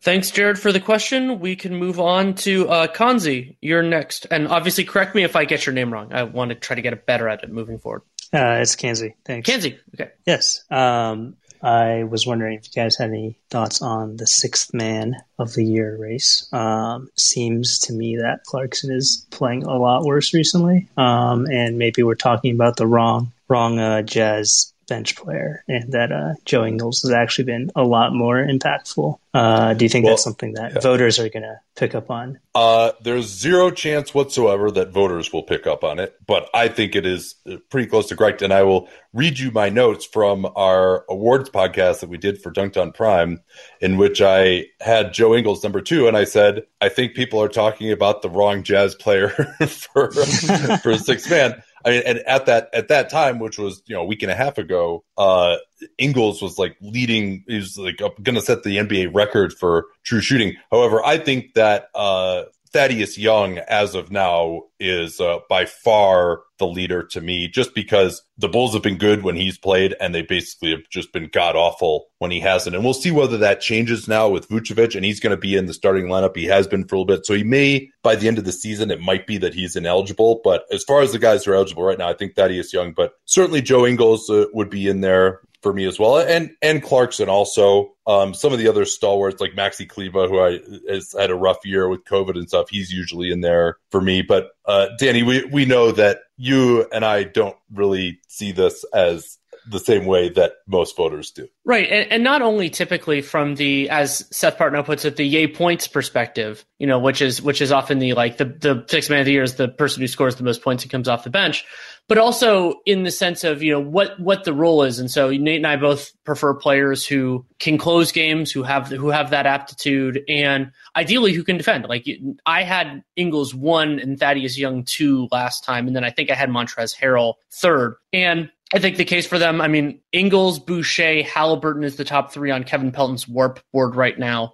Thanks, 0.04 0.32
Jared, 0.32 0.60
for 0.60 0.74
the 0.74 0.82
question. 0.82 1.40
We 1.40 1.56
can 1.56 1.78
move 1.78 1.98
on 1.98 2.36
to 2.36 2.68
uh, 2.68 2.88
Kanzi. 2.88 3.56
You're 3.62 3.82
next. 3.82 4.28
And 4.30 4.50
obviously, 4.50 4.84
correct 4.84 5.16
me 5.16 5.24
if 5.24 5.38
I 5.38 5.46
get 5.46 5.66
your 5.66 5.72
name 5.74 5.94
wrong. 5.94 6.12
I 6.12 6.24
want 6.24 6.50
to 6.50 6.56
try 6.56 6.76
to 6.76 6.82
get 6.82 7.06
better 7.06 7.30
at 7.30 7.42
it 7.42 7.50
moving 7.50 7.80
forward. 7.80 8.02
Uh, 8.34 8.60
it's 8.60 8.76
Kanzi. 8.76 9.14
Thanks. 9.24 9.50
Kanzi. 9.50 9.80
Okay. 9.94 10.12
Yes. 10.26 10.66
Um, 10.70 11.38
I 11.62 12.04
was 12.04 12.28
wondering 12.28 12.58
if 12.58 12.66
you 12.66 12.82
guys 12.82 12.98
had 12.98 13.12
any 13.12 13.40
thoughts 13.50 13.82
on 13.82 14.18
the 14.18 14.28
sixth 14.28 14.74
man 14.74 15.16
of 15.40 15.54
the 15.54 15.64
year 15.64 15.96
race. 15.98 16.50
Um, 16.52 17.08
seems 17.16 17.80
to 17.80 17.94
me 17.94 18.18
that 18.18 18.44
Clarkson 18.44 18.94
is 18.94 19.26
playing 19.32 19.64
a 19.64 19.78
lot 19.78 20.04
worse 20.04 20.34
recently, 20.34 20.90
um, 20.98 21.46
and 21.46 21.78
maybe 21.78 22.04
we're 22.04 22.16
talking 22.16 22.54
about 22.54 22.76
the 22.76 22.88
wrong 22.88 23.32
wrong 23.48 23.80
uh, 23.80 24.02
Jazz 24.02 24.73
bench 24.88 25.16
player, 25.16 25.64
and 25.68 25.92
that 25.94 26.12
uh, 26.12 26.34
Joe 26.46 26.66
Ingles 26.66 27.02
has 27.02 27.12
actually 27.12 27.46
been 27.46 27.72
a 27.76 27.84
lot 27.84 28.14
more 28.14 28.38
impactful. 28.38 29.18
Uh, 29.34 29.74
do 29.74 29.86
you 29.86 29.90
think 29.90 30.06
well, 30.06 30.14
that's 30.14 30.24
something 30.24 30.54
that 30.54 30.74
yeah. 30.74 30.80
voters 30.80 31.18
are 31.20 31.28
going 31.30 31.44
to 31.44 31.60
pick 31.76 31.96
up 31.96 32.12
on? 32.12 32.40
Uh, 32.54 32.92
there's 33.02 33.26
zero 33.26 33.72
chance 33.72 34.14
whatsoever 34.14 34.70
that 34.70 34.92
voters 34.92 35.34
will 35.34 35.42
pick 35.42 35.66
up 35.66 35.84
on 35.84 35.98
it, 36.00 36.16
but 36.28 36.50
I 36.54 36.68
think 36.68 36.96
it 36.96 37.06
is 37.06 37.36
pretty 37.70 37.88
close 37.88 38.08
to 38.10 38.16
correct. 38.16 38.44
And 38.44 38.54
I 38.54 38.62
will 38.62 38.90
read 39.12 39.40
you 39.40 39.50
my 39.52 39.70
notes 39.70 40.06
from 40.06 40.48
our 40.56 41.04
awards 41.10 41.50
podcast 41.50 42.02
that 42.02 42.10
we 42.10 42.18
did 42.18 42.42
for 42.42 42.52
Dunc'd 42.52 42.78
On 42.78 42.92
Prime, 42.92 43.42
in 43.82 43.98
which 43.98 44.22
I 44.22 44.66
had 44.82 45.14
Joe 45.14 45.34
Ingles 45.34 45.64
number 45.64 45.82
two, 45.82 46.08
and 46.08 46.16
I 46.16 46.26
said, 46.26 46.64
I 46.80 46.90
think 46.90 47.16
people 47.16 47.42
are 47.42 47.50
talking 47.50 47.92
about 47.92 48.22
the 48.22 48.30
wrong 48.30 48.62
jazz 48.62 48.94
player 48.94 49.30
for 49.68 50.12
for 50.12 50.98
six 50.98 51.28
man. 51.30 51.62
I 51.86 51.90
mean, 51.90 52.04
and 52.06 52.20
at 52.20 52.46
that 52.46 52.70
at 52.74 52.88
that 52.88 53.10
time, 53.10 53.40
which 53.40 53.58
was 53.58 53.82
you 53.86 53.96
know 53.96 54.02
a 54.02 54.06
week 54.06 54.24
and 54.24 54.32
a 54.32 54.36
half 54.36 54.58
ago, 54.58 55.04
uh, 55.18 55.58
Ingles 55.98 56.42
was 56.42 56.58
like 56.58 56.78
leading. 56.82 57.44
He 57.48 57.58
was 57.58 57.78
like 57.78 57.98
going 57.98 58.36
to 58.36 58.42
set 58.42 58.64
the 58.64 58.78
NBA 58.78 59.14
record 59.14 59.54
for 59.54 59.88
true 60.04 60.22
shooting. 60.22 60.56
However, 60.72 61.04
I 61.04 61.18
think 61.18 61.56
that 61.56 61.90
uh, 61.94 62.44
Thaddeus 62.74 63.18
Young, 63.18 63.60
as 63.60 63.94
of 63.94 64.12
now, 64.12 64.64
is 64.80 65.22
uh, 65.22 65.40
by 65.48 65.66
far 65.66 66.42
the 66.58 66.66
leader 66.66 67.04
to 67.04 67.22
me, 67.22 67.48
just 67.48 67.76
because 67.76 68.24
the 68.38 68.48
Bulls 68.48 68.74
have 68.74 68.82
been 68.82 68.98
good 68.98 69.24
when 69.24 69.36
he's 69.36 69.58
played, 69.58 69.96
and 70.00 70.14
they 70.14 70.24
basically 70.24 70.72
have 70.72 70.90
just 70.90 71.14
been 71.14 71.30
god 71.32 71.56
awful 71.56 72.08
when 72.18 72.32
he 72.32 72.40
hasn't. 72.40 72.76
And 72.76 72.84
we'll 72.84 72.94
see 72.94 73.12
whether 73.12 73.38
that 73.38 73.62
changes 73.62 74.08
now 74.08 74.28
with 74.28 74.50
Vucevic, 74.50 74.96
and 74.96 75.06
he's 75.06 75.20
going 75.20 75.36
to 75.36 75.38
be 75.38 75.56
in 75.56 75.68
the 75.68 75.74
starting 75.74 76.06
lineup. 76.06 76.36
He 76.36 76.46
has 76.46 76.68
been 76.68 76.88
for 76.88 76.96
a 76.96 77.00
little 77.00 77.16
bit, 77.16 77.26
so 77.26 77.36
he 77.36 77.44
may 77.44 77.90
by 78.02 78.16
the 78.16 78.28
end 78.28 78.40
of 78.40 78.46
the 78.46 78.52
season 78.52 78.92
it 78.92 79.00
might 79.02 79.28
be 79.28 79.38
that 79.38 79.54
he's 79.54 79.76
ineligible. 79.76 80.42
But 80.44 80.66
as 80.72 80.84
far 80.84 81.02
as 81.02 81.12
the 81.12 81.20
guys 81.20 81.46
who 81.46 81.52
are 81.52 81.56
eligible 81.56 81.84
right 81.84 81.98
now, 81.98 82.10
I 82.10 82.14
think 82.14 82.36
Thaddeus 82.36 82.74
Young, 82.74 82.94
but 82.94 83.14
certainly 83.26 83.62
Joe 83.62 83.86
Ingles 83.86 84.30
uh, 84.30 84.46
would 84.54 84.70
be 84.70 84.88
in 84.88 85.02
there 85.02 85.42
for 85.64 85.74
me 85.74 85.86
as 85.86 85.98
well, 85.98 86.18
and 86.20 86.52
and 86.62 86.84
Clarkson 86.84 87.30
also. 87.30 87.92
Um, 88.06 88.34
some 88.34 88.52
of 88.52 88.60
the 88.60 88.68
other 88.68 88.84
stalwarts 88.84 89.40
like 89.40 89.54
Maxi 89.54 89.88
Kleber, 89.88 90.28
who 90.28 90.38
I 90.38 90.60
has 90.92 91.16
had 91.18 91.32
a 91.32 91.36
rough 91.36 91.66
year 91.66 91.88
with 91.88 92.04
COVID 92.04 92.36
and 92.36 92.50
stuff, 92.50 92.70
he's 92.70 92.92
usually 92.92 93.32
in 93.32 93.40
there 93.40 93.78
for 93.92 94.02
me. 94.02 94.22
But 94.22 94.50
uh, 94.66 94.90
Danny, 95.00 95.24
we 95.24 95.46
we 95.46 95.66
know 95.66 95.92
that 95.92 96.20
you 96.36 96.86
and 96.92 97.06
I 97.06 97.24
don't 97.24 97.56
really 97.72 98.20
see 98.28 98.52
this 98.52 98.84
as 98.94 99.38
the 99.66 99.80
same 99.80 100.06
way 100.06 100.30
that 100.30 100.54
most 100.68 100.96
voters 100.98 101.32
do. 101.32 101.48
Right. 101.66 101.90
And, 101.90 102.12
and, 102.12 102.24
not 102.24 102.42
only 102.42 102.70
typically 102.70 103.22
from 103.22 103.56
the, 103.56 103.90
as 103.90 104.26
Seth 104.36 104.58
Partnow 104.58 104.86
puts 104.86 105.06
it, 105.06 105.16
the 105.16 105.26
yay 105.26 105.48
points 105.48 105.88
perspective, 105.88 106.66
you 106.80 106.88
know, 106.88 107.00
which 107.00 107.22
is, 107.22 107.42
which 107.42 107.62
is 107.62 107.72
often 107.72 108.00
the, 108.00 108.14
like 108.14 108.38
the, 108.38 108.46
the 108.46 108.86
six 108.88 109.10
man 109.10 109.20
of 109.20 109.26
the 109.26 109.32
year 109.32 109.44
is 109.44 109.56
the 109.56 109.68
person 109.68 110.02
who 110.02 110.08
scores 110.08 110.36
the 110.36 110.44
most 110.44 110.62
points 110.62 110.84
and 110.84 110.92
comes 110.92 111.08
off 111.08 111.24
the 111.24 111.30
bench, 111.30 111.66
but 112.08 112.18
also 112.18 112.76
in 112.86 113.04
the 113.04 113.12
sense 113.12 113.44
of, 113.44 113.64
you 113.64 113.72
know, 113.72 113.80
what, 113.80 114.20
what 114.20 114.44
the 114.44 114.54
role 114.54 114.84
is. 114.84 115.00
And 115.00 115.10
so 115.10 115.30
Nate 115.30 115.58
and 115.58 115.68
I 115.68 115.78
both 115.78 116.12
prefer 116.26 116.54
players 116.54 117.06
who 117.06 117.46
can 117.60 117.78
close 117.78 118.12
games, 118.12 118.52
who 118.52 118.64
have, 118.64 118.88
who 118.88 119.10
have 119.10 119.30
that 119.30 119.46
aptitude 119.46 120.22
and 120.28 120.72
ideally 120.96 121.34
who 121.34 121.44
can 121.44 121.58
defend. 121.58 121.86
Like 121.86 122.06
I 122.46 122.64
had 122.64 123.04
Ingles 123.16 123.56
one 123.56 124.00
and 124.00 124.20
Thaddeus 124.20 124.58
Young 124.58 124.84
two 124.84 125.28
last 125.32 125.64
time. 125.64 125.88
And 125.88 125.96
then 125.96 126.04
I 126.04 126.10
think 126.10 126.30
I 126.30 126.36
had 126.36 126.50
Montrezl 126.50 126.98
Harrell 126.98 127.36
third. 127.52 127.96
And 128.12 128.52
I 128.74 128.80
think 128.80 128.98
the 128.98 129.06
case 129.06 129.28
for 129.28 129.40
them, 129.40 129.62
I 129.62 129.68
mean, 129.68 130.02
Ingles, 130.12 130.60
Boucher, 130.60 131.24
Haliburton 131.24 131.84
is 131.84 131.96
the 131.96 132.04
top 132.04 132.34
three 132.34 132.52
on 132.52 132.64
Kevin 132.64 132.92
Pelton's 132.92 133.28
warp 133.28 133.60
board 133.72 133.96
right 133.96 134.18
now. 134.18 134.54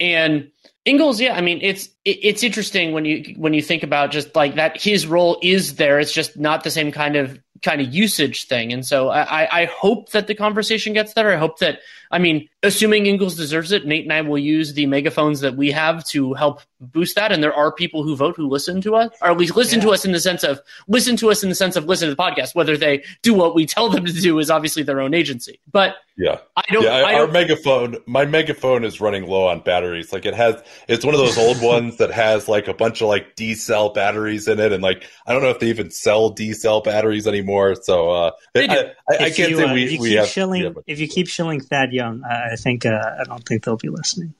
And 0.00 0.50
Ingles, 0.84 1.20
yeah, 1.20 1.36
I 1.36 1.40
mean, 1.40 1.58
it's 1.60 1.88
it's 2.04 2.42
interesting 2.42 2.92
when 2.92 3.04
you 3.04 3.34
when 3.36 3.52
you 3.52 3.60
think 3.60 3.82
about 3.82 4.10
just 4.10 4.34
like 4.34 4.54
that 4.54 4.80
his 4.80 5.06
role 5.06 5.38
is 5.42 5.76
there. 5.76 6.00
It's 6.00 6.12
just 6.12 6.38
not 6.38 6.64
the 6.64 6.70
same 6.70 6.92
kind 6.92 7.16
of 7.16 7.38
kind 7.62 7.80
of 7.80 7.92
usage 7.92 8.46
thing. 8.46 8.72
And 8.72 8.86
so 8.86 9.08
I, 9.08 9.62
I 9.62 9.64
hope 9.66 10.10
that 10.10 10.28
the 10.28 10.34
conversation 10.34 10.92
gets 10.92 11.14
there. 11.14 11.32
I 11.32 11.36
hope 11.36 11.58
that 11.58 11.80
I 12.10 12.18
mean, 12.18 12.48
assuming 12.62 13.06
Ingles 13.06 13.36
deserves 13.36 13.70
it, 13.72 13.84
Nate 13.84 14.04
and 14.04 14.12
I 14.12 14.22
will 14.22 14.38
use 14.38 14.72
the 14.72 14.86
megaphones 14.86 15.40
that 15.40 15.56
we 15.56 15.70
have 15.72 16.04
to 16.06 16.32
help 16.34 16.62
boost 16.80 17.16
that. 17.16 17.32
And 17.32 17.42
there 17.42 17.52
are 17.52 17.70
people 17.70 18.02
who 18.02 18.16
vote 18.16 18.36
who 18.36 18.48
listen 18.48 18.80
to 18.82 18.96
us, 18.96 19.10
or 19.20 19.30
at 19.30 19.36
least 19.36 19.56
listen 19.56 19.80
yeah. 19.80 19.86
to 19.86 19.92
us 19.92 20.04
in 20.04 20.12
the 20.12 20.20
sense 20.20 20.42
of 20.42 20.60
listen 20.86 21.16
to 21.18 21.30
us 21.30 21.42
in 21.42 21.48
the 21.48 21.54
sense 21.54 21.76
of 21.76 21.84
listen 21.84 22.08
to 22.08 22.14
the 22.14 22.22
podcast. 22.22 22.54
Whether 22.54 22.76
they 22.76 23.04
do 23.22 23.34
what 23.34 23.54
we 23.54 23.66
tell 23.66 23.90
them 23.90 24.06
to 24.06 24.12
do 24.12 24.38
is 24.38 24.50
obviously 24.50 24.82
their 24.82 25.00
own 25.00 25.12
agency. 25.12 25.60
But 25.70 25.96
yeah, 26.18 26.38
I 26.56 26.62
don't. 26.68 26.82
Yeah, 26.82 26.90
I, 26.90 27.14
our 27.14 27.26
don't, 27.26 27.32
megaphone, 27.32 27.96
my 28.04 28.24
megaphone 28.24 28.84
is 28.84 29.00
running 29.00 29.28
low 29.28 29.46
on 29.46 29.60
batteries. 29.60 30.12
Like 30.12 30.26
it 30.26 30.34
has, 30.34 30.60
it's 30.88 31.04
one 31.04 31.14
of 31.14 31.20
those 31.20 31.38
old 31.38 31.62
ones 31.62 31.98
that 31.98 32.10
has 32.10 32.48
like 32.48 32.66
a 32.66 32.74
bunch 32.74 33.00
of 33.00 33.06
like 33.06 33.36
D 33.36 33.54
cell 33.54 33.90
batteries 33.90 34.48
in 34.48 34.58
it, 34.58 34.72
and 34.72 34.82
like 34.82 35.04
I 35.28 35.32
don't 35.32 35.42
know 35.42 35.50
if 35.50 35.60
they 35.60 35.68
even 35.68 35.92
sell 35.92 36.30
D 36.30 36.54
cell 36.54 36.80
batteries 36.80 37.28
anymore. 37.28 37.76
So 37.80 38.10
uh, 38.10 38.30
I, 38.56 38.60
I, 39.08 39.14
I, 39.14 39.30
can't 39.30 39.50
you, 39.50 39.56
say 39.58 39.64
uh, 39.64 39.72
we, 39.72 39.96
we 40.00 40.12
have. 40.14 40.26
Shilling, 40.26 40.64
yeah, 40.64 40.70
if 40.88 40.98
you 40.98 41.06
keep 41.06 41.28
shilling 41.28 41.60
Thad 41.60 41.92
Young, 41.92 42.24
I 42.24 42.56
think 42.56 42.84
uh, 42.84 43.00
I 43.20 43.22
don't 43.22 43.46
think 43.46 43.62
they'll 43.62 43.76
be 43.76 43.88
listening. 43.88 44.34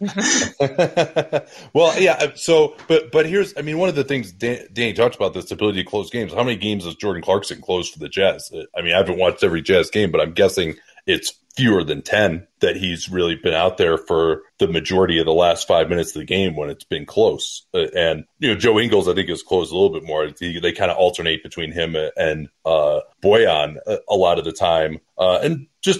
well, 1.74 2.00
yeah. 2.00 2.14
Uh, 2.14 2.34
so, 2.36 2.74
but 2.88 3.12
but 3.12 3.26
here's, 3.26 3.54
I 3.58 3.60
mean, 3.60 3.76
one 3.76 3.90
of 3.90 3.96
the 3.96 4.04
things 4.04 4.32
Dan, 4.32 4.66
Danny 4.72 4.94
talked 4.94 5.14
about 5.14 5.34
this 5.34 5.50
ability 5.50 5.84
to 5.84 5.88
close 5.88 6.08
games. 6.08 6.32
How 6.32 6.42
many 6.42 6.56
games 6.56 6.86
has 6.86 6.94
Jordan 6.94 7.22
Clarkson 7.22 7.60
closed 7.60 7.92
for 7.92 7.98
the 7.98 8.08
Jazz? 8.08 8.50
Uh, 8.50 8.62
I 8.74 8.80
mean, 8.80 8.94
I 8.94 8.96
haven't 8.96 9.18
watched 9.18 9.44
every 9.44 9.60
Jazz 9.60 9.90
game, 9.90 10.10
but 10.10 10.22
I'm 10.22 10.32
guessing 10.32 10.76
it's 11.08 11.32
fewer 11.56 11.82
than 11.82 12.02
10 12.02 12.46
that 12.60 12.76
he's 12.76 13.08
really 13.08 13.34
been 13.34 13.54
out 13.54 13.78
there 13.78 13.98
for 13.98 14.42
the 14.58 14.68
majority 14.68 15.18
of 15.18 15.26
the 15.26 15.32
last 15.32 15.66
five 15.66 15.88
minutes 15.88 16.14
of 16.14 16.20
the 16.20 16.24
game 16.24 16.54
when 16.54 16.70
it's 16.70 16.84
been 16.84 17.04
close. 17.04 17.66
Uh, 17.74 17.88
and, 17.96 18.24
you 18.38 18.48
know, 18.48 18.54
Joe 18.54 18.78
Ingles, 18.78 19.08
I 19.08 19.14
think, 19.14 19.28
has 19.28 19.42
closed 19.42 19.72
a 19.72 19.74
little 19.74 19.98
bit 19.98 20.06
more. 20.06 20.30
They, 20.30 20.60
they 20.60 20.70
kind 20.70 20.88
of 20.88 20.96
alternate 20.96 21.42
between 21.42 21.72
him 21.72 21.96
and 22.16 22.48
uh, 22.64 23.00
Bojan 23.20 23.78
a, 23.88 23.98
a, 24.08 24.14
lot 24.14 24.38
of 24.38 24.44
the 24.44 24.52
time. 24.52 25.00
Uh, 25.18 25.40
and 25.42 25.66
just, 25.82 25.98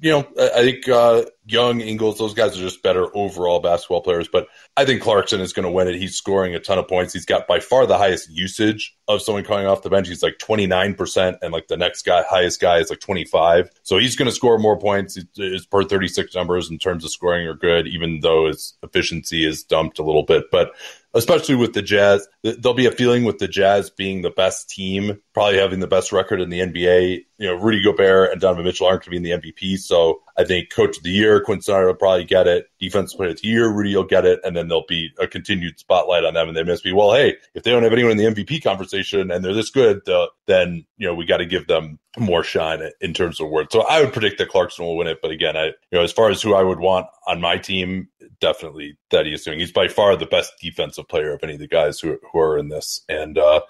you 0.00 0.10
know, 0.10 0.26
I 0.36 0.62
think 0.62 0.88
uh, 0.88 1.22
Young, 1.48 1.80
Ingles, 1.80 2.18
those 2.18 2.34
guys 2.34 2.58
are 2.58 2.60
just 2.60 2.82
better 2.82 3.06
overall 3.16 3.60
basketball 3.60 4.00
players. 4.00 4.26
But 4.26 4.48
I 4.76 4.84
think 4.84 5.00
Clarkson 5.00 5.40
is 5.40 5.52
going 5.52 5.64
to 5.64 5.70
win 5.70 5.86
it. 5.86 5.94
He's 5.94 6.16
scoring 6.16 6.56
a 6.56 6.60
ton 6.60 6.78
of 6.78 6.88
points. 6.88 7.12
He's 7.12 7.24
got 7.24 7.46
by 7.46 7.60
far 7.60 7.86
the 7.86 7.96
highest 7.96 8.28
usage 8.28 8.96
of 9.06 9.22
someone 9.22 9.44
coming 9.44 9.66
off 9.66 9.82
the 9.82 9.90
bench. 9.90 10.08
He's 10.08 10.24
like 10.24 10.38
29%, 10.38 11.38
and 11.40 11.52
like 11.52 11.68
the 11.68 11.76
next 11.76 12.02
guy, 12.02 12.24
highest 12.28 12.60
guy 12.60 12.78
is 12.78 12.90
like 12.90 12.98
25. 12.98 13.70
So 13.84 13.96
he's 13.96 14.16
going 14.16 14.28
to 14.28 14.34
score 14.34 14.58
more 14.58 14.76
points. 14.76 15.16
His 15.36 15.66
per 15.66 15.84
36 15.84 16.34
numbers 16.34 16.68
in 16.68 16.78
terms 16.78 17.04
of 17.04 17.12
scoring 17.12 17.46
are 17.46 17.54
good, 17.54 17.86
even 17.86 18.20
though 18.20 18.48
his 18.48 18.74
efficiency 18.82 19.46
is 19.46 19.62
dumped 19.62 20.00
a 20.00 20.04
little 20.04 20.24
bit. 20.24 20.50
But 20.50 20.72
especially 21.16 21.54
with 21.54 21.72
the 21.72 21.82
Jazz. 21.82 22.28
There'll 22.42 22.74
be 22.74 22.86
a 22.86 22.92
feeling 22.92 23.24
with 23.24 23.38
the 23.38 23.48
Jazz 23.48 23.90
being 23.90 24.22
the 24.22 24.30
best 24.30 24.68
team, 24.68 25.20
probably 25.34 25.58
having 25.58 25.80
the 25.80 25.86
best 25.86 26.12
record 26.12 26.40
in 26.40 26.50
the 26.50 26.60
NBA. 26.60 27.24
You 27.38 27.46
know, 27.46 27.54
Rudy 27.54 27.82
Gobert 27.82 28.32
and 28.32 28.40
Donovan 28.40 28.64
Mitchell 28.64 28.86
aren't 28.86 29.04
going 29.04 29.16
to 29.16 29.20
be 29.20 29.30
in 29.32 29.40
the 29.40 29.50
MVP. 29.50 29.78
So 29.78 30.22
I 30.36 30.44
think 30.44 30.70
Coach 30.70 30.98
of 30.98 31.02
the 31.02 31.10
Year, 31.10 31.44
Snyder 31.60 31.86
will 31.86 31.94
probably 31.94 32.24
get 32.24 32.46
it. 32.46 32.66
Defense 32.78 33.14
Player 33.14 33.30
of 33.30 33.40
the 33.40 33.48
Year, 33.48 33.68
Rudy 33.68 33.96
will 33.96 34.04
get 34.04 34.24
it. 34.24 34.40
And 34.44 34.56
then 34.56 34.68
there'll 34.68 34.84
be 34.88 35.10
a 35.18 35.26
continued 35.26 35.78
spotlight 35.78 36.24
on 36.24 36.34
them. 36.34 36.48
And 36.48 36.56
they 36.56 36.62
must 36.62 36.84
be, 36.84 36.92
well, 36.92 37.12
hey, 37.12 37.36
if 37.54 37.62
they 37.62 37.70
don't 37.70 37.82
have 37.82 37.92
anyone 37.92 38.12
in 38.12 38.18
the 38.18 38.24
MVP 38.24 38.62
conversation 38.62 39.30
and 39.30 39.44
they're 39.44 39.54
this 39.54 39.70
good, 39.70 40.06
uh, 40.08 40.28
then, 40.46 40.86
you 40.98 41.06
know, 41.06 41.14
we 41.14 41.26
got 41.26 41.38
to 41.38 41.46
give 41.46 41.66
them 41.66 41.98
more 42.18 42.42
shine 42.42 42.80
in 43.00 43.12
terms 43.12 43.40
of 43.40 43.50
words. 43.50 43.68
So 43.72 43.82
I 43.82 44.00
would 44.00 44.12
predict 44.12 44.38
that 44.38 44.48
Clarkson 44.48 44.84
will 44.84 44.96
win 44.96 45.06
it. 45.06 45.20
But 45.20 45.30
again, 45.30 45.56
I, 45.56 45.66
you 45.66 45.72
know, 45.92 46.02
as 46.02 46.12
far 46.12 46.30
as 46.30 46.40
who 46.40 46.54
I 46.54 46.62
would 46.62 46.80
want 46.80 47.06
on 47.26 47.40
my 47.40 47.58
team, 47.58 48.08
definitely 48.40 48.96
that 49.10 49.26
he's 49.26 49.44
doing. 49.44 49.58
He's 49.58 49.72
by 49.72 49.88
far 49.88 50.16
the 50.16 50.26
best 50.26 50.52
defensive 50.60 51.08
player 51.08 51.32
of 51.32 51.42
any 51.42 51.54
of 51.54 51.60
the 51.60 51.68
guys 51.68 52.00
who, 52.00 52.18
who 52.32 52.38
are 52.38 52.58
in 52.58 52.68
this. 52.68 53.02
And, 53.08 53.38
uh, 53.38 53.60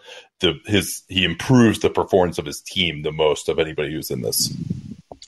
the, 0.40 0.54
his, 0.66 1.02
he 1.08 1.24
improves 1.24 1.80
the 1.80 1.90
performance 1.90 2.38
of 2.38 2.46
his 2.46 2.60
team 2.60 3.02
the 3.02 3.12
most 3.12 3.48
of 3.48 3.58
anybody 3.58 3.92
who's 3.92 4.10
in 4.10 4.22
this. 4.22 4.54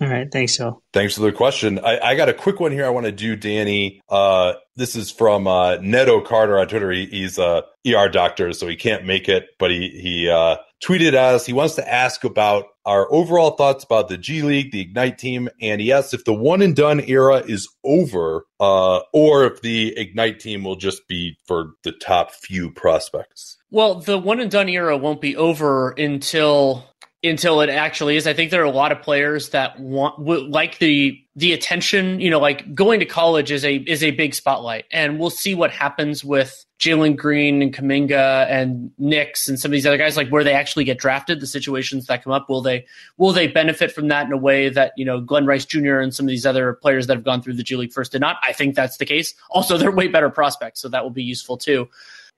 All 0.00 0.08
right. 0.08 0.30
Thanks, 0.30 0.56
Phil. 0.56 0.80
Thanks 0.92 1.14
for 1.14 1.22
the 1.22 1.32
question. 1.32 1.80
I, 1.80 1.98
I, 1.98 2.14
got 2.14 2.28
a 2.28 2.34
quick 2.34 2.60
one 2.60 2.70
here 2.70 2.86
I 2.86 2.90
want 2.90 3.06
to 3.06 3.12
do, 3.12 3.34
Danny. 3.34 4.00
Uh, 4.08 4.54
this 4.76 4.94
is 4.94 5.10
from 5.10 5.48
uh, 5.48 5.76
Neto 5.78 6.20
Carter 6.20 6.58
on 6.58 6.68
Twitter. 6.68 6.92
He, 6.92 7.06
he's 7.06 7.36
a 7.36 7.64
ER 7.84 8.08
doctor, 8.08 8.52
so 8.52 8.68
he 8.68 8.76
can't 8.76 9.04
make 9.04 9.28
it, 9.28 9.48
but 9.58 9.72
he, 9.72 9.88
he 9.88 10.28
uh, 10.28 10.56
tweeted 10.84 11.14
us. 11.14 11.46
He 11.46 11.52
wants 11.52 11.74
to 11.76 11.92
ask 11.92 12.22
about 12.22 12.66
our 12.84 13.12
overall 13.12 13.52
thoughts 13.56 13.82
about 13.82 14.08
the 14.08 14.16
G 14.16 14.42
League, 14.42 14.70
the 14.70 14.80
Ignite 14.80 15.18
team, 15.18 15.48
and 15.60 15.80
he 15.80 15.92
asks 15.92 16.14
if 16.14 16.24
the 16.24 16.32
one 16.32 16.62
and 16.62 16.76
done 16.76 17.00
era 17.00 17.38
is 17.38 17.68
over, 17.84 18.46
uh, 18.60 19.00
or 19.12 19.44
if 19.44 19.62
the 19.62 19.96
Ignite 19.98 20.38
team 20.38 20.62
will 20.62 20.76
just 20.76 21.08
be 21.08 21.36
for 21.44 21.72
the 21.82 21.92
top 21.92 22.30
few 22.30 22.70
prospects. 22.70 23.56
Well, 23.70 23.96
the 23.96 24.18
one 24.18 24.40
and 24.40 24.50
done 24.50 24.68
era 24.68 24.96
won't 24.96 25.20
be 25.20 25.36
over 25.36 25.90
until 25.90 26.84
until 27.22 27.60
it 27.60 27.68
actually 27.68 28.16
is. 28.16 28.26
I 28.26 28.32
think 28.32 28.50
there 28.50 28.62
are 28.62 28.66
a 28.66 28.70
lot 28.70 28.92
of 28.92 29.02
players 29.02 29.48
that 29.50 29.78
want 29.80 30.20
like 30.20 30.78
the 30.78 31.20
the 31.34 31.52
attention. 31.52 32.20
You 32.20 32.30
know, 32.30 32.38
like 32.38 32.74
going 32.74 33.00
to 33.00 33.06
college 33.06 33.50
is 33.50 33.64
a 33.64 33.76
is 33.76 34.02
a 34.02 34.12
big 34.12 34.34
spotlight, 34.34 34.84
and 34.92 35.18
we'll 35.18 35.30
see 35.30 35.54
what 35.54 35.70
happens 35.70 36.24
with 36.24 36.64
Jalen 36.78 37.16
Green 37.16 37.60
and 37.60 37.74
Kuminga 37.74 38.46
and 38.48 38.92
Nix 38.98 39.48
and 39.48 39.58
some 39.58 39.70
of 39.70 39.72
these 39.72 39.86
other 39.86 39.98
guys. 39.98 40.16
Like 40.16 40.28
where 40.28 40.44
they 40.44 40.52
actually 40.52 40.84
get 40.84 40.98
drafted, 40.98 41.40
the 41.40 41.46
situations 41.46 42.06
that 42.06 42.22
come 42.22 42.32
up, 42.32 42.48
will 42.48 42.62
they 42.62 42.86
will 43.16 43.32
they 43.32 43.48
benefit 43.48 43.90
from 43.90 44.08
that 44.08 44.26
in 44.26 44.32
a 44.32 44.38
way 44.38 44.68
that 44.68 44.92
you 44.96 45.04
know 45.04 45.20
Glen 45.20 45.44
Rice 45.44 45.64
Jr. 45.64 45.98
and 45.98 46.14
some 46.14 46.26
of 46.26 46.30
these 46.30 46.46
other 46.46 46.74
players 46.74 47.08
that 47.08 47.16
have 47.16 47.24
gone 47.24 47.42
through 47.42 47.54
the 47.54 47.64
G 47.64 47.74
League 47.74 47.92
first 47.92 48.12
did 48.12 48.20
not? 48.20 48.36
I 48.46 48.52
think 48.52 48.76
that's 48.76 48.98
the 48.98 49.06
case. 49.06 49.34
Also, 49.50 49.76
they're 49.76 49.90
way 49.90 50.06
better 50.06 50.30
prospects, 50.30 50.80
so 50.80 50.88
that 50.88 51.02
will 51.02 51.10
be 51.10 51.24
useful 51.24 51.56
too. 51.56 51.88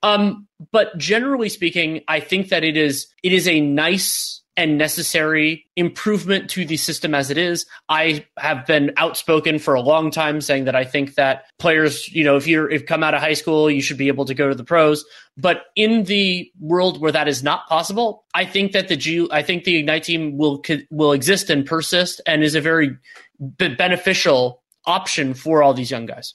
Um, 0.03 0.47
but 0.71 0.97
generally 0.97 1.49
speaking, 1.49 2.01
I 2.07 2.19
think 2.19 2.49
that 2.49 2.63
it 2.63 2.75
is 2.75 3.07
it 3.21 3.33
is 3.33 3.47
a 3.47 3.61
nice 3.61 4.40
and 4.57 4.77
necessary 4.77 5.65
improvement 5.75 6.49
to 6.49 6.65
the 6.65 6.77
system 6.77 7.15
as 7.15 7.29
it 7.29 7.37
is. 7.37 7.65
I 7.89 8.25
have 8.37 8.65
been 8.65 8.91
outspoken 8.97 9.59
for 9.59 9.73
a 9.73 9.81
long 9.81 10.11
time 10.11 10.41
saying 10.41 10.65
that 10.65 10.75
I 10.75 10.83
think 10.83 11.15
that 11.15 11.45
players, 11.57 12.09
you 12.09 12.23
know, 12.23 12.35
if 12.35 12.47
you're 12.47 12.69
if 12.69 12.85
come 12.85 13.03
out 13.03 13.13
of 13.13 13.21
high 13.21 13.33
school, 13.33 13.71
you 13.71 13.81
should 13.81 13.97
be 13.97 14.07
able 14.07 14.25
to 14.25 14.33
go 14.33 14.49
to 14.49 14.55
the 14.55 14.63
pros. 14.63 15.05
But 15.37 15.63
in 15.75 16.03
the 16.03 16.51
world 16.59 16.99
where 16.99 17.11
that 17.11 17.27
is 17.27 17.43
not 17.43 17.67
possible, 17.67 18.25
I 18.33 18.45
think 18.45 18.73
that 18.73 18.87
the 18.89 18.97
G, 18.97 19.27
I 19.31 19.41
think 19.41 19.63
the 19.63 19.77
Ignite 19.77 20.03
team 20.03 20.37
will 20.37 20.61
will 20.89 21.13
exist 21.13 21.49
and 21.49 21.65
persist 21.65 22.21
and 22.25 22.43
is 22.43 22.55
a 22.55 22.61
very 22.61 22.97
beneficial 23.39 24.61
option 24.85 25.33
for 25.33 25.63
all 25.63 25.73
these 25.73 25.91
young 25.91 26.05
guys. 26.05 26.33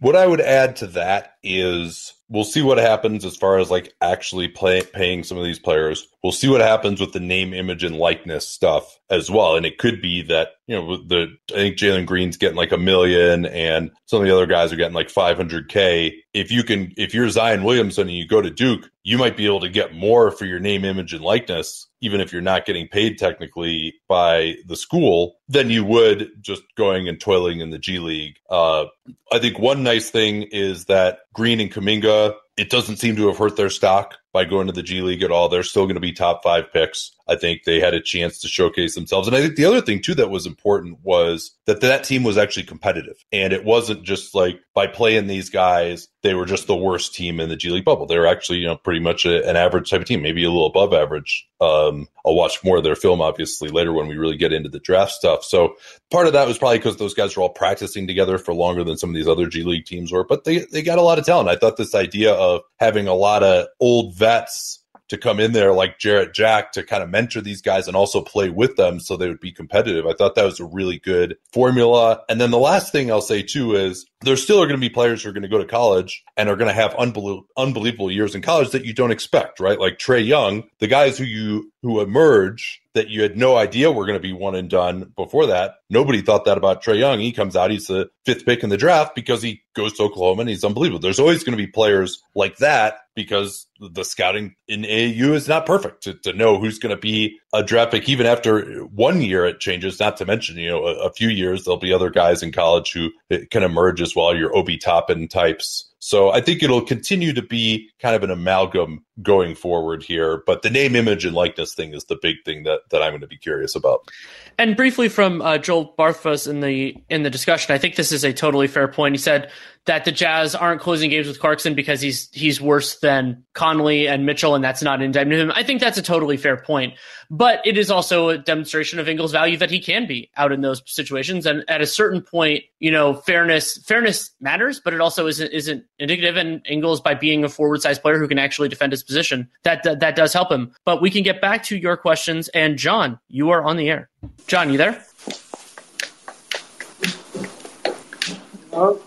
What 0.00 0.16
I 0.16 0.26
would 0.26 0.40
add 0.40 0.76
to 0.76 0.86
that 0.88 1.34
is 1.42 2.12
we'll 2.28 2.44
see 2.44 2.62
what 2.62 2.78
happens 2.78 3.24
as 3.24 3.36
far 3.36 3.58
as 3.58 3.70
like 3.70 3.94
actually 4.00 4.48
paying 4.48 5.22
some 5.22 5.38
of 5.38 5.44
these 5.44 5.58
players. 5.58 6.08
We'll 6.22 6.32
see 6.32 6.48
what 6.48 6.60
happens 6.60 7.00
with 7.00 7.12
the 7.12 7.20
name, 7.20 7.54
image, 7.54 7.84
and 7.84 7.96
likeness 7.96 8.48
stuff 8.48 8.98
as 9.10 9.30
well. 9.30 9.56
And 9.56 9.64
it 9.64 9.78
could 9.78 10.02
be 10.02 10.22
that 10.22 10.48
you 10.66 10.76
know 10.76 10.96
the 10.96 11.28
I 11.50 11.54
think 11.54 11.76
Jalen 11.76 12.06
Green's 12.06 12.36
getting 12.36 12.56
like 12.56 12.72
a 12.72 12.78
million, 12.78 13.46
and 13.46 13.90
some 14.06 14.20
of 14.20 14.26
the 14.26 14.34
other 14.34 14.46
guys 14.46 14.72
are 14.72 14.76
getting 14.76 14.94
like 14.94 15.08
500k. 15.08 16.12
If 16.34 16.50
you 16.50 16.64
can, 16.64 16.92
if 16.96 17.14
you're 17.14 17.30
Zion 17.30 17.64
Williamson 17.64 18.08
and 18.08 18.16
you 18.16 18.26
go 18.26 18.42
to 18.42 18.50
Duke, 18.50 18.90
you 19.04 19.18
might 19.18 19.36
be 19.36 19.46
able 19.46 19.60
to 19.60 19.68
get 19.68 19.94
more 19.94 20.30
for 20.30 20.44
your 20.44 20.58
name, 20.58 20.84
image, 20.84 21.12
and 21.12 21.22
likeness, 21.22 21.86
even 22.00 22.20
if 22.20 22.32
you're 22.32 22.42
not 22.42 22.66
getting 22.66 22.88
paid 22.88 23.18
technically 23.18 23.94
by 24.08 24.56
the 24.66 24.76
school, 24.76 25.36
than 25.48 25.70
you 25.70 25.84
would 25.84 26.30
just 26.40 26.62
going 26.76 27.08
and 27.08 27.20
toiling 27.20 27.60
in 27.60 27.70
the 27.70 27.78
G 27.78 28.00
League. 28.00 28.36
Uh, 28.50 28.86
I 29.32 29.38
think 29.38 29.58
one 29.58 29.82
nice 29.82 30.10
thing 30.10 30.42
is 30.42 30.86
that 30.86 31.20
Green 31.34 31.60
and 31.60 31.72
Kuminga, 31.72 32.34
it 32.56 32.70
doesn't 32.70 32.96
seem 32.96 33.16
to 33.16 33.28
have 33.28 33.38
hurt 33.38 33.56
their 33.56 33.70
stock 33.70 34.18
by 34.36 34.44
going 34.44 34.66
to 34.66 34.72
the 34.74 34.82
G 34.82 35.00
League 35.00 35.22
at 35.22 35.30
all. 35.30 35.48
They're 35.48 35.62
still 35.62 35.86
going 35.86 35.94
to 35.94 36.00
be 36.00 36.12
top 36.12 36.42
five 36.42 36.70
picks. 36.70 37.10
I 37.26 37.36
think 37.36 37.64
they 37.64 37.80
had 37.80 37.94
a 37.94 38.02
chance 38.02 38.38
to 38.40 38.48
showcase 38.48 38.94
themselves. 38.94 39.26
And 39.26 39.34
I 39.34 39.40
think 39.40 39.56
the 39.56 39.64
other 39.64 39.80
thing 39.80 40.02
too 40.02 40.14
that 40.16 40.30
was 40.30 40.46
important 40.46 40.98
was 41.02 41.56
that 41.64 41.80
that 41.80 42.04
team 42.04 42.22
was 42.22 42.36
actually 42.36 42.64
competitive. 42.64 43.16
And 43.32 43.54
it 43.54 43.64
wasn't 43.64 44.04
just 44.04 44.34
like 44.34 44.60
by 44.74 44.86
playing 44.86 45.26
these 45.26 45.48
guys, 45.48 46.06
they 46.22 46.34
were 46.34 46.44
just 46.44 46.66
the 46.66 46.76
worst 46.76 47.14
team 47.14 47.40
in 47.40 47.48
the 47.48 47.56
G 47.56 47.70
League 47.70 47.86
bubble. 47.86 48.06
They 48.06 48.18
were 48.18 48.26
actually, 48.26 48.58
you 48.58 48.66
know, 48.66 48.76
pretty 48.76 49.00
much 49.00 49.24
a, 49.24 49.48
an 49.48 49.56
average 49.56 49.90
type 49.90 50.02
of 50.02 50.06
team, 50.06 50.22
maybe 50.22 50.44
a 50.44 50.50
little 50.50 50.66
above 50.66 50.92
average. 50.92 51.48
Um, 51.60 52.06
I'll 52.24 52.34
watch 52.34 52.62
more 52.62 52.76
of 52.76 52.84
their 52.84 52.94
film 52.94 53.22
obviously 53.22 53.70
later 53.70 53.92
when 53.92 54.06
we 54.06 54.16
really 54.16 54.36
get 54.36 54.52
into 54.52 54.68
the 54.68 54.78
draft 54.78 55.12
stuff. 55.12 55.42
So 55.44 55.76
part 56.10 56.26
of 56.26 56.34
that 56.34 56.46
was 56.46 56.58
probably 56.58 56.78
because 56.78 56.98
those 56.98 57.14
guys 57.14 57.36
were 57.36 57.42
all 57.42 57.48
practicing 57.48 58.06
together 58.06 58.36
for 58.36 58.52
longer 58.52 58.84
than 58.84 58.98
some 58.98 59.10
of 59.10 59.16
these 59.16 59.28
other 59.28 59.46
G 59.46 59.62
League 59.62 59.86
teams 59.86 60.12
were, 60.12 60.24
but 60.24 60.44
they, 60.44 60.58
they 60.58 60.82
got 60.82 60.98
a 60.98 61.02
lot 61.02 61.18
of 61.18 61.24
talent. 61.24 61.48
I 61.48 61.56
thought 61.56 61.76
this 61.78 61.94
idea 61.94 62.34
of 62.34 62.60
having 62.78 63.08
a 63.08 63.14
lot 63.14 63.42
of 63.42 63.66
old 63.80 64.14
vets 64.26 64.82
to 65.08 65.16
come 65.16 65.38
in 65.38 65.52
there 65.52 65.72
like 65.72 65.98
Jarrett 65.98 66.34
Jack 66.34 66.72
to 66.72 66.82
kind 66.82 67.02
of 67.02 67.08
mentor 67.08 67.40
these 67.40 67.62
guys 67.62 67.86
and 67.86 67.96
also 67.96 68.20
play 68.20 68.50
with 68.50 68.76
them 68.76 68.98
so 68.98 69.16
they 69.16 69.28
would 69.28 69.40
be 69.40 69.52
competitive. 69.52 70.06
I 70.06 70.14
thought 70.14 70.34
that 70.34 70.44
was 70.44 70.58
a 70.58 70.64
really 70.64 70.98
good 70.98 71.36
formula. 71.52 72.22
And 72.28 72.40
then 72.40 72.50
the 72.50 72.58
last 72.58 72.90
thing 72.90 73.10
I'll 73.10 73.20
say 73.20 73.42
too 73.42 73.76
is 73.76 74.06
there 74.22 74.36
still 74.36 74.60
are 74.60 74.66
going 74.66 74.80
to 74.80 74.84
be 74.84 74.92
players 74.92 75.22
who 75.22 75.28
are 75.28 75.32
going 75.32 75.42
to 75.42 75.48
go 75.48 75.58
to 75.58 75.64
college 75.64 76.24
and 76.36 76.48
are 76.48 76.56
going 76.56 76.68
to 76.68 76.74
have 76.74 76.94
unbelievable, 76.96 77.46
unbelievable 77.56 78.10
years 78.10 78.34
in 78.34 78.42
college 78.42 78.70
that 78.70 78.84
you 78.84 78.92
don't 78.92 79.12
expect, 79.12 79.60
right? 79.60 79.78
Like 79.78 79.98
Trae 79.98 80.26
Young, 80.26 80.64
the 80.80 80.88
guys 80.88 81.16
who 81.18 81.24
you 81.24 81.72
who 81.82 82.00
emerge 82.00 82.82
that 82.94 83.08
you 83.08 83.22
had 83.22 83.36
no 83.36 83.56
idea 83.56 83.92
were 83.92 84.06
going 84.06 84.18
to 84.18 84.28
be 84.28 84.32
one 84.32 84.56
and 84.56 84.68
done 84.68 85.12
before 85.14 85.46
that. 85.46 85.74
Nobody 85.88 86.20
thought 86.20 86.46
that 86.46 86.58
about 86.58 86.82
Trae 86.82 86.98
Young. 86.98 87.20
He 87.20 87.30
comes 87.30 87.54
out, 87.54 87.70
he's 87.70 87.86
the 87.86 88.10
fifth 88.24 88.44
pick 88.44 88.64
in 88.64 88.70
the 88.70 88.76
draft 88.76 89.14
because 89.14 89.42
he 89.42 89.62
goes 89.74 89.92
to 89.92 90.02
Oklahoma 90.02 90.40
and 90.40 90.50
he's 90.50 90.64
unbelievable. 90.64 90.98
There's 90.98 91.20
always 91.20 91.44
going 91.44 91.56
to 91.56 91.64
be 91.64 91.70
players 91.70 92.20
like 92.34 92.56
that 92.56 92.98
because 93.16 93.66
the 93.80 94.04
scouting 94.04 94.54
in 94.68 94.82
AAU 94.82 95.32
is 95.32 95.48
not 95.48 95.66
perfect 95.66 96.04
to, 96.04 96.14
to 96.14 96.32
know 96.34 96.58
who's 96.60 96.78
going 96.78 96.94
to 96.94 97.00
be 97.00 97.38
a 97.52 97.64
draft 97.64 97.90
pick. 97.90 98.08
Even 98.08 98.26
after 98.26 98.84
one 98.84 99.20
year, 99.22 99.46
it 99.46 99.58
changes. 99.58 99.98
Not 99.98 100.18
to 100.18 100.26
mention, 100.26 100.56
you 100.56 100.68
know, 100.68 100.84
a, 100.84 101.06
a 101.06 101.12
few 101.12 101.28
years 101.28 101.64
there'll 101.64 101.78
be 101.78 101.92
other 101.92 102.10
guys 102.10 102.42
in 102.42 102.52
college 102.52 102.92
who 102.92 103.10
can 103.50 103.64
emerge 103.64 104.00
as 104.00 104.14
well. 104.14 104.36
Your 104.36 104.54
Obi 104.56 104.76
Toppin 104.76 105.26
types. 105.26 105.90
So 106.06 106.30
I 106.30 106.40
think 106.40 106.62
it'll 106.62 106.82
continue 106.82 107.32
to 107.32 107.42
be 107.42 107.90
kind 107.98 108.14
of 108.14 108.22
an 108.22 108.30
amalgam 108.30 109.04
going 109.22 109.56
forward 109.56 110.04
here. 110.04 110.40
But 110.46 110.62
the 110.62 110.70
name, 110.70 110.94
image, 110.94 111.24
and 111.24 111.34
likeness 111.34 111.74
thing 111.74 111.94
is 111.94 112.04
the 112.04 112.14
big 112.14 112.36
thing 112.44 112.62
that, 112.62 112.82
that 112.90 113.02
I'm 113.02 113.10
going 113.10 113.22
to 113.22 113.26
be 113.26 113.36
curious 113.36 113.74
about. 113.74 114.08
And 114.56 114.76
briefly 114.76 115.08
from 115.08 115.42
uh, 115.42 115.58
Joel 115.58 115.94
Barthos 115.98 116.46
in 116.46 116.60
the 116.60 116.96
in 117.08 117.24
the 117.24 117.30
discussion, 117.30 117.74
I 117.74 117.78
think 117.78 117.96
this 117.96 118.12
is 118.12 118.24
a 118.24 118.32
totally 118.32 118.68
fair 118.68 118.86
point. 118.86 119.14
He 119.14 119.18
said 119.18 119.50
that 119.86 120.04
the 120.04 120.12
Jazz 120.12 120.54
aren't 120.54 120.80
closing 120.80 121.10
games 121.10 121.26
with 121.26 121.40
Clarkson 121.40 121.74
because 121.74 122.00
he's 122.00 122.30
he's 122.32 122.60
worse 122.60 122.98
than 123.00 123.44
Conley 123.54 124.06
and 124.08 124.24
Mitchell, 124.24 124.54
and 124.54 124.64
that's 124.64 124.82
not 124.82 125.00
an 125.00 125.04
indictment 125.04 125.40
him. 125.40 125.52
I 125.54 125.62
think 125.62 125.80
that's 125.80 125.98
a 125.98 126.02
totally 126.02 126.36
fair 126.36 126.56
point. 126.56 126.94
But 127.30 127.66
it 127.66 127.76
is 127.76 127.90
also 127.90 128.28
a 128.28 128.38
demonstration 128.38 128.98
of 128.98 129.08
Ingles' 129.08 129.32
value 129.32 129.56
that 129.58 129.70
he 129.70 129.80
can 129.80 130.06
be 130.06 130.30
out 130.36 130.52
in 130.52 130.60
those 130.60 130.82
situations. 130.86 131.44
And 131.44 131.64
at 131.68 131.80
a 131.80 131.86
certain 131.86 132.22
point, 132.22 132.64
you 132.78 132.90
know, 132.90 133.14
fairness 133.14 133.78
fairness 133.78 134.30
matters, 134.40 134.80
but 134.80 134.94
it 134.94 135.00
also 135.00 135.26
isn't 135.26 135.52
isn't 135.52 135.84
indicative. 135.98 136.36
And 136.36 136.62
Ingles, 136.68 137.00
by 137.00 137.14
being 137.14 137.44
a 137.44 137.48
forward 137.48 137.82
sized 137.82 138.02
player 138.02 138.18
who 138.18 138.28
can 138.28 138.38
actually 138.38 138.68
defend 138.68 138.92
his 138.92 139.02
position, 139.02 139.48
that, 139.62 139.82
that 139.84 140.00
that 140.00 140.16
does 140.16 140.32
help 140.32 140.50
him. 140.50 140.72
But 140.84 141.00
we 141.00 141.10
can 141.10 141.22
get 141.22 141.40
back 141.40 141.62
to 141.64 141.76
your 141.76 141.96
questions. 141.96 142.48
And 142.48 142.76
John, 142.76 143.18
you 143.28 143.50
are 143.50 143.64
on 143.64 143.76
the 143.76 143.88
air. 143.88 144.08
John, 144.46 144.70
you 144.70 144.78
there? 144.78 145.04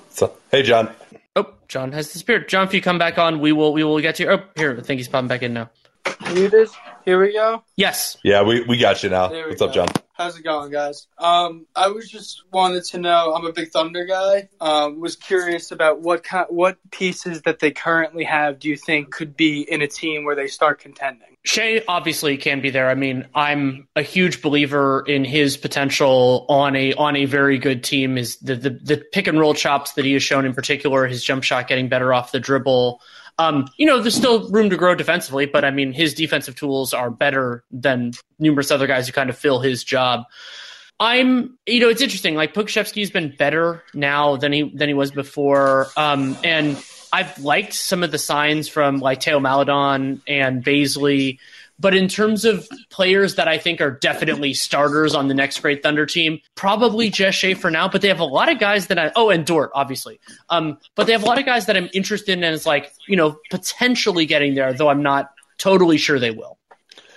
So, 0.10 0.34
hey, 0.52 0.64
John. 0.64 0.90
Oh, 1.36 1.54
John 1.68 1.92
has 1.92 2.12
disappeared. 2.12 2.50
John, 2.50 2.68
if 2.68 2.74
you 2.74 2.82
come 2.82 2.98
back 2.98 3.18
on, 3.18 3.40
we 3.40 3.52
will 3.52 3.72
we 3.72 3.84
will 3.84 4.00
get 4.00 4.16
to 4.16 4.24
you. 4.24 4.30
Oh, 4.32 4.44
here, 4.56 4.76
I 4.78 4.82
think 4.82 4.98
he's 4.98 5.08
popping 5.08 5.28
back 5.28 5.44
in 5.44 5.54
now. 5.54 5.70
Muted. 6.34 6.70
Here 7.06 7.20
we 7.20 7.34
go. 7.34 7.64
Yes. 7.76 8.18
Yeah, 8.24 8.44
we, 8.44 8.62
we 8.62 8.78
got 8.78 9.04
you 9.04 9.10
now. 9.10 9.30
There 9.30 9.46
we 9.46 9.50
What's 9.52 9.62
up. 9.62 9.74
John? 9.74 9.88
How's 10.14 10.38
it 10.38 10.44
going, 10.44 10.70
guys? 10.70 11.08
Um, 11.18 11.66
I 11.78 11.88
was 11.88 12.10
just 12.10 12.44
wanted 12.52 12.84
to 12.86 12.98
know. 12.98 13.34
I'm 13.34 13.46
a 13.46 13.54
big 13.54 13.72
Thunder 13.72 14.06
guy. 14.06 14.50
Um, 14.60 15.00
was 15.00 15.16
curious 15.16 15.72
about 15.72 16.02
what 16.02 16.26
kind, 16.26 16.46
what 16.50 16.78
pieces 16.92 17.44
that 17.44 17.60
they 17.60 17.72
currently 17.72 18.26
have. 18.26 18.60
Do 18.60 18.68
you 18.68 18.76
think 18.76 19.12
could 19.12 19.38
be 19.38 19.62
in 19.62 19.82
a 19.82 19.88
team 19.88 20.26
where 20.26 20.36
they 20.36 20.48
start 20.48 20.80
contending? 20.80 21.38
Shai 21.46 21.84
obviously 21.88 22.36
can 22.36 22.60
be 22.60 22.70
there. 22.70 22.90
I 22.90 22.96
mean, 22.96 23.26
I'm 23.34 23.88
a 23.96 24.02
huge 24.02 24.42
believer 24.42 25.06
in 25.08 25.24
his 25.24 25.56
potential 25.56 26.46
on 26.50 26.76
a 26.76 26.94
on 26.96 27.16
a 27.16 27.24
very 27.24 27.58
good 27.58 27.82
team. 27.82 28.18
Is 28.18 28.36
the 28.40 28.56
the, 28.56 28.72
the 28.72 28.98
pick 29.14 29.26
and 29.26 29.40
roll 29.40 29.54
chops 29.54 29.94
that 29.94 30.04
he 30.04 30.12
has 30.14 30.22
shown 30.22 30.46
in 30.46 30.54
particular, 30.54 31.08
his 31.08 31.24
jump 31.24 31.46
shot 31.46 31.70
getting 31.70 31.88
better 31.88 32.14
off 32.14 32.34
the 32.34 32.42
dribble. 32.42 33.02
Um, 33.40 33.68
you 33.78 33.86
know, 33.86 34.02
there's 34.02 34.16
still 34.16 34.50
room 34.50 34.70
to 34.70 34.78
grow 34.78 34.94
defensively, 34.96 35.46
but 35.46 35.64
I 35.64 35.72
mean, 35.72 35.94
his 35.94 36.14
defensive 36.14 36.56
tools 36.56 36.94
are 36.94 37.10
better 37.10 37.64
than 37.72 38.12
numerous 38.38 38.70
other 38.70 38.86
guys 38.86 39.08
who 39.08 39.14
kind 39.14 39.30
of 39.30 39.38
fill 39.38 39.60
his 39.60 39.84
job. 39.84 40.26
I'm, 41.00 41.58
you 41.66 41.80
know, 41.80 41.88
it's 41.88 42.02
interesting. 42.02 42.36
Like 42.36 42.54
Pokusevski's 42.54 43.10
been 43.10 43.34
better 43.38 43.82
now 43.94 44.36
than 44.36 44.52
he 44.52 44.70
than 44.76 44.90
he 44.90 44.94
was 44.94 45.12
before, 45.12 45.88
um, 45.96 46.38
and 46.44 46.84
I've 47.14 47.40
liked 47.40 47.74
some 47.74 48.04
of 48.04 48.12
the 48.12 48.18
signs 48.18 48.68
from 48.68 49.00
like 49.00 49.24
Theo 49.24 49.40
Maledon 49.40 50.22
and 50.28 50.64
Bazley. 50.64 51.40
But 51.80 51.96
in 51.96 52.08
terms 52.08 52.46
of 52.46 52.68
players 52.90 53.36
that 53.36 53.48
I 53.48 53.58
think 53.58 53.82
are 53.82 53.92
definitely 53.92 54.54
starters 54.54 55.16
on 55.16 55.28
the 55.28 55.34
next 55.34 55.60
great 55.62 55.82
Thunder 55.82 56.06
team, 56.06 56.40
probably 56.56 57.10
Jess 57.10 57.36
Shai 57.36 57.54
for 57.54 57.72
now. 57.72 57.88
But 57.88 58.02
they 58.02 58.10
have 58.10 58.20
a 58.20 58.26
lot 58.26 58.52
of 58.52 58.60
guys 58.60 58.88
that 58.88 59.00
I 59.00 59.12
oh 59.16 59.30
and 59.30 59.46
Dort 59.46 59.72
obviously. 59.74 60.20
Um, 60.50 60.78
but 60.96 61.08
they 61.08 61.14
have 61.14 61.24
a 61.24 61.26
lot 61.26 61.40
of 61.40 61.46
guys 61.46 61.66
that 61.68 61.78
I'm 61.78 61.90
interested 61.94 62.38
in 62.38 62.44
as 62.44 62.66
like 62.66 62.92
you 63.08 63.16
know 63.16 63.38
potentially 63.50 64.26
getting 64.26 64.56
there, 64.56 64.74
though 64.74 64.90
I'm 64.90 65.04
not 65.04 65.32
totally 65.58 65.98
sure 65.98 66.20
they 66.20 66.32
will. 66.32 66.58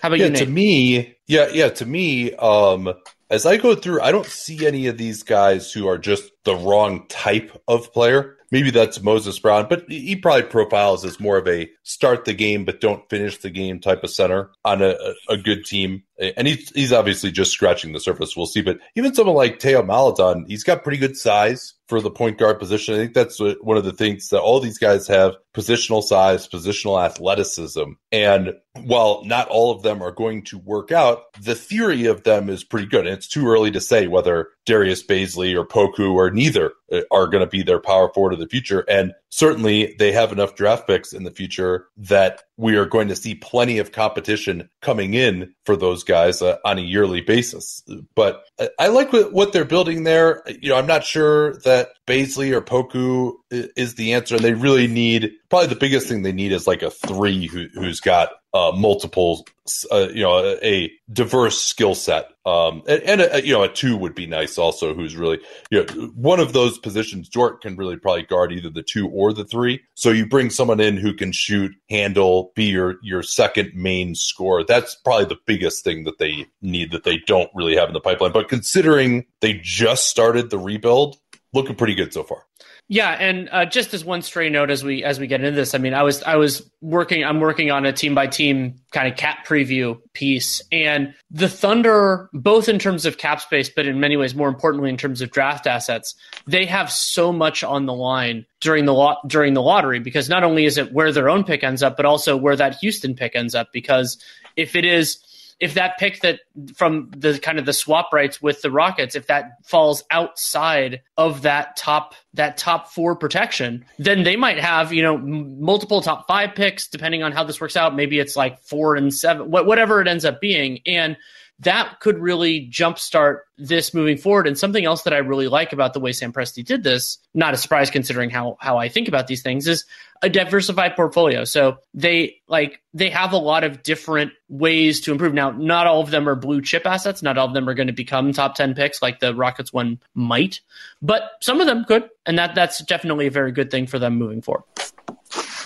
How 0.01 0.09
about 0.09 0.19
yeah, 0.19 0.27
you, 0.27 0.37
to 0.37 0.47
me, 0.47 1.15
yeah, 1.27 1.49
yeah, 1.53 1.69
to 1.69 1.87
me, 1.87 2.35
um, 2.35 2.93
as 3.31 3.47
I 3.47 3.57
go 3.57 3.75
through, 3.75 4.03
I 4.03 4.11
don't 4.11 4.27
see 4.27 4.67
any 4.67 4.89
of 4.89 4.99
these 4.99 5.23
guys 5.23 5.73
who 5.73 5.87
are 5.87 5.97
just 5.97 6.31
the 6.45 6.57
wrong 6.57 7.07
type 7.09 7.57
of 7.69 7.93
player. 7.93 8.37
Maybe 8.53 8.71
that's 8.71 9.03
Moses 9.03 9.39
Brown, 9.39 9.67
but 9.71 9.85
he 9.89 10.15
probably 10.15 10.43
profiles 10.43 11.07
as 11.07 11.19
more 11.19 11.39
of 11.39 11.49
a 11.49 11.71
start 11.85 12.27
the 12.27 12.35
game 12.35 12.67
but 12.67 12.83
don't 12.83 13.09
finish 13.09 13.39
the 13.39 13.49
game 13.49 13.81
type 13.81 14.05
of 14.05 14.11
center 14.11 14.51
on 14.63 14.83
a, 14.83 14.95
a 15.31 15.39
good 15.39 15.65
team. 15.65 16.03
And 16.37 16.47
he's, 16.47 16.71
he's 16.71 16.93
obviously 16.93 17.33
just 17.33 17.53
scratching 17.53 17.93
the 17.93 18.01
surface. 18.01 18.37
We'll 18.37 18.47
see. 18.47 18.63
But 18.63 18.79
even 18.95 19.15
someone 19.15 19.35
like 19.35 19.61
Theo 19.61 19.83
Maledon, 19.83 20.47
he's 20.47 20.65
got 20.65 20.85
pretty 20.85 20.99
good 20.99 21.17
size 21.17 21.75
for 21.89 22.01
the 22.01 22.11
point 22.11 22.39
guard 22.39 22.59
position. 22.59 22.95
I 22.95 22.99
think 22.99 23.15
that's 23.15 23.39
one 23.39 23.77
of 23.77 23.85
the 23.85 23.93
things 23.93 24.29
that 24.29 24.41
all 24.41 24.61
these 24.61 24.79
guys 24.79 25.09
have 25.09 25.35
positional 25.55 26.03
size, 26.03 26.49
positional 26.49 27.05
athleticism. 27.05 27.93
And 28.11 28.55
while 28.85 29.23
not 29.25 29.49
all 29.49 29.73
of 29.73 29.83
them 29.83 30.01
are 30.01 30.13
going 30.13 30.45
to 30.45 30.59
work 30.59 30.93
out, 30.93 31.25
the 31.41 31.55
theory 31.55 32.07
of 32.07 32.23
them 32.23 32.49
is 32.49 32.65
pretty 32.65 32.87
good. 32.87 33.07
And 33.07 33.17
it's 33.17 33.29
too 33.29 33.47
early 33.49 33.71
to 33.73 33.81
say 33.81 34.07
whether 34.07 34.49
Darius 34.65 35.03
Bazley 35.03 35.55
or 35.55 35.67
Poku 35.67 36.15
or 36.15 36.31
neither 36.31 36.73
uh, 36.91 37.01
are 37.11 37.27
going 37.27 37.45
to 37.45 37.51
be 37.51 37.63
their 37.63 37.81
power 37.81 38.11
forward 38.15 38.33
of 38.33 38.39
the 38.39 38.49
future. 38.49 38.85
And 38.89 39.13
certainly 39.33 39.97
they 39.99 40.13
have 40.13 40.31
enough 40.31 40.55
draft 40.55 40.87
picks 40.87 41.15
in 41.15 41.25
the 41.25 41.31
future 41.31 41.89
that 41.97 42.43
we 42.59 42.77
are 42.77 42.85
going 42.85 43.09
to 43.09 43.17
see 43.17 43.35
plenty 43.35 43.79
of 43.79 43.91
competition 43.91 44.69
coming 44.83 45.15
in 45.15 45.53
for 45.65 45.75
those 45.75 46.05
guys 46.05 46.43
uh, 46.43 46.59
on 46.67 46.79
a 46.79 46.83
yearly 46.83 47.23
basis. 47.23 47.83
But 48.15 48.45
I, 48.61 48.69
I 48.79 48.89
like 48.89 49.11
what, 49.13 49.33
what 49.33 49.53
they're 49.53 49.65
building 49.65 50.05
there. 50.05 50.43
You 50.61 50.69
know, 50.69 50.77
I'm 50.77 50.87
not 50.87 51.05
sure 51.05 51.55
that 51.61 51.89
Bazley 52.07 52.53
or 52.53 52.61
Poku 52.61 53.35
is 53.51 53.95
the 53.95 54.13
answer. 54.15 54.37
And 54.37 54.45
they 54.45 54.55
really 54.55 54.87
need 54.87 55.33
probably 55.49 55.69
the 55.69 55.77
biggest 55.77 56.09
thing 56.09 56.23
they 56.23 56.33
need 56.33 56.53
is 56.53 56.67
like 56.67 56.83
a 56.83 56.91
three 56.91 57.47
who, 57.47 57.69
who's 57.75 58.01
got 58.01 58.31
uh, 58.55 58.73
multiple, 58.75 59.47
uh, 59.91 60.09
you 60.09 60.23
know, 60.23 60.39
a, 60.39 60.67
a 60.67 60.93
diverse 61.11 61.59
skill 61.59 61.95
set. 61.95 62.29
Um, 62.45 62.83
and, 62.87 63.03
and 63.05 63.21
a, 63.21 63.47
you 63.47 63.55
know, 63.55 63.63
a 63.63 63.69
two 63.69 63.97
would 63.97 64.15
be 64.15 64.27
nice 64.27 64.59
also, 64.59 64.95
who's 64.95 65.17
really, 65.17 65.39
you 65.71 65.85
know, 65.85 66.13
one 66.15 66.41
of 66.41 66.53
those 66.53 66.77
positions, 66.77 67.29
Dort 67.29 67.63
can 67.63 67.77
really 67.77 67.97
probably 67.97 68.25
guard 68.25 68.53
either 68.53 68.69
the 68.69 68.83
two 68.83 69.09
or 69.09 69.33
the 69.33 69.45
three. 69.45 69.81
So 69.95 70.11
you 70.11 70.27
bring 70.27 70.51
someone 70.51 70.81
in 70.81 70.97
who 70.99 71.15
can 71.15 71.33
shoot, 71.33 71.73
handle, 71.89 72.53
be 72.55 72.65
your, 72.65 72.97
your 73.03 73.23
second 73.23 73.73
main 73.75 74.15
scorer. 74.15 74.65
That's 74.65 74.97
probably 74.97 75.27
the 75.27 75.39
biggest 75.47 75.83
thing 75.85 76.05
that 76.05 76.19
they 76.19 76.47
need 76.61 76.91
that 76.91 77.05
they 77.05 77.19
don't 77.27 77.51
really 77.55 77.77
have 77.77 77.89
in 77.89 77.95
the 77.95 78.01
pipeline. 78.01 78.33
But 78.33 78.49
considering 78.49 79.25
they 79.41 79.61
just 79.63 80.09
started 80.09 80.51
the 80.51 80.59
rebuild, 80.59 81.17
looking 81.53 81.75
pretty 81.75 81.95
good 81.95 82.13
so 82.13 82.23
far. 82.23 82.45
Yeah, 82.89 83.11
and 83.11 83.49
uh, 83.53 83.65
just 83.65 83.95
as 83.95 84.05
one 84.05 84.23
stray 84.23 84.51
note 84.51 84.71
as 84.71 84.85
we 84.85 85.03
as 85.05 85.19
we 85.19 85.27
get 85.27 85.41
into 85.41 85.57
this, 85.57 85.75
I 85.75 85.79
mean, 85.79 85.95
I 85.95 86.03
was 86.03 86.23
I 86.25 86.37
was 86.37 86.69
working 86.81 87.25
I'm 87.25 87.41
working 87.41 87.71
on 87.71 87.87
a 87.87 87.93
team 87.93 88.15
by 88.15 88.27
team 88.27 88.81
kind 88.91 89.11
of 89.11 89.17
cap 89.17 89.47
preview 89.47 89.99
piece, 90.13 90.61
and 90.71 91.15
the 91.31 91.49
Thunder, 91.49 92.29
both 92.33 92.69
in 92.69 92.79
terms 92.79 93.07
of 93.07 93.19
cap 93.19 93.41
space, 93.41 93.71
but 93.71 93.87
in 93.87 94.01
many 94.01 94.17
ways 94.17 94.35
more 94.35 94.49
importantly 94.49 94.91
in 94.91 94.97
terms 94.97 95.23
of 95.23 95.31
draft 95.31 95.67
assets, 95.67 96.15
they 96.47 96.67
have 96.67 96.91
so 96.91 97.33
much 97.33 97.65
on 97.65 97.87
the 97.87 97.95
line 97.95 98.45
during 98.61 98.85
the 98.85 98.95
lot 98.95 99.27
during 99.27 99.55
the 99.55 99.63
lottery 99.63 100.01
because 100.01 100.29
not 100.29 100.45
only 100.45 100.65
is 100.65 100.77
it 100.77 100.93
where 100.93 101.13
their 101.13 101.31
own 101.31 101.45
pick 101.45 101.65
ends 101.65 101.83
up, 101.83 101.97
but 101.97 102.05
also 102.05 102.37
where 102.37 102.57
that 102.57 102.75
Houston 102.77 103.15
pick 103.15 103.35
ends 103.35 103.55
up. 103.55 103.69
Because 103.73 104.19
if 104.57 104.77
it 104.77 104.85
is 104.85 105.19
if 105.63 105.75
that 105.75 105.97
pick 105.97 106.21
that 106.23 106.41
from 106.75 107.09
the 107.17 107.39
kind 107.39 107.61
of 107.61 107.65
the 107.67 107.73
swap 107.73 108.13
rights 108.13 108.43
with 108.43 108.63
the 108.63 108.71
Rockets, 108.71 109.15
if 109.15 109.29
that 109.29 109.65
falls 109.65 110.03
outside 110.11 111.03
of 111.17 111.43
that 111.43 111.77
top 111.77 112.17
that 112.35 112.57
top 112.57 112.89
four 112.89 113.15
protection, 113.15 113.85
then 113.97 114.25
they 114.25 114.35
might 114.35 114.59
have 114.59 114.93
you 114.93 115.03
know 115.03 115.15
m- 115.15 115.63
multiple 115.63 116.03
top 116.03 116.27
five 116.27 116.57
picks 116.57 116.89
depending 116.89 117.23
on 117.23 117.31
how 117.31 117.45
this 117.45 117.61
works 117.61 117.77
out. 117.77 117.95
Maybe 117.95 118.19
it's 118.19 118.35
like 118.35 118.61
four 118.63 118.97
and 118.97 119.15
seven, 119.15 119.47
wh- 119.47 119.65
whatever 119.65 120.01
it 120.01 120.09
ends 120.09 120.25
up 120.25 120.41
being, 120.41 120.81
and 120.85 121.17
that 121.63 122.01
could 122.01 122.19
really 122.19 122.69
jumpstart 122.71 123.41
this 123.57 123.95
moving 123.95 124.17
forward. 124.17 124.47
And 124.47 124.59
something 124.59 124.85
else 124.85 125.03
that 125.03 125.13
I 125.13 125.19
really 125.19 125.49
like 125.49 125.73
about 125.73 125.95
the 125.95 126.01
way 126.01 126.13
Sam 126.13 126.33
Presti 126.33 126.65
did 126.65 126.83
this, 126.83 127.19
not 127.35 127.55
a 127.55 127.57
surprise 127.57 127.91
considering 127.91 128.31
how 128.31 128.57
how 128.61 128.79
I 128.79 128.89
think 128.89 129.09
about 129.09 129.27
these 129.27 129.43
things, 129.43 129.67
is 129.67 129.85
a 130.23 130.29
diversified 130.29 130.95
portfolio. 130.97 131.45
So 131.45 131.79
they 131.95 132.37
like 132.49 132.83
they 132.95 133.11
have 133.11 133.33
a 133.33 133.39
lot 133.39 133.65
of 133.65 133.83
different 133.83 134.33
ways 134.49 135.01
to 135.03 135.13
improve. 135.13 135.35
Now, 135.35 135.51
not 135.51 135.87
all 135.87 136.01
of 136.01 136.11
them 136.11 136.29
are 136.29 136.35
blue 136.35 136.63
chip 136.63 136.87
assets. 136.87 137.23
Not 137.23 137.39
all 137.39 137.47
of 137.47 137.55
them 137.55 137.69
are 137.69 137.75
going 137.75 137.89
to 137.89 137.93
become 137.93 138.33
top 138.33 138.55
ten 138.55 138.75
picks 138.75 139.01
like 139.01 139.21
the 139.21 139.35
Rockets 139.35 139.73
one 139.73 140.01
might, 140.15 140.61
but 141.01 141.23
some 141.41 141.61
of 141.61 141.67
them 141.67 141.85
could, 141.85 142.09
and 142.27 142.39
that 142.39 142.55
that's 142.55 142.83
definitely 142.85 143.27
a 143.27 143.31
very 143.31 143.53
good 143.53 143.71
thing 143.71 143.87
for 143.87 143.99
them 143.99 144.17
moving 144.17 144.43
forward. 144.43 144.65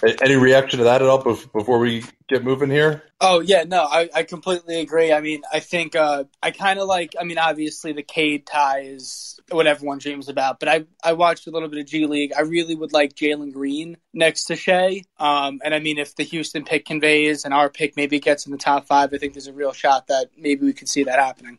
Any 0.03 0.37
reaction 0.37 0.79
to 0.79 0.85
that 0.85 1.03
at 1.03 1.09
all 1.09 1.23
before 1.23 1.79
we 1.79 2.05
get 2.29 2.45
moving 2.45 2.71
here? 2.71 3.03
Oh 3.21 3.41
yeah, 3.41 3.65
no, 3.65 3.85
I, 3.85 4.09
I 4.15 4.23
completely 4.25 4.81
agree. 4.81 5.13
I 5.13 5.21
mean, 5.21 5.43
I 5.53 5.61
think 5.61 5.97
uh, 5.97 6.25
I 6.43 6.51
kind 6.51 6.79
of 6.79 6.87
like. 6.87 7.15
I 7.19 7.25
mean, 7.25 7.39
obviously 7.39 7.93
the 7.93 8.03
Cade 8.03 8.47
tie 8.47 8.81
is 8.81 9.41
what 9.51 9.67
everyone 9.67 9.99
dreams 9.99 10.29
about, 10.29 10.61
but 10.61 10.69
I 10.69 10.85
I 11.03 11.15
watched 11.15 11.47
a 11.47 11.51
little 11.51 11.69
bit 11.69 11.81
of 11.81 11.87
G 11.87 12.07
League. 12.07 12.33
I 12.37 12.43
really 12.43 12.75
would 12.75 12.93
like 12.93 13.15
Jalen 13.15 13.53
Green 13.53 13.97
next 14.13 14.45
to 14.45 14.57
Shai. 14.57 15.03
Um, 15.19 15.61
and 15.65 15.75
I 15.75 15.79
mean, 15.79 15.99
if 15.99 16.15
the 16.15 16.25
Houston 16.25 16.65
pick 16.65 16.85
conveys 16.85 17.45
and 17.45 17.55
our 17.55 17.71
pick 17.71 17.97
maybe 17.97 18.19
gets 18.21 18.45
in 18.45 18.53
the 18.53 18.59
top 18.59 18.87
five, 18.87 19.15
I 19.15 19.19
think 19.19 19.33
there's 19.33 19.47
a 19.47 19.53
real 19.53 19.73
shot 19.73 20.09
that 20.09 20.31
maybe 20.37 20.67
we 20.67 20.73
could 20.73 20.89
see 20.89 21.05
that 21.05 21.19
happening. 21.19 21.59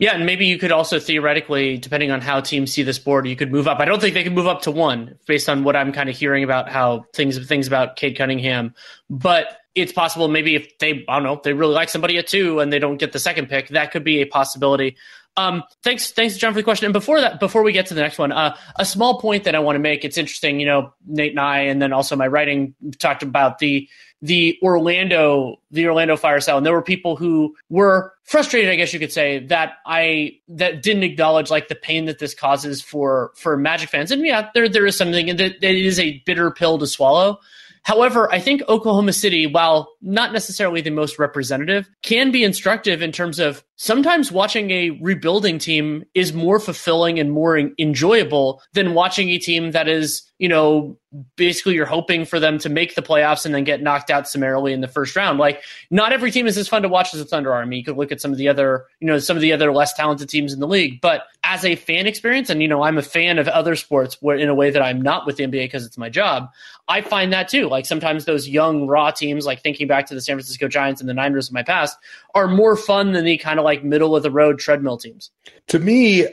Yeah, 0.00 0.14
and 0.14 0.24
maybe 0.24 0.46
you 0.46 0.56
could 0.56 0.72
also 0.72 0.98
theoretically, 0.98 1.76
depending 1.76 2.10
on 2.10 2.22
how 2.22 2.40
teams 2.40 2.72
see 2.72 2.82
this 2.82 2.98
board, 2.98 3.26
you 3.26 3.36
could 3.36 3.52
move 3.52 3.68
up. 3.68 3.80
I 3.80 3.84
don't 3.84 4.00
think 4.00 4.14
they 4.14 4.24
can 4.24 4.34
move 4.34 4.46
up 4.46 4.62
to 4.62 4.70
one 4.70 5.18
based 5.26 5.46
on 5.46 5.62
what 5.62 5.76
I'm 5.76 5.92
kind 5.92 6.08
of 6.08 6.16
hearing 6.16 6.42
about 6.42 6.70
how 6.70 7.04
things 7.14 7.38
things 7.46 7.66
about 7.66 7.96
Cade 7.96 8.16
Cunningham. 8.16 8.74
But 9.10 9.58
it's 9.74 9.92
possible 9.92 10.26
maybe 10.26 10.54
if 10.54 10.78
they 10.78 11.04
I 11.06 11.16
don't 11.16 11.22
know, 11.22 11.34
if 11.34 11.42
they 11.42 11.52
really 11.52 11.74
like 11.74 11.90
somebody 11.90 12.16
at 12.16 12.26
two 12.26 12.60
and 12.60 12.72
they 12.72 12.78
don't 12.78 12.96
get 12.96 13.12
the 13.12 13.18
second 13.18 13.50
pick, 13.50 13.68
that 13.68 13.92
could 13.92 14.02
be 14.02 14.22
a 14.22 14.24
possibility. 14.24 14.96
Um, 15.36 15.62
thanks, 15.82 16.10
thanks, 16.10 16.36
John, 16.38 16.52
for 16.54 16.58
the 16.58 16.64
question. 16.64 16.86
And 16.86 16.92
before 16.92 17.20
that, 17.20 17.38
before 17.38 17.62
we 17.62 17.72
get 17.72 17.86
to 17.86 17.94
the 17.94 18.00
next 18.00 18.18
one, 18.18 18.32
uh, 18.32 18.56
a 18.76 18.86
small 18.86 19.20
point 19.20 19.44
that 19.44 19.54
I 19.54 19.58
want 19.58 19.76
to 19.76 19.80
make. 19.80 20.04
It's 20.04 20.18
interesting, 20.18 20.60
you 20.60 20.66
know, 20.66 20.92
Nate 21.06 21.32
and 21.32 21.40
I, 21.40 21.60
and 21.60 21.80
then 21.80 21.92
also 21.92 22.16
my 22.16 22.26
writing 22.26 22.74
talked 22.98 23.22
about 23.22 23.58
the 23.58 23.88
the 24.22 24.58
Orlando 24.62 25.60
the 25.70 25.86
Orlando 25.86 26.16
fire 26.16 26.40
sale, 26.40 26.56
and 26.56 26.66
there 26.66 26.72
were 26.72 26.82
people 26.82 27.16
who 27.16 27.54
were 27.68 28.12
frustrated, 28.24 28.70
I 28.70 28.76
guess 28.76 28.92
you 28.92 29.00
could 29.00 29.12
say, 29.12 29.46
that 29.46 29.74
I 29.86 30.38
that 30.48 30.82
didn't 30.82 31.04
acknowledge 31.04 31.50
like 31.50 31.68
the 31.68 31.74
pain 31.74 32.06
that 32.06 32.18
this 32.18 32.34
causes 32.34 32.82
for 32.82 33.32
for 33.36 33.56
Magic 33.56 33.88
fans. 33.88 34.10
And 34.10 34.24
yeah, 34.24 34.50
there 34.54 34.68
there 34.68 34.86
is 34.86 34.96
something 34.96 35.36
that 35.36 35.64
it 35.64 35.64
is 35.64 35.98
a 35.98 36.22
bitter 36.26 36.50
pill 36.50 36.78
to 36.78 36.86
swallow. 36.86 37.40
However, 37.82 38.30
I 38.32 38.38
think 38.40 38.62
Oklahoma 38.68 39.12
City, 39.12 39.46
while 39.46 39.92
not 40.02 40.32
necessarily 40.32 40.80
the 40.80 40.90
most 40.90 41.18
representative, 41.18 41.88
can 42.02 42.30
be 42.30 42.44
instructive 42.44 43.02
in 43.02 43.12
terms 43.12 43.38
of 43.38 43.64
sometimes 43.76 44.30
watching 44.30 44.70
a 44.70 44.90
rebuilding 45.00 45.58
team 45.58 46.04
is 46.14 46.34
more 46.34 46.60
fulfilling 46.60 47.18
and 47.18 47.32
more 47.32 47.58
enjoyable 47.78 48.62
than 48.74 48.92
watching 48.92 49.30
a 49.30 49.38
team 49.38 49.70
that 49.70 49.88
is, 49.88 50.22
you 50.38 50.48
know, 50.48 50.98
basically 51.36 51.74
you're 51.74 51.86
hoping 51.86 52.26
for 52.26 52.38
them 52.38 52.58
to 52.58 52.68
make 52.68 52.94
the 52.94 53.02
playoffs 53.02 53.46
and 53.46 53.54
then 53.54 53.64
get 53.64 53.82
knocked 53.82 54.10
out 54.10 54.28
summarily 54.28 54.74
in 54.74 54.82
the 54.82 54.86
first 54.86 55.16
round. 55.16 55.38
Like 55.38 55.62
not 55.90 56.12
every 56.12 56.30
team 56.30 56.46
is 56.46 56.58
as 56.58 56.68
fun 56.68 56.82
to 56.82 56.88
watch 56.88 57.14
as 57.14 57.20
the 57.20 57.26
Thunder 57.26 57.52
Army. 57.54 57.78
You 57.78 57.84
could 57.84 57.96
look 57.96 58.12
at 58.12 58.20
some 58.20 58.32
of 58.32 58.38
the 58.38 58.48
other, 58.48 58.84
you 59.00 59.06
know, 59.06 59.18
some 59.18 59.36
of 59.36 59.40
the 59.40 59.52
other 59.52 59.72
less 59.72 59.94
talented 59.94 60.28
teams 60.28 60.52
in 60.52 60.60
the 60.60 60.68
league, 60.68 61.00
but 61.00 61.24
as 61.42 61.64
a 61.64 61.74
fan 61.74 62.06
experience, 62.06 62.50
and 62.50 62.60
you 62.60 62.68
know, 62.68 62.82
I'm 62.82 62.98
a 62.98 63.02
fan 63.02 63.38
of 63.38 63.48
other 63.48 63.74
sports 63.74 64.18
where 64.20 64.36
in 64.36 64.48
a 64.48 64.54
way 64.54 64.70
that 64.70 64.82
I'm 64.82 65.00
not 65.00 65.26
with 65.26 65.36
the 65.36 65.44
NBA 65.44 65.64
because 65.64 65.86
it's 65.86 65.98
my 65.98 66.10
job. 66.10 66.50
I 66.90 67.02
find 67.02 67.32
that 67.32 67.48
too. 67.48 67.68
Like 67.68 67.86
sometimes 67.86 68.24
those 68.24 68.48
young 68.48 68.88
raw 68.88 69.12
teams, 69.12 69.46
like 69.46 69.62
thinking 69.62 69.86
back 69.86 70.06
to 70.06 70.14
the 70.14 70.20
San 70.20 70.34
Francisco 70.34 70.66
Giants 70.66 71.00
and 71.00 71.08
the 71.08 71.14
Niners 71.14 71.46
of 71.46 71.54
my 71.54 71.62
past, 71.62 71.96
are 72.34 72.48
more 72.48 72.76
fun 72.76 73.12
than 73.12 73.24
the 73.24 73.38
kind 73.38 73.60
of 73.60 73.64
like 73.64 73.84
middle 73.84 74.16
of 74.16 74.24
the 74.24 74.30
road 74.30 74.58
treadmill 74.58 74.96
teams. 74.96 75.30
To 75.68 75.78
me, 75.78 76.26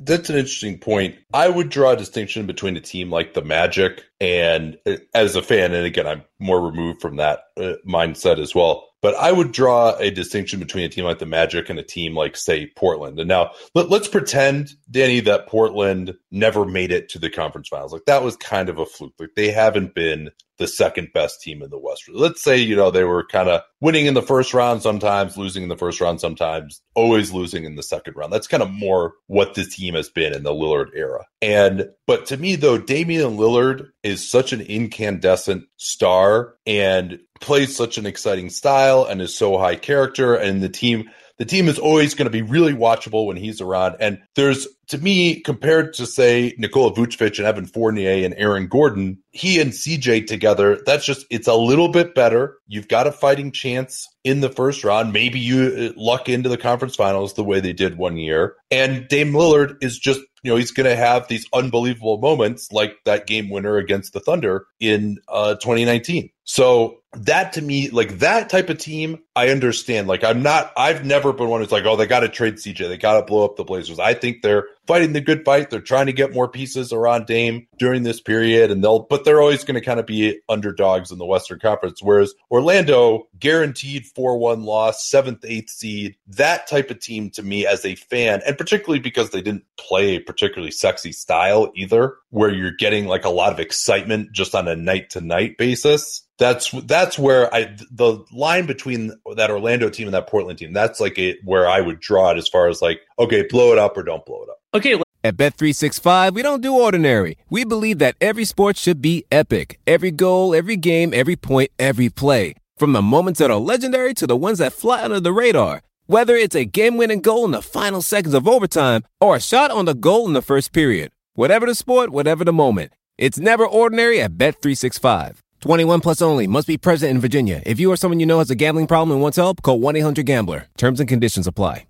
that's 0.00 0.30
an 0.30 0.36
interesting 0.36 0.78
point. 0.78 1.16
I 1.32 1.48
would 1.48 1.68
draw 1.68 1.90
a 1.90 1.96
distinction 1.96 2.46
between 2.46 2.76
a 2.76 2.80
team 2.80 3.10
like 3.10 3.34
the 3.34 3.42
Magic 3.42 4.02
and 4.20 4.78
as 5.14 5.36
a 5.36 5.42
fan, 5.42 5.74
and 5.74 5.84
again, 5.84 6.06
I'm 6.06 6.24
more 6.38 6.60
removed 6.60 7.00
from 7.00 7.16
that 7.16 7.40
uh, 7.56 7.74
mindset 7.86 8.38
as 8.38 8.54
well. 8.54 8.86
But 9.00 9.14
I 9.14 9.30
would 9.30 9.52
draw 9.52 9.94
a 9.96 10.10
distinction 10.10 10.58
between 10.58 10.84
a 10.84 10.88
team 10.88 11.04
like 11.04 11.20
the 11.20 11.26
Magic 11.26 11.70
and 11.70 11.78
a 11.78 11.84
team 11.84 12.16
like, 12.16 12.36
say, 12.36 12.66
Portland. 12.74 13.20
And 13.20 13.28
now 13.28 13.52
let, 13.74 13.92
us 13.92 14.08
pretend, 14.08 14.70
Danny, 14.90 15.20
that 15.20 15.46
Portland 15.46 16.14
never 16.32 16.64
made 16.64 16.90
it 16.90 17.10
to 17.10 17.20
the 17.20 17.30
conference 17.30 17.68
finals. 17.68 17.92
Like 17.92 18.06
that 18.06 18.24
was 18.24 18.36
kind 18.36 18.68
of 18.68 18.78
a 18.78 18.86
fluke. 18.86 19.14
Like 19.18 19.30
they 19.36 19.50
haven't 19.52 19.94
been 19.94 20.30
the 20.58 20.66
second 20.66 21.08
best 21.14 21.40
team 21.40 21.62
in 21.62 21.70
the 21.70 21.78
West. 21.78 22.08
Let's 22.12 22.42
say, 22.42 22.58
you 22.58 22.76
know, 22.76 22.90
they 22.90 23.04
were 23.04 23.24
kind 23.24 23.48
of 23.48 23.62
winning 23.80 24.06
in 24.06 24.14
the 24.14 24.22
first 24.22 24.52
round 24.52 24.82
sometimes, 24.82 25.36
losing 25.36 25.62
in 25.62 25.68
the 25.68 25.76
first 25.76 26.00
round 26.00 26.20
sometimes, 26.20 26.82
always 26.94 27.32
losing 27.32 27.64
in 27.64 27.76
the 27.76 27.82
second 27.82 28.16
round. 28.16 28.32
That's 28.32 28.48
kind 28.48 28.62
of 28.62 28.70
more 28.70 29.14
what 29.26 29.54
this 29.54 29.74
team 29.76 29.94
has 29.94 30.08
been 30.08 30.34
in 30.34 30.42
the 30.42 30.50
Lillard 30.50 30.88
era. 30.94 31.24
And, 31.40 31.88
but 32.06 32.26
to 32.26 32.36
me, 32.36 32.56
though, 32.56 32.78
Damian 32.78 33.36
Lillard 33.36 33.88
is 34.02 34.28
such 34.28 34.52
an 34.52 34.60
incandescent 34.60 35.64
star 35.76 36.54
and 36.66 37.20
plays 37.40 37.76
such 37.76 37.98
an 37.98 38.06
exciting 38.06 38.50
style 38.50 39.04
and 39.04 39.22
is 39.22 39.36
so 39.36 39.58
high 39.58 39.76
character 39.76 40.34
and 40.34 40.60
the 40.60 40.68
team 40.68 41.08
the 41.38 41.44
team 41.44 41.68
is 41.68 41.78
always 41.78 42.14
going 42.14 42.26
to 42.26 42.30
be 42.30 42.42
really 42.42 42.74
watchable 42.74 43.26
when 43.26 43.36
he's 43.36 43.60
around. 43.60 43.96
And 44.00 44.20
there's, 44.34 44.66
to 44.88 44.98
me, 44.98 45.40
compared 45.40 45.94
to 45.94 46.06
say 46.06 46.54
Nikola 46.58 46.92
Vucevic 46.92 47.38
and 47.38 47.46
Evan 47.46 47.66
Fournier 47.66 48.24
and 48.24 48.34
Aaron 48.36 48.66
Gordon, 48.66 49.18
he 49.30 49.60
and 49.60 49.70
CJ 49.70 50.26
together, 50.26 50.80
that's 50.84 51.04
just, 51.04 51.26
it's 51.30 51.46
a 51.46 51.54
little 51.54 51.88
bit 51.88 52.14
better. 52.14 52.58
You've 52.66 52.88
got 52.88 53.06
a 53.06 53.12
fighting 53.12 53.52
chance 53.52 54.08
in 54.24 54.40
the 54.40 54.50
first 54.50 54.82
round. 54.82 55.12
Maybe 55.12 55.38
you 55.38 55.92
uh, 55.96 56.00
luck 56.00 56.28
into 56.28 56.48
the 56.48 56.58
conference 56.58 56.96
finals 56.96 57.34
the 57.34 57.44
way 57.44 57.60
they 57.60 57.72
did 57.72 57.96
one 57.96 58.16
year. 58.16 58.56
And 58.70 59.06
Dame 59.08 59.32
Lillard 59.32 59.76
is 59.80 59.98
just, 59.98 60.20
you 60.42 60.50
know, 60.50 60.56
he's 60.56 60.72
going 60.72 60.88
to 60.88 60.96
have 60.96 61.28
these 61.28 61.46
unbelievable 61.52 62.18
moments 62.18 62.72
like 62.72 62.96
that 63.04 63.26
game 63.26 63.48
winner 63.48 63.76
against 63.76 64.12
the 64.12 64.20
Thunder 64.20 64.66
in 64.80 65.18
uh, 65.28 65.54
2019. 65.54 66.30
So 66.50 67.02
that 67.12 67.52
to 67.52 67.62
me, 67.62 67.90
like 67.90 68.20
that 68.20 68.48
type 68.48 68.70
of 68.70 68.78
team, 68.78 69.18
I 69.36 69.50
understand. 69.50 70.08
Like 70.08 70.24
I'm 70.24 70.42
not, 70.42 70.72
I've 70.78 71.04
never 71.04 71.34
been 71.34 71.50
one 71.50 71.60
who's 71.60 71.70
like, 71.70 71.84
oh, 71.84 71.94
they 71.94 72.06
got 72.06 72.20
to 72.20 72.28
trade 72.30 72.54
CJ. 72.54 72.88
They 72.88 72.96
got 72.96 73.20
to 73.20 73.26
blow 73.26 73.44
up 73.44 73.56
the 73.56 73.64
Blazers. 73.64 73.98
I 73.98 74.14
think 74.14 74.40
they're 74.40 74.66
fighting 74.86 75.12
the 75.12 75.20
good 75.20 75.44
fight. 75.44 75.68
They're 75.68 75.82
trying 75.82 76.06
to 76.06 76.14
get 76.14 76.32
more 76.32 76.48
pieces 76.48 76.90
around 76.90 77.26
Dame 77.26 77.66
during 77.78 78.02
this 78.02 78.22
period. 78.22 78.70
And 78.70 78.82
they'll, 78.82 79.00
but 79.00 79.26
they're 79.26 79.42
always 79.42 79.62
going 79.62 79.74
to 79.74 79.84
kind 79.84 80.00
of 80.00 80.06
be 80.06 80.40
underdogs 80.48 81.12
in 81.12 81.18
the 81.18 81.26
Western 81.26 81.58
Conference. 81.58 82.02
Whereas 82.02 82.32
Orlando, 82.50 83.28
guaranteed 83.38 84.06
4 84.06 84.38
1 84.38 84.62
loss, 84.62 85.06
seventh, 85.06 85.44
eighth 85.44 85.68
seed, 85.68 86.16
that 86.28 86.66
type 86.66 86.90
of 86.90 86.98
team 86.98 87.28
to 87.32 87.42
me 87.42 87.66
as 87.66 87.84
a 87.84 87.94
fan, 87.94 88.40
and 88.46 88.56
particularly 88.56 89.00
because 89.00 89.30
they 89.30 89.42
didn't 89.42 89.64
play 89.76 90.16
a 90.16 90.20
particularly 90.20 90.70
sexy 90.70 91.12
style 91.12 91.70
either, 91.76 92.16
where 92.30 92.50
you're 92.50 92.72
getting 92.72 93.06
like 93.06 93.26
a 93.26 93.30
lot 93.30 93.52
of 93.52 93.60
excitement 93.60 94.32
just 94.32 94.54
on 94.54 94.66
a 94.66 94.74
night 94.74 95.10
to 95.10 95.20
night 95.20 95.58
basis 95.58 96.24
that's 96.38 96.70
that's 96.84 97.18
where 97.18 97.52
I 97.52 97.76
the 97.90 98.24
line 98.32 98.66
between 98.66 99.12
that 99.36 99.50
Orlando 99.50 99.90
team 99.90 100.06
and 100.06 100.14
that 100.14 100.28
Portland 100.28 100.58
team. 100.58 100.72
That's 100.72 101.00
like 101.00 101.18
it 101.18 101.38
where 101.44 101.68
I 101.68 101.80
would 101.80 102.00
draw 102.00 102.30
it 102.30 102.38
as 102.38 102.48
far 102.48 102.68
as 102.68 102.80
like 102.80 103.00
okay, 103.18 103.46
blow 103.48 103.72
it 103.72 103.78
up 103.78 103.96
or 103.96 104.02
don't 104.02 104.24
blow 104.24 104.44
it 104.44 104.48
up. 104.48 104.60
Okay. 104.74 105.00
At 105.24 105.36
Bet365, 105.36 106.32
we 106.32 106.42
don't 106.42 106.60
do 106.60 106.72
ordinary. 106.72 107.38
We 107.50 107.64
believe 107.64 107.98
that 107.98 108.14
every 108.20 108.44
sport 108.44 108.76
should 108.76 109.02
be 109.02 109.24
epic. 109.32 109.80
Every 109.84 110.12
goal, 110.12 110.54
every 110.54 110.76
game, 110.76 111.12
every 111.12 111.34
point, 111.34 111.72
every 111.76 112.08
play. 112.08 112.54
From 112.76 112.92
the 112.92 113.02
moments 113.02 113.40
that 113.40 113.50
are 113.50 113.56
legendary 113.56 114.14
to 114.14 114.28
the 114.28 114.36
ones 114.36 114.58
that 114.58 114.72
fly 114.72 115.02
under 115.02 115.18
the 115.18 115.32
radar. 115.32 115.82
Whether 116.06 116.36
it's 116.36 116.54
a 116.54 116.64
game-winning 116.64 117.20
goal 117.20 117.44
in 117.44 117.50
the 117.50 117.60
final 117.60 118.00
seconds 118.00 118.32
of 118.32 118.46
overtime 118.46 119.02
or 119.20 119.34
a 119.34 119.40
shot 119.40 119.72
on 119.72 119.86
the 119.86 119.94
goal 119.94 120.28
in 120.28 120.34
the 120.34 120.40
first 120.40 120.72
period. 120.72 121.10
Whatever 121.34 121.66
the 121.66 121.74
sport, 121.74 122.10
whatever 122.10 122.44
the 122.44 122.52
moment. 122.52 122.92
It's 123.18 123.38
never 123.38 123.66
ordinary 123.66 124.20
at 124.22 124.38
Bet365. 124.38 125.38
21 125.60 126.00
plus 126.00 126.22
only. 126.22 126.46
Must 126.46 126.66
be 126.66 126.78
present 126.78 127.10
in 127.10 127.20
Virginia. 127.20 127.62
If 127.66 127.80
you 127.80 127.90
or 127.90 127.96
someone 127.96 128.20
you 128.20 128.26
know 128.26 128.38
has 128.38 128.50
a 128.50 128.54
gambling 128.54 128.86
problem 128.86 129.12
and 129.12 129.20
wants 129.22 129.36
help, 129.36 129.62
call 129.62 129.78
1-800-GAMBLER. 129.80 130.66
Terms 130.76 131.00
and 131.00 131.08
conditions 131.08 131.46
apply. 131.46 131.86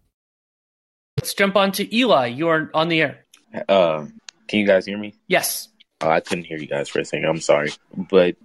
Let's 1.19 1.35
jump 1.35 1.57
on 1.57 1.73
to 1.73 1.97
Eli. 1.97 2.27
You 2.29 2.49
are 2.49 2.71
on 2.75 2.89
the 2.89 3.01
air. 3.01 3.25
Uh, 3.69 4.07
can 4.47 4.61
you 4.61 4.67
guys 4.67 4.87
hear 4.87 4.97
me? 4.99 5.15
Yes. 5.27 5.69
Oh, 6.01 6.09
I 6.11 6.21
couldn't 6.21 6.45
hear 6.45 6.59
you 6.59 6.69
guys 6.69 6.89
for 6.89 7.01
a 7.01 7.05
second. 7.05 7.27
I'm 7.29 7.41
sorry, 7.41 7.73
but 7.97 8.37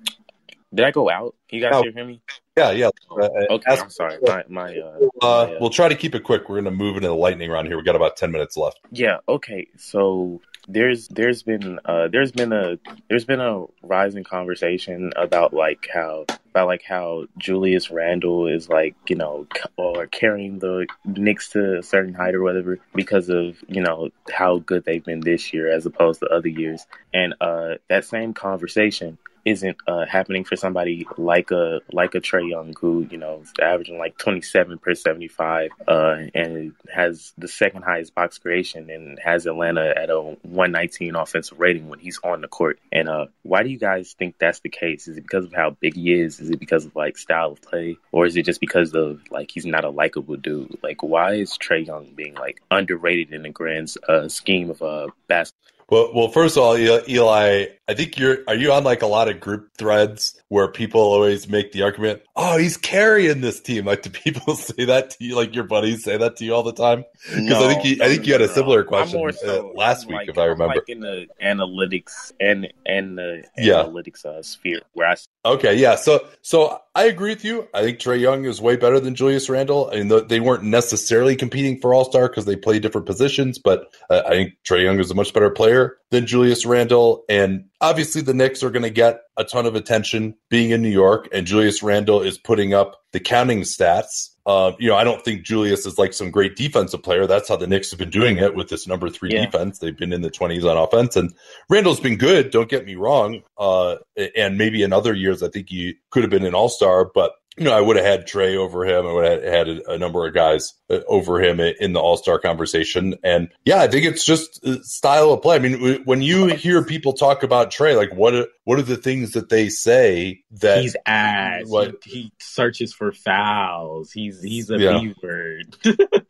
did 0.73 0.85
I 0.85 0.89
go 0.89 1.07
out? 1.11 1.35
Can 1.47 1.59
you 1.59 1.63
guys 1.65 1.73
Oh. 1.75 1.83
hear 1.83 2.03
me? 2.03 2.19
Yeah, 2.57 2.71
yeah. 2.71 2.89
Uh, 3.11 3.29
Okay, 3.51 3.63
ask- 3.71 3.83
I'm 3.83 3.89
sorry. 3.91 4.17
My 4.23 4.43
my 4.47 4.75
uh, 4.75 4.87
Uh, 4.87 5.07
my, 5.21 5.27
uh, 5.27 5.57
we'll 5.59 5.69
try 5.69 5.87
to 5.87 5.93
keep 5.95 6.15
it 6.15 6.23
quick. 6.23 6.49
We're 6.49 6.55
going 6.55 6.65
to 6.65 6.71
move 6.71 6.95
into 6.95 7.07
the 7.09 7.13
lightning 7.15 7.51
round 7.51 7.67
here. 7.67 7.77
We 7.77 7.83
got 7.83 7.95
about 7.95 8.17
ten 8.17 8.31
minutes 8.31 8.57
left. 8.57 8.79
Yeah. 8.91 9.17
Okay. 9.29 9.67
So 9.77 10.41
there's 10.67 11.07
there's 11.09 11.43
been 11.43 11.79
uh 11.85 12.07
there's 12.07 12.31
been 12.31 12.53
a 12.53 12.77
there's 13.09 13.25
been 13.25 13.41
a 13.41 13.65
rising 13.81 14.23
conversation 14.23 15.11
about 15.15 15.53
like 15.53 15.87
how 15.93 16.25
about 16.51 16.67
like 16.67 16.83
how 16.87 17.25
Julius 17.37 17.89
Randle 17.91 18.47
is 18.47 18.69
like 18.69 18.95
you 19.09 19.15
know 19.15 19.47
or 19.77 20.07
carrying 20.07 20.59
the 20.59 20.87
Knicks 21.05 21.49
to 21.49 21.79
a 21.79 21.83
certain 21.83 22.13
height 22.13 22.35
or 22.35 22.43
whatever 22.43 22.79
because 22.95 23.29
of 23.29 23.57
you 23.67 23.81
know 23.81 24.09
how 24.31 24.59
good 24.59 24.85
they've 24.85 25.03
been 25.03 25.19
this 25.19 25.53
year 25.53 25.71
as 25.71 25.85
opposed 25.85 26.21
to 26.21 26.27
other 26.27 26.47
years, 26.47 26.85
and 27.13 27.33
uh 27.41 27.75
that 27.89 28.05
same 28.05 28.33
conversation 28.33 29.17
isn't 29.45 29.77
uh, 29.87 30.05
happening 30.05 30.43
for 30.43 30.55
somebody 30.55 31.05
like 31.17 31.51
a 31.51 31.81
like 31.91 32.15
a 32.15 32.21
Trae 32.21 32.49
Young 32.49 32.73
who 32.79 33.07
you 33.09 33.17
know 33.17 33.41
is 33.41 33.51
averaging 33.61 33.97
like 33.97 34.17
27 34.17 34.77
per 34.79 34.95
75 34.95 35.71
uh, 35.87 36.15
and 36.33 36.73
has 36.93 37.33
the 37.37 37.47
second 37.47 37.83
highest 37.83 38.15
box 38.15 38.37
creation 38.37 38.89
and 38.89 39.19
has 39.19 39.45
Atlanta 39.45 39.93
at 39.95 40.09
a 40.09 40.19
119 40.19 41.15
offensive 41.15 41.59
rating 41.59 41.89
when 41.89 41.99
he's 41.99 42.19
on 42.23 42.41
the 42.41 42.47
court. 42.47 42.79
And 42.91 43.09
uh, 43.09 43.27
why 43.43 43.63
do 43.63 43.69
you 43.69 43.77
guys 43.77 44.13
think 44.13 44.35
that's 44.39 44.59
the 44.59 44.69
case? 44.69 45.07
Is 45.07 45.17
it 45.17 45.21
because 45.21 45.45
of 45.45 45.53
how 45.53 45.71
big 45.71 45.95
he 45.95 46.13
is? 46.13 46.39
Is 46.39 46.49
it 46.49 46.59
because 46.59 46.85
of 46.85 46.95
like 46.95 47.17
style 47.17 47.51
of 47.51 47.61
play, 47.61 47.97
or 48.11 48.25
is 48.25 48.35
it 48.35 48.45
just 48.45 48.61
because 48.61 48.93
of 48.93 49.21
like 49.31 49.51
he's 49.51 49.65
not 49.65 49.85
a 49.85 49.89
likable 49.89 50.37
dude? 50.37 50.77
Like 50.81 51.03
why 51.03 51.33
is 51.33 51.57
Trae 51.57 51.85
Young 51.85 52.13
being 52.15 52.35
like 52.35 52.61
underrated 52.71 53.33
in 53.33 53.43
the 53.43 53.49
grand 53.49 53.93
uh, 54.07 54.27
scheme 54.29 54.69
of 54.69 54.81
uh, 54.81 55.07
basketball? 55.27 55.62
Well, 55.89 56.11
well, 56.13 56.27
first 56.29 56.57
of 56.57 56.63
all, 56.63 56.77
Eli, 56.77 57.65
I 57.87 57.93
think 57.93 58.17
you're. 58.17 58.39
Are 58.47 58.55
you 58.55 58.71
on 58.71 58.83
like 58.83 59.01
a 59.01 59.07
lot 59.07 59.29
of 59.29 59.39
group 59.39 59.75
threads 59.77 60.41
where 60.53 60.67
people 60.67 61.01
always 61.01 61.49
make 61.49 61.71
the 61.71 61.81
argument, 61.81 62.21
"Oh, 62.35 62.57
he's 62.59 62.77
carrying 62.77 63.41
this 63.41 63.59
team"? 63.59 63.85
Like, 63.85 64.03
do 64.03 64.11
people 64.11 64.55
say 64.67 64.85
that 64.85 65.09
to 65.11 65.23
you? 65.23 65.35
Like 65.35 65.55
your 65.55 65.63
buddies 65.63 66.03
say 66.03 66.15
that 66.17 66.35
to 66.37 66.45
you 66.45 66.53
all 66.53 66.61
the 66.61 66.73
time? 66.73 67.05
Because 67.27 67.63
I 67.63 67.73
think 67.73 67.85
you, 67.85 68.03
I 68.03 68.07
think 68.07 68.27
you 68.27 68.33
had 68.33 68.41
a 68.41 68.47
similar 68.47 68.83
question 68.83 69.19
I'm 69.19 69.49
uh, 69.49 69.63
last 69.73 70.05
week, 70.07 70.15
like- 70.17 70.29
if 70.29 70.37
I 70.37 70.45
remember. 70.45 70.75
like 70.75 70.87
in 70.89 70.99
the 70.99 71.25
analytics 71.43 72.31
and 72.39 72.71
and 72.85 73.17
the 73.17 73.43
Yeah. 73.57 73.83
analytics 73.83 74.25
uh, 74.25 74.41
sphere 74.43 74.81
where 74.93 75.07
I 75.09 75.15
Okay, 75.45 75.75
yeah. 75.75 75.95
So, 75.95 76.25
so 76.41 76.79
I 76.95 77.03
agree 77.05 77.31
with 77.31 77.43
you. 77.43 77.67
I 77.73 77.81
think 77.81 77.99
Trae 77.99 78.17
Young 78.19 78.45
is 78.45 78.61
way 78.61 78.77
better 78.77 78.99
than 79.01 79.13
Julius 79.13 79.49
Randle. 79.49 79.89
I 79.91 79.95
mean, 79.97 80.07
th- 80.09 80.27
they 80.29 80.39
weren't 80.39 80.63
necessarily 80.63 81.35
competing 81.35 81.81
for 81.81 81.93
All 81.93 82.05
Star 82.05 82.29
because 82.29 82.45
they 82.45 82.55
play 82.55 82.79
different 82.79 83.07
positions, 83.07 83.59
but 83.59 83.93
uh, 84.09 84.21
I 84.25 84.29
think 84.29 84.53
Trae 84.65 84.83
Young 84.83 84.99
is 85.01 85.11
a 85.11 85.15
much 85.15 85.33
better 85.33 85.49
player 85.49 85.97
than 86.11 86.25
Julius 86.27 86.65
Randle. 86.65 87.25
And 87.27 87.65
obviously, 87.81 88.21
the 88.21 88.33
Knicks 88.33 88.63
are 88.63 88.69
going 88.69 88.83
to 88.83 88.89
get 88.89 89.19
a 89.37 89.43
ton 89.43 89.65
of 89.65 89.75
attention 89.75 90.35
being 90.49 90.71
in 90.71 90.81
New 90.81 90.89
York, 90.89 91.27
and 91.33 91.47
Julius 91.47 91.81
Randle 91.81 92.21
is 92.21 92.37
putting 92.37 92.73
up 92.73 92.97
the 93.13 93.19
counting 93.19 93.61
stats. 93.61 94.29
Uh, 94.45 94.73
you 94.77 94.89
know, 94.89 94.95
I 94.95 95.03
don't 95.03 95.23
think 95.23 95.43
Julius 95.45 95.85
is 95.85 95.97
like 95.97 96.11
some 96.13 96.29
great 96.29 96.55
defensive 96.55 97.01
player. 97.01 97.25
That's 97.25 97.47
how 97.47 97.55
the 97.55 97.65
Knicks 97.67 97.91
have 97.91 97.99
been 97.99 98.09
doing 98.09 98.37
it 98.37 98.55
with 98.55 98.67
this 98.69 98.87
number 98.87 99.09
three 99.09 99.31
Yeah. 99.31 99.45
defense. 99.45 99.79
They've 99.79 99.95
been 99.97 100.11
in 100.11 100.21
the 100.21 100.29
20s 100.29 100.65
on 100.69 100.77
offense, 100.77 101.15
and 101.15 101.33
Randle's 101.69 101.99
been 102.01 102.17
good. 102.17 102.51
Don't 102.51 102.69
get 102.69 102.85
me 102.85 102.95
wrong. 102.95 103.41
Uh, 103.57 103.95
and 104.35 104.57
maybe 104.57 104.83
in 104.83 104.91
other 104.91 105.13
years, 105.13 105.41
I 105.41 105.47
think 105.49 105.69
he 105.69 105.95
could 106.11 106.23
have 106.23 106.29
been 106.31 106.45
an 106.45 106.53
all 106.55 106.69
star, 106.69 107.09
but 107.13 107.31
you 107.57 107.65
know, 107.65 107.73
I 107.77 107.81
would 107.81 107.95
have 107.97 108.05
had 108.05 108.27
Trae 108.27 108.55
over 108.55 108.85
him. 108.85 109.05
I 109.05 109.13
would 109.13 109.25
have 109.25 109.43
had 109.43 109.69
a, 109.69 109.91
a 109.93 109.97
number 109.97 110.25
of 110.27 110.33
guys 110.33 110.73
uh, 110.89 110.99
over 111.07 111.41
him 111.41 111.59
in 111.59 111.93
the 111.93 111.99
All 111.99 112.17
Star 112.17 112.39
conversation. 112.39 113.15
And 113.23 113.49
yeah, 113.65 113.79
I 113.81 113.87
think 113.87 114.05
it's 114.05 114.25
just 114.25 114.65
uh, 114.65 114.81
style 114.81 115.31
of 115.33 115.41
play. 115.41 115.55
I 115.57 115.59
mean, 115.59 116.03
when 116.05 116.21
you 116.21 116.47
hear 116.47 116.83
people 116.83 117.13
talk 117.13 117.43
about 117.43 117.71
Trae, 117.71 117.95
like 117.95 118.13
what 118.15 118.33
are, 118.33 118.47
what 118.63 118.79
are 118.79 118.83
the 118.83 118.97
things 118.97 119.31
that 119.31 119.49
they 119.49 119.69
say 119.69 120.41
that 120.51 120.81
he's 120.81 120.95
ass. 121.05 121.63
What- 121.67 121.97
He, 122.03 122.11
he 122.11 122.33
searches 122.39 122.93
for 122.93 123.11
fouls. 123.11 124.11
He's 124.11 124.41
he's 124.41 124.69
a 124.69 124.77
Yeah. 124.79 124.99
B 124.99 125.13
word. 125.21 125.75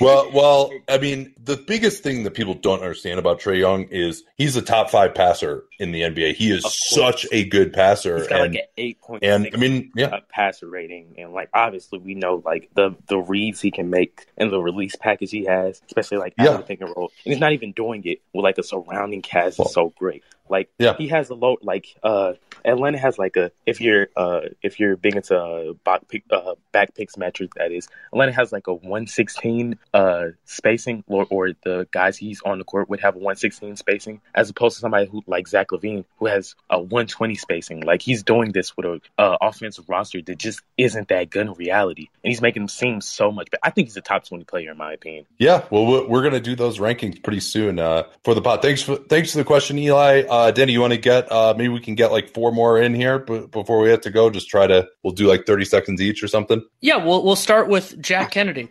well, 0.00 0.30
well, 0.32 0.70
I 0.88 0.98
mean, 0.98 1.34
the 1.42 1.56
biggest 1.56 2.02
thing 2.02 2.24
that 2.24 2.32
people 2.32 2.54
don't 2.54 2.80
understand 2.80 3.18
about 3.18 3.40
Trae 3.40 3.58
Young 3.58 3.84
is 3.84 4.22
he's 4.36 4.56
a 4.56 4.62
top 4.62 4.90
five 4.90 5.14
passer 5.14 5.64
in 5.78 5.92
the 5.92 6.02
NBA. 6.02 6.34
He 6.34 6.50
is 6.50 6.64
such 6.72 7.26
a 7.32 7.44
good 7.44 7.72
passer, 7.72 8.18
He's 8.18 8.28
got 8.28 8.40
and 8.42 8.52
like 8.54 8.62
an 8.62 8.68
eight 8.78 9.00
point 9.00 9.24
and 9.24 9.48
I 9.52 9.56
mean, 9.56 9.90
yeah, 9.96 10.06
uh, 10.06 10.20
rating, 10.66 11.14
and 11.18 11.32
like 11.32 11.48
obviously 11.54 11.98
we 11.98 12.14
know 12.14 12.42
like 12.44 12.68
the 12.74 12.94
the 13.08 13.18
reads 13.18 13.60
he 13.60 13.70
can 13.70 13.90
make 13.90 14.26
and 14.36 14.50
the 14.50 14.60
release 14.60 14.96
package 14.96 15.30
he 15.30 15.44
has, 15.44 15.80
especially 15.86 16.18
like 16.18 16.34
out 16.38 16.44
Yeah. 16.44 16.50
of 16.52 16.58
the 16.58 16.64
pick 16.64 16.80
and 16.80 16.90
roll. 16.96 17.10
And 17.24 17.32
he's 17.32 17.40
not 17.40 17.52
even 17.52 17.72
doing 17.72 18.02
it 18.04 18.20
with 18.32 18.44
like 18.44 18.58
a 18.58 18.62
surrounding 18.62 19.22
cast 19.22 19.60
is 19.60 19.72
so 19.72 19.90
great. 19.98 20.22
Like 20.48 20.70
Yeah. 20.78 20.96
he 20.96 21.08
has 21.08 21.30
a 21.30 21.34
low 21.34 21.56
like 21.62 21.86
uh 22.02 22.34
Atlanta 22.64 22.98
has 22.98 23.18
like 23.18 23.36
a 23.36 23.50
if 23.66 23.80
you're 23.80 24.08
uh 24.16 24.42
if 24.62 24.78
you're 24.78 24.96
big 24.96 25.16
into 25.16 25.36
uh, 25.38 25.72
back 25.84 26.08
pick 26.08 26.24
uh 26.30 26.54
back 26.72 26.94
picks 26.94 27.16
metric 27.16 27.50
that 27.56 27.72
is 27.72 27.88
Atlanta 28.12 28.32
has 28.32 28.52
like 28.52 28.66
a 28.66 28.74
one 28.74 29.06
sixteen 29.06 29.78
uh 29.94 30.26
spacing 30.44 31.04
or, 31.06 31.26
or 31.30 31.50
the 31.64 31.86
guys 31.90 32.16
he's 32.16 32.40
on 32.42 32.58
the 32.58 32.64
court 32.64 32.88
would 32.88 33.00
have 33.00 33.16
a 33.16 33.18
one 33.18 33.36
sixteen 33.36 33.76
spacing 33.76 34.20
as 34.34 34.50
opposed 34.50 34.76
to 34.76 34.80
somebody 34.80 35.06
who 35.06 35.22
like 35.26 35.48
Zach 35.48 35.68
LaVine 35.68 36.04
who 36.18 36.26
has 36.26 36.54
a 36.70 36.80
one 36.80 37.06
twenty 37.06 37.34
spacing. 37.34 37.80
Like 37.80 38.02
he's 38.02 38.22
doing 38.22 38.52
this 38.52 38.76
with 38.76 38.86
a 38.86 39.00
uh, 39.18 39.36
offensive 39.40 39.88
roster 39.88 40.20
that 40.22 40.38
just 40.38 40.60
isn't 40.76 41.08
that 41.08 41.30
good 41.30 41.46
in 41.46 41.52
reality, 41.54 42.08
and 42.22 42.30
he's 42.30 42.40
making 42.40 42.62
him 42.62 42.68
seem 42.68 43.00
so 43.00 43.30
much. 43.30 43.48
But 43.50 43.60
I 43.62 43.70
think 43.70 43.88
he's 43.88 43.96
a 43.96 44.00
top 44.00 44.26
twenty 44.26 44.44
player 44.44 44.70
in 44.70 44.76
my 44.76 44.92
opinion. 44.92 45.26
Yeah, 45.38 45.64
well, 45.70 46.06
we're, 46.08 46.30
to 46.32 46.40
do 46.40 46.54
those 46.56 46.78
rankings 46.78 47.22
pretty 47.22 47.40
soon 47.40 47.78
uh, 47.78 48.04
for 48.24 48.34
the 48.34 48.42
pod. 48.42 48.62
Thanks 48.62 48.82
for 48.82 48.96
thanks 48.96 49.32
for 49.32 49.38
the 49.38 49.44
question, 49.44 49.78
Eli. 49.78 50.22
Uh, 50.32 50.50
Denny, 50.50 50.72
you 50.72 50.80
want 50.80 50.94
to 50.94 50.98
get 50.98 51.30
uh, 51.30 51.52
maybe 51.54 51.68
we 51.68 51.78
can 51.78 51.94
get 51.94 52.10
like 52.10 52.32
four 52.32 52.52
more 52.52 52.80
in 52.80 52.94
here 52.94 53.18
b- 53.18 53.46
before 53.50 53.80
we 53.80 53.90
have 53.90 54.00
to 54.00 54.10
go. 54.10 54.30
Just 54.30 54.48
try 54.48 54.66
to 54.66 54.88
we'll 55.02 55.12
do 55.12 55.26
like 55.26 55.44
thirty 55.44 55.66
seconds 55.66 56.00
each 56.00 56.22
or 56.22 56.26
something. 56.26 56.64
Yeah, 56.80 56.96
we'll 57.04 57.22
we'll 57.22 57.36
start 57.36 57.68
with 57.68 58.00
Jack 58.00 58.30
Kennedy. 58.30 58.70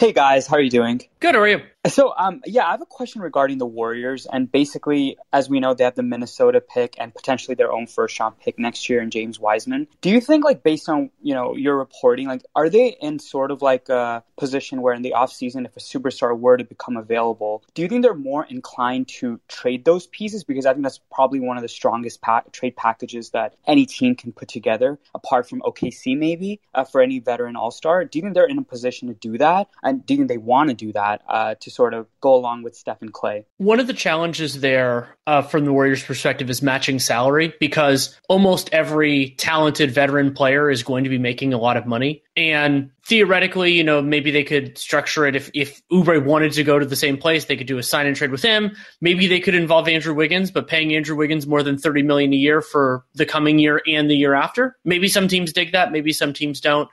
Hey 0.00 0.12
guys, 0.12 0.46
how 0.46 0.56
are 0.56 0.62
you 0.62 0.70
doing? 0.70 1.02
Good, 1.18 1.34
how 1.34 1.42
are 1.42 1.48
you? 1.48 1.60
So, 1.86 2.14
um, 2.16 2.42
yeah, 2.46 2.66
I 2.66 2.72
have 2.72 2.82
a 2.82 2.86
question 2.86 3.22
regarding 3.22 3.56
the 3.58 3.66
Warriors, 3.66 4.26
and 4.30 4.50
basically, 4.50 5.16
as 5.32 5.48
we 5.48 5.60
know, 5.60 5.72
they 5.72 5.84
have 5.84 5.94
the 5.94 6.02
Minnesota 6.02 6.60
pick 6.60 6.96
and 6.98 7.14
potentially 7.14 7.54
their 7.54 7.72
own 7.72 7.86
first 7.86 8.20
round 8.20 8.38
pick 8.38 8.58
next 8.58 8.88
year 8.88 9.00
in 9.00 9.10
James 9.10 9.40
Wiseman. 9.40 9.88
Do 10.02 10.10
you 10.10 10.20
think, 10.20 10.44
like, 10.44 10.62
based 10.62 10.88
on 10.90 11.10
you 11.22 11.34
know 11.34 11.56
your 11.56 11.76
reporting, 11.76 12.28
like, 12.28 12.42
are 12.54 12.68
they 12.68 12.96
in 13.00 13.18
sort 13.18 13.50
of 13.50 13.62
like 13.62 13.88
a 13.88 14.22
position 14.38 14.82
where 14.82 14.92
in 14.94 15.02
the 15.02 15.14
offseason, 15.16 15.64
if 15.64 15.76
a 15.76 15.80
superstar 15.80 16.38
were 16.38 16.56
to 16.56 16.64
become 16.64 16.96
available, 16.98 17.62
do 17.74 17.82
you 17.82 17.88
think 17.88 18.02
they're 18.02 18.14
more 18.14 18.44
inclined 18.44 19.08
to 19.08 19.40
trade 19.48 19.84
those 19.84 20.06
pieces? 20.06 20.44
Because 20.44 20.66
I 20.66 20.72
think 20.72 20.82
that's 20.82 21.00
probably 21.12 21.40
one 21.40 21.56
of 21.56 21.62
the 21.62 21.68
strongest 21.68 22.20
pa- 22.20 22.44
trade 22.52 22.76
packages 22.76 23.30
that 23.30 23.56
any 23.66 23.86
team 23.86 24.16
can 24.16 24.32
put 24.32 24.48
together, 24.48 24.98
apart 25.14 25.48
from 25.48 25.60
OKC 25.62 26.16
maybe 26.16 26.60
uh, 26.74 26.84
for 26.84 27.00
any 27.00 27.20
veteran 27.20 27.56
All 27.56 27.70
Star. 27.70 28.04
Do 28.04 28.18
you 28.18 28.22
think 28.22 28.34
they're 28.34 28.46
in 28.46 28.58
a 28.58 28.62
position 28.62 29.08
to 29.08 29.14
do 29.14 29.38
that, 29.40 29.68
and 29.82 30.06
do 30.06 30.14
you 30.14 30.18
think 30.18 30.28
they 30.28 30.38
want 30.38 30.70
to 30.70 30.74
do 30.74 30.92
that 30.92 31.22
uh, 31.28 31.56
to 31.60 31.70
sort 31.70 31.92
of 31.92 32.06
go 32.20 32.34
along 32.34 32.62
with 32.62 32.74
Steph 32.74 33.02
and 33.02 33.12
Klay? 33.12 33.44
One 33.58 33.80
of 33.80 33.86
the 33.86 33.92
challenges 33.92 34.60
there 34.60 35.16
uh, 35.26 35.42
from 35.42 35.64
the 35.64 35.72
Warriors' 35.72 36.02
perspective 36.02 36.48
is 36.48 36.62
matching 36.62 36.98
salary 36.98 37.52
because 37.60 38.18
almost 38.28 38.70
every 38.72 39.30
talented 39.38 39.90
veteran 39.90 40.32
player 40.32 40.70
is 40.70 40.82
going 40.82 41.04
to 41.04 41.10
be 41.10 41.18
making 41.18 41.52
a 41.52 41.58
lot 41.58 41.76
of 41.76 41.86
money. 41.86 42.22
And 42.36 42.90
theoretically, 43.06 43.72
you 43.72 43.84
know, 43.84 44.00
maybe 44.00 44.30
they 44.30 44.44
could 44.44 44.78
structure 44.78 45.26
it 45.26 45.36
if, 45.36 45.50
if 45.52 45.82
Oubre 45.88 46.24
wanted 46.24 46.52
to 46.52 46.64
go 46.64 46.78
to 46.78 46.86
the 46.86 46.96
same 46.96 47.18
place, 47.18 47.44
they 47.44 47.56
could 47.56 47.66
do 47.66 47.78
a 47.78 47.82
sign 47.82 48.06
and 48.06 48.16
trade 48.16 48.30
with 48.30 48.42
him. 48.42 48.76
Maybe 49.00 49.26
they 49.26 49.40
could 49.40 49.54
involve 49.54 49.88
Andrew 49.88 50.14
Wiggins, 50.14 50.50
but 50.50 50.68
paying 50.68 50.94
Andrew 50.94 51.16
Wiggins 51.16 51.46
more 51.46 51.62
than 51.62 51.76
30 51.76 52.02
million 52.02 52.32
a 52.32 52.36
year 52.36 52.60
for 52.60 53.04
the 53.14 53.26
coming 53.26 53.58
year 53.58 53.82
and 53.86 54.10
the 54.10 54.16
year 54.16 54.34
after. 54.34 54.76
Maybe 54.84 55.08
some 55.08 55.28
teams 55.28 55.52
dig 55.52 55.72
that, 55.72 55.92
maybe 55.92 56.12
some 56.12 56.32
teams 56.32 56.60
don't. 56.60 56.88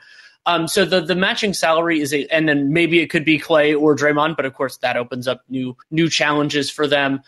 Um, 0.48 0.68
so 0.68 0.86
the 0.86 1.02
the 1.02 1.16
matching 1.16 1.54
salary 1.54 2.00
is 2.00 2.14
a, 2.14 2.26
and 2.28 2.48
then 2.48 2.72
maybe 2.72 3.00
it 3.02 3.10
could 3.10 3.26
be 3.26 3.38
Klay 3.38 3.80
or 3.80 3.96
Draymond, 3.96 4.38
but 4.38 4.46
of 4.46 4.54
course 4.54 4.78
that 4.78 4.96
opens 4.96 5.28
up 5.28 5.44
new 5.50 5.76
new 5.92 6.10
challenges 6.10 6.72
for 6.72 6.88
them. 6.88 7.22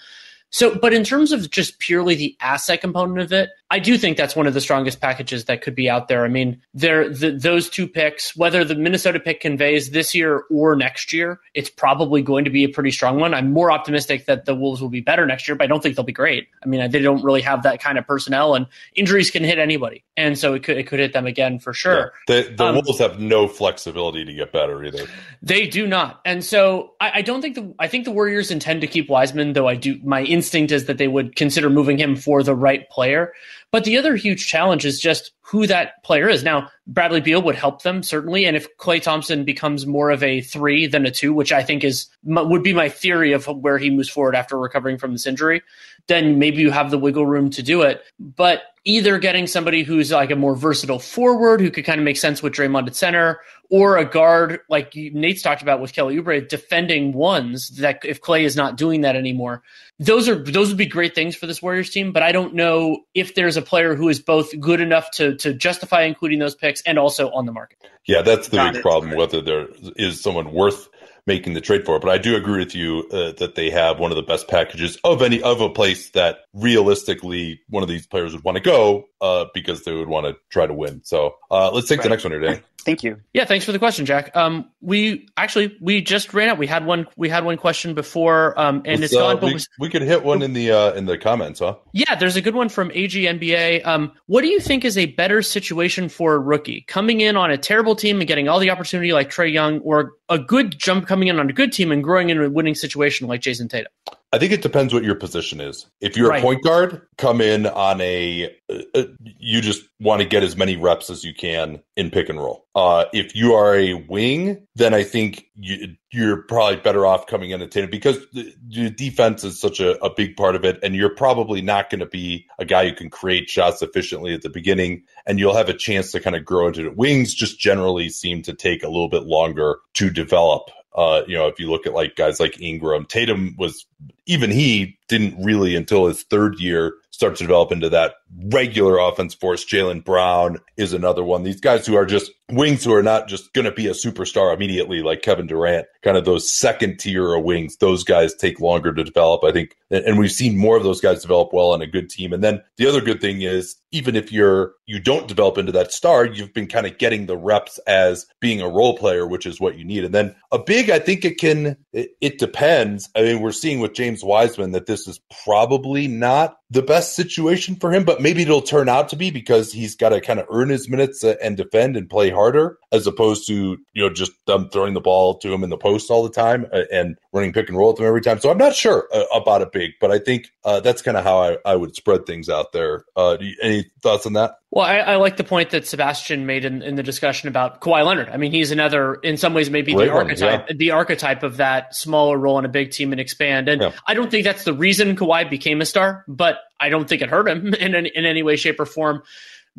So, 0.52 0.74
but 0.74 0.94
in 0.94 1.04
terms 1.04 1.32
of 1.32 1.52
just 1.52 1.80
purely 1.80 2.16
the 2.16 2.36
asset 2.40 2.82
component 2.82 3.20
of 3.20 3.32
it, 3.32 3.50
I 3.72 3.78
do 3.78 3.98
think 3.98 4.18
that's 4.18 4.36
one 4.36 4.48
of 4.48 4.56
the 4.56 4.62
strongest 4.62 5.00
packages 5.00 5.46
that 5.46 5.62
could 5.62 5.76
be 5.76 5.90
out 5.90 6.08
there. 6.08 6.26
I 6.26 6.28
mean, 6.28 6.60
there 6.74 7.08
the, 7.08 7.32
those 7.32 7.70
two 7.70 7.88
picks, 7.88 8.36
whether 8.36 8.64
the 8.64 8.74
Minnesota 8.74 9.20
pick 9.20 9.42
conveys 9.42 9.92
this 9.92 10.16
year 10.16 10.44
or 10.50 10.76
next 10.76 11.14
year, 11.14 11.40
it's 11.54 11.70
probably 11.70 12.24
going 12.24 12.46
to 12.46 12.50
be 12.50 12.64
a 12.64 12.70
pretty 12.70 12.90
strong 12.90 13.20
one. 13.20 13.36
I'm 13.36 13.54
more 13.54 13.72
optimistic 13.72 14.26
that 14.26 14.46
the 14.46 14.56
Wolves 14.56 14.82
will 14.82 14.90
be 14.90 15.02
better 15.02 15.26
next 15.28 15.48
year, 15.48 15.56
but 15.56 15.66
I 15.66 15.68
don't 15.68 15.84
think 15.84 15.96
they'll 15.96 16.04
be 16.04 16.12
great. 16.12 16.48
I 16.64 16.68
mean, 16.68 16.90
they 16.90 17.00
don't 17.00 17.24
really 17.24 17.42
have 17.42 17.62
that 17.64 17.80
kind 17.80 18.00
of 18.00 18.08
personnel, 18.08 18.56
and 18.56 18.66
injuries 18.96 19.30
can 19.30 19.44
hit 19.44 19.60
anybody, 19.60 20.04
and 20.18 20.38
so 20.38 20.56
it 20.56 20.64
could 20.64 20.78
it 20.78 20.88
could 20.88 21.00
hit 21.00 21.14
them 21.14 21.28
again 21.28 21.60
for 21.60 21.74
sure. 21.74 22.14
The 22.28 22.52
the 22.56 22.66
Um, 22.66 22.76
Wolves 22.76 23.00
have 23.00 23.20
no 23.20 23.48
flexibility 23.48 24.26
to 24.26 24.34
get 24.34 24.52
better 24.52 24.84
either. 24.84 25.06
They 25.44 25.68
do 25.68 25.86
not, 25.86 26.22
and 26.26 26.44
so 26.44 26.94
I, 27.00 27.12
I 27.16 27.22
don't 27.22 27.42
think 27.42 27.56
the 27.56 27.74
I 27.78 27.88
think 27.88 28.06
the 28.06 28.12
Warriors 28.12 28.50
intend 28.50 28.82
to 28.82 28.88
keep 28.88 29.10
Wiseman, 29.10 29.54
though 29.54 29.68
I 29.68 29.76
do. 29.76 30.00
My 30.04 30.24
instinct 30.24 30.72
is 30.72 30.86
that 30.86 30.98
they 30.98 31.08
would 31.08 31.36
consider 31.36 31.70
moving 31.70 32.00
him 32.00 32.16
for 32.16 32.42
the 32.42 32.56
right 32.56 32.90
player. 32.90 33.32
But 33.72 33.84
the 33.84 33.98
other 33.98 34.16
huge 34.16 34.48
challenge 34.48 34.86
is 34.86 35.00
just 35.00 35.32
who 35.50 35.66
that 35.66 36.04
player 36.04 36.30
is. 36.30 36.44
Now, 36.44 36.70
Bradley 36.86 37.22
Beal 37.22 37.42
would 37.42 37.56
help 37.56 37.82
them 37.82 38.04
certainly, 38.04 38.46
and 38.46 38.56
if 38.56 38.68
Klay 38.78 39.02
Thompson 39.02 39.44
becomes 39.44 39.88
more 39.88 40.12
of 40.12 40.22
a 40.22 40.42
three 40.42 40.86
than 40.86 41.06
a 41.06 41.12
two, 41.12 41.34
which 41.34 41.52
I 41.52 41.64
think 41.64 41.84
is 41.84 42.08
would 42.24 42.64
be 42.64 42.74
my 42.74 42.90
theory 42.90 43.34
of 43.34 43.46
where 43.46 43.78
he 43.78 43.90
moves 43.90 44.10
forward 44.10 44.36
after 44.36 44.60
recovering 44.60 44.98
from 44.98 45.12
this 45.12 45.26
injury, 45.26 45.62
then 46.08 46.38
maybe 46.38 46.58
you 46.58 46.72
have 46.72 46.92
the 46.92 47.00
wiggle 47.00 47.26
room 47.26 47.50
to 47.52 47.64
do 47.64 47.82
it. 47.82 48.04
But 48.20 48.62
either 48.86 49.20
getting 49.20 49.46
somebody 49.46 49.84
who's 49.84 50.12
like 50.12 50.32
a 50.32 50.36
more 50.36 50.56
versatile 50.56 51.00
forward 51.00 51.62
who 51.62 51.70
could 51.70 51.86
kind 51.86 52.00
of 52.00 52.06
make 52.06 52.18
sense 52.18 52.42
with 52.42 52.54
Draymond 52.54 52.88
at 52.88 52.96
center, 52.96 53.40
or 53.70 53.98
a 53.98 54.06
guard 54.06 54.60
like 54.70 54.94
Nate's 54.96 55.44
talked 55.44 55.62
about 55.62 55.80
with 55.80 55.94
Kelly 55.94 56.18
Oubre 56.18 56.48
defending 56.48 57.14
ones 57.14 57.70
that 57.78 58.04
if 58.04 58.22
Klay 58.22 58.44
is 58.44 58.56
not 58.56 58.78
doing 58.78 59.02
that 59.02 59.16
anymore, 59.16 59.62
those 60.00 60.28
are 60.28 60.36
those 60.36 60.70
would 60.70 60.78
be 60.78 60.88
great 60.88 61.14
things 61.14 61.36
for 61.36 61.46
this 61.46 61.62
Warriors 61.62 61.90
team. 61.92 62.12
But 62.12 62.24
I 62.24 62.32
don't 62.32 62.56
know 62.56 63.02
if 63.14 63.36
there's 63.36 63.58
a 63.58 63.62
player 63.62 63.96
who 63.96 64.10
is 64.10 64.20
both 64.20 64.60
good 64.60 64.82
enough 64.82 65.12
to 65.12 65.36
to 65.40 65.54
justify 65.54 66.04
including 66.04 66.40
those 66.40 66.56
picks 66.56 66.82
and 66.84 66.98
also 66.98 67.30
on 67.32 67.46
the 67.46 67.52
market. 67.52 67.78
Yeah, 68.06 68.22
that's 68.22 68.50
the 68.50 68.58
Got 68.58 68.74
big 68.74 68.80
it. 68.80 68.82
problem. 68.82 69.16
Whether 69.16 69.42
there 69.42 69.68
is 69.96 70.22
someone 70.22 70.52
worth 70.52 70.90
making 71.26 71.54
the 71.54 71.62
trade 71.62 71.86
for. 71.86 72.00
But 72.00 72.10
I 72.10 72.18
do 72.18 72.36
agree 72.36 72.60
with 72.60 72.74
you 72.74 73.08
uh, 73.12 73.34
that 73.34 73.56
they 73.56 73.70
have 73.70 74.00
one 74.00 74.12
of 74.12 74.16
the 74.16 74.24
best 74.24 74.48
packages 74.48 74.98
of 75.04 75.22
any 75.22 75.42
of 75.44 75.62
a 75.62 75.70
place 75.70 76.10
that 76.12 76.40
realistically 76.54 77.62
one 77.70 77.84
of 77.84 77.90
these 77.90 78.08
players 78.08 78.34
would 78.34 78.44
want 78.44 78.56
to 78.56 78.64
go 78.64 79.09
uh, 79.22 79.46
because 79.54 79.84
they 79.84 79.94
would 79.94 80.08
want 80.08 80.26
to 80.26 80.36
try 80.50 80.66
to 80.66 80.74
win. 80.74 81.02
So 81.04 81.36
uh, 81.52 81.72
let's 81.72 81.88
take 81.88 82.00
right. 82.00 82.04
the 82.04 82.10
next 82.10 82.24
one 82.24 82.34
today. 82.34 82.62
Thank 82.86 83.04
you. 83.04 83.20
Yeah, 83.34 83.44
thanks 83.44 83.66
for 83.66 83.74
the 83.74 83.78
question, 83.78 84.06
Jack. 84.06 84.36
Um, 84.36 84.72
we 84.82 85.28
actually 85.36 85.78
we 85.82 86.02
just 86.02 86.34
ran 86.34 86.48
out. 86.48 86.58
We 86.58 86.66
had 86.66 86.86
one. 86.86 87.08
We 87.18 87.28
had 87.28 87.44
one 87.44 87.58
question 87.58 87.94
before, 87.94 88.58
um, 88.60 88.78
and 88.86 89.02
Let's, 89.02 89.12
it's 89.12 89.22
gone. 89.22 89.38
Uh, 89.38 89.48
we, 89.48 89.54
was, 89.54 89.68
we 89.80 89.90
could 89.90 90.02
hit 90.02 90.24
one 90.24 90.42
in 90.42 90.54
the 90.54 90.72
uh, 90.72 90.94
in 90.94 91.06
the 91.06 91.18
comments, 91.18 91.60
huh? 91.60 91.76
Yeah, 91.92 92.16
there's 92.16 92.38
a 92.38 92.42
good 92.42 92.56
one 92.56 92.70
from 92.70 92.90
AGNBA. 92.90 93.86
Um, 93.86 94.14
what 94.28 94.42
do 94.42 94.48
you 94.48 94.62
think 94.62 94.86
is 94.86 94.98
a 94.98 95.08
better 95.08 95.42
situation 95.42 96.08
for 96.08 96.34
a 96.34 96.40
rookie 96.40 96.86
coming 96.88 97.20
in 97.20 97.36
on 97.36 97.52
a 97.52 97.58
terrible 97.58 97.96
team 97.96 98.22
and 98.22 98.28
getting 98.28 98.48
all 98.48 98.60
the 98.60 98.70
opportunity 98.70 99.12
like 99.12 99.30
Trae 99.30 99.52
Young, 99.52 99.80
or 99.80 100.14
a 100.30 100.40
good 100.40 100.80
jump 100.80 101.06
coming 101.06 101.28
in 101.28 101.38
on 101.38 101.50
a 101.50 101.54
good 101.54 101.74
team 101.74 101.92
and 101.92 102.02
growing 102.02 102.30
in 102.30 102.42
a 102.42 102.50
winning 102.50 102.76
situation 102.76 103.28
like 103.28 103.42
Jayson 103.42 103.68
Tatum? 103.68 103.92
I 104.32 104.38
think 104.38 104.52
it 104.52 104.62
depends 104.62 104.94
what 104.94 105.04
your 105.04 105.16
position 105.16 105.60
is. 105.60 105.88
If 106.02 106.16
you're 106.16 106.30
right. 106.30 106.40
a 106.40 106.46
point 106.46 106.64
guard, 106.64 107.02
come 107.18 107.42
in 107.42 107.66
on 107.66 108.00
a, 108.00 108.56
uh, 108.70 109.04
you 109.22 109.60
just 109.62 109.84
want 110.00 110.22
to 110.22 110.28
get 110.28 110.44
as 110.44 110.56
many 110.56 110.78
reps 110.78 111.10
as 111.10 111.24
you 111.24 111.34
can 111.34 111.82
in 111.98 112.12
pick 112.12 112.30
and 112.30 112.38
roll. 112.38 112.68
Uh, 112.76 113.06
if 113.12 113.36
you 113.36 113.54
are 113.56 113.76
a 113.76 113.96
wing, 113.96 114.68
then 114.76 114.94
I 114.94 115.02
think 115.02 115.46
you, 115.56 115.96
you're 116.12 116.44
probably 116.44 116.76
better 116.76 117.08
off 117.08 117.26
coming 117.26 117.50
in 117.50 117.68
Tatum 117.70 117.90
because 117.90 118.20
the, 118.32 118.54
the 118.68 118.92
defense 118.92 119.44
is 119.44 119.60
such 119.60 119.80
a, 119.80 119.98
a 120.04 120.14
big 120.14 120.38
part 120.38 120.56
of 120.56 120.64
it, 120.64 120.80
and 120.84 120.96
you're 120.96 121.16
probably 121.16 121.62
not 121.62 121.90
going 121.90 122.00
to 122.00 122.06
be 122.06 122.46
a 122.60 122.66
guy 122.66 122.88
who 122.88 122.96
can 122.96 123.10
create 123.10 123.50
shots 123.50 123.82
efficiently 123.82 124.36
at 124.36 124.44
the 124.44 124.50
beginning, 124.50 125.04
and 125.26 125.40
you'll 125.40 125.58
have 125.58 125.70
a 125.70 125.74
chance 125.74 126.12
to 126.12 126.20
kind 126.20 126.36
of 126.36 126.46
grow 126.46 126.68
into 126.68 126.86
it. 126.86 126.96
Wings 126.96 127.34
just 127.34 127.60
generally 127.60 128.10
seem 128.10 128.44
to 128.44 128.54
take 128.54 128.84
a 128.84 128.90
little 128.90 129.10
bit 129.10 129.24
longer 129.24 129.78
to 129.96 130.12
develop 130.12 130.70
uh, 131.00 131.24
you 131.28 131.36
know, 131.38 131.48
if 131.48 131.62
you 131.62 131.72
look 131.72 131.88
at 131.88 131.94
like 131.94 132.18
guys 132.18 132.42
like 132.42 132.60
Ingram, 132.60 133.06
Tatum 133.06 133.56
was 133.58 133.86
even 134.26 134.52
he 134.52 134.99
didn't 135.10 135.44
really 135.44 135.76
until 135.76 136.08
his 136.08 136.24
third 136.24 136.60
year 136.60 136.94
start 137.12 137.36
to 137.36 137.44
develop 137.44 137.72
into 137.72 137.90
that 137.90 138.14
regular 138.46 138.98
offense 138.98 139.34
force. 139.34 139.66
Jaylen 139.66 140.06
Brown 140.06 140.60
is 140.78 140.94
another 140.94 141.24
one. 141.24 141.44
These 141.44 141.60
guys 141.60 141.86
who 141.86 141.96
are 141.96 142.06
just 142.06 142.32
wings 142.50 142.84
who 142.84 142.94
are 142.94 143.04
not 143.04 143.28
just 143.28 143.52
going 143.54 143.66
to 143.66 143.72
be 143.72 143.88
a 143.88 143.92
superstar 143.92 144.54
immediately, 144.54 145.02
like 145.02 145.22
Kevin 145.22 145.48
Durant, 145.48 145.88
kind 146.02 146.18
of 146.18 146.26
those 146.26 146.52
second 146.52 146.98
tier 146.98 147.36
of 147.36 147.44
wings. 147.44 147.78
Those 147.78 148.04
guys 148.04 148.34
take 148.36 148.60
longer 148.60 148.94
to 148.94 149.04
develop, 149.04 149.44
I 149.44 149.52
think. 149.52 149.76
And 149.92 150.18
we've 150.18 150.32
seen 150.32 150.58
more 150.58 150.78
of 150.78 150.84
those 150.84 151.02
guys 151.02 151.22
develop 151.22 151.50
well 151.52 151.72
on 151.72 151.82
a 151.82 151.88
good 151.88 152.10
team. 152.10 152.32
And 152.32 152.44
then 152.44 152.62
the 152.78 152.88
other 152.88 153.02
good 153.02 153.20
thing 153.20 153.42
is, 153.42 153.76
even 153.92 154.16
if 154.16 154.32
you're 154.32 154.74
you 154.86 155.00
don't 155.00 155.28
develop 155.28 155.58
into 155.58 155.72
that 155.72 155.92
star, 155.92 156.26
you've 156.26 156.54
been 156.54 156.68
kind 156.68 156.86
of 156.86 156.98
getting 157.00 157.26
the 157.26 157.38
reps 157.38 157.80
as 157.80 158.28
being 158.40 158.62
a 158.62 158.70
role 158.70 158.98
player, 158.98 159.28
which 159.28 159.46
is 159.46 159.60
what 159.60 159.78
you 159.78 159.84
need. 159.84 160.04
And 160.04 160.14
then 160.14 160.36
a 160.52 160.60
big, 160.60 160.90
I 160.90 161.00
think 161.00 161.26
it 161.26 161.38
can. 161.40 161.76
It, 161.92 162.12
it 162.22 162.38
depends. 162.40 163.10
I 163.16 163.24
mean, 163.24 163.42
we're 163.42 163.52
seeing 163.52 163.80
with 163.80 163.94
James 163.94 164.24
Wiseman 164.24 164.72
that 164.72 164.86
this 164.86 164.99
is 165.08 165.20
probably 165.46 166.08
not 166.08 166.59
the 166.72 166.82
best 166.84 167.16
situation 167.16 167.76
for 167.76 167.92
him, 167.92 168.04
but 168.04 168.22
maybe 168.22 168.44
it'll 168.44 168.62
turn 168.62 168.90
out 168.90 169.10
to 169.10 169.16
be 169.16 169.32
because 169.32 169.74
he's 169.74 169.96
got 169.96 170.10
to 170.10 170.22
kind 170.22 170.40
of 170.40 170.46
earn 170.52 170.70
his 170.70 170.88
minutes 170.88 171.24
and 171.24 171.58
defend 171.58 171.98
and 171.98 172.10
play 172.10 172.30
harder 172.30 172.78
as 172.92 173.08
opposed 173.08 173.48
to, 173.48 173.78
you 173.94 174.04
know, 174.04 174.10
just 174.10 174.32
them 174.46 174.70
throwing 174.70 174.94
the 174.94 175.02
ball 175.02 175.38
to 175.40 175.52
him 175.52 175.64
in 175.64 175.72
the 175.72 175.78
post 175.78 176.12
all 176.12 176.24
the 176.24 176.30
time 176.30 176.68
uh, 176.72 176.84
and 176.92 177.18
running 177.34 177.54
pick 177.54 177.70
and 177.70 177.78
roll 177.78 177.92
with 177.92 178.00
him 178.00 178.06
every 178.06 178.22
time. 178.22 178.40
So 178.40 178.52
I'm 178.52 178.58
not 178.58 178.76
sure 178.76 179.08
uh, 179.14 179.24
about 179.34 179.62
it 179.62 179.72
big, 179.72 179.92
but 180.00 180.12
I 180.12 180.20
think 180.20 180.52
uh, 180.64 180.80
that's 180.80 181.02
kind 181.02 181.18
of 181.18 181.24
how 181.24 181.40
I, 181.40 181.58
I 181.66 181.76
would 181.76 181.96
spread 181.96 182.26
things 182.26 182.50
out 182.50 182.72
there. 182.72 183.06
Uh, 183.16 183.38
you, 183.40 183.56
any 183.62 183.90
thoughts 184.02 184.26
on 184.28 184.34
that? 184.34 184.60
Well, 184.72 184.86
I, 184.86 184.98
I, 184.98 185.16
like 185.16 185.38
the 185.38 185.44
point 185.44 185.72
that 185.72 185.88
Sebastian 185.88 186.46
made 186.46 186.64
in, 186.64 186.84
in, 186.84 186.94
the 186.94 187.02
discussion 187.02 187.50
about 187.50 187.82
Kawhi 187.82 188.06
Leonard. 188.06 188.30
I 188.30 188.38
mean, 188.38 188.52
he's 188.52 188.70
another, 188.70 189.16
in 189.16 189.36
some 189.36 189.56
ways, 189.56 189.72
maybe 189.72 189.94
Great 189.94 190.06
the 190.06 190.14
one, 190.14 190.26
archetype, 190.26 190.66
yeah. 190.70 190.76
the 190.78 190.92
archetype 190.92 191.42
of 191.42 191.58
that 191.58 191.96
smaller 191.96 192.38
role 192.38 192.60
in 192.60 192.66
a 192.66 192.70
big 192.70 192.92
team 192.92 193.12
and 193.12 193.20
expand. 193.20 193.68
And 193.68 193.82
yeah. 193.82 193.92
I 194.06 194.14
don't 194.14 194.30
think 194.30 194.44
that's 194.44 194.66
the 194.66 194.74
reason 194.74 195.16
Kawhi 195.16 195.50
became 195.50 195.82
a 195.82 195.86
star, 195.86 196.24
but 196.28 196.59
I 196.80 196.90
don't 196.90 197.08
think 197.08 197.22
it 197.22 197.30
hurt 197.30 197.48
him 197.48 197.74
in 197.74 197.96
any, 197.96 198.12
in 198.14 198.26
any 198.26 198.44
way, 198.44 198.56
shape, 198.56 198.80
or 198.80 198.86
form. 198.86 199.24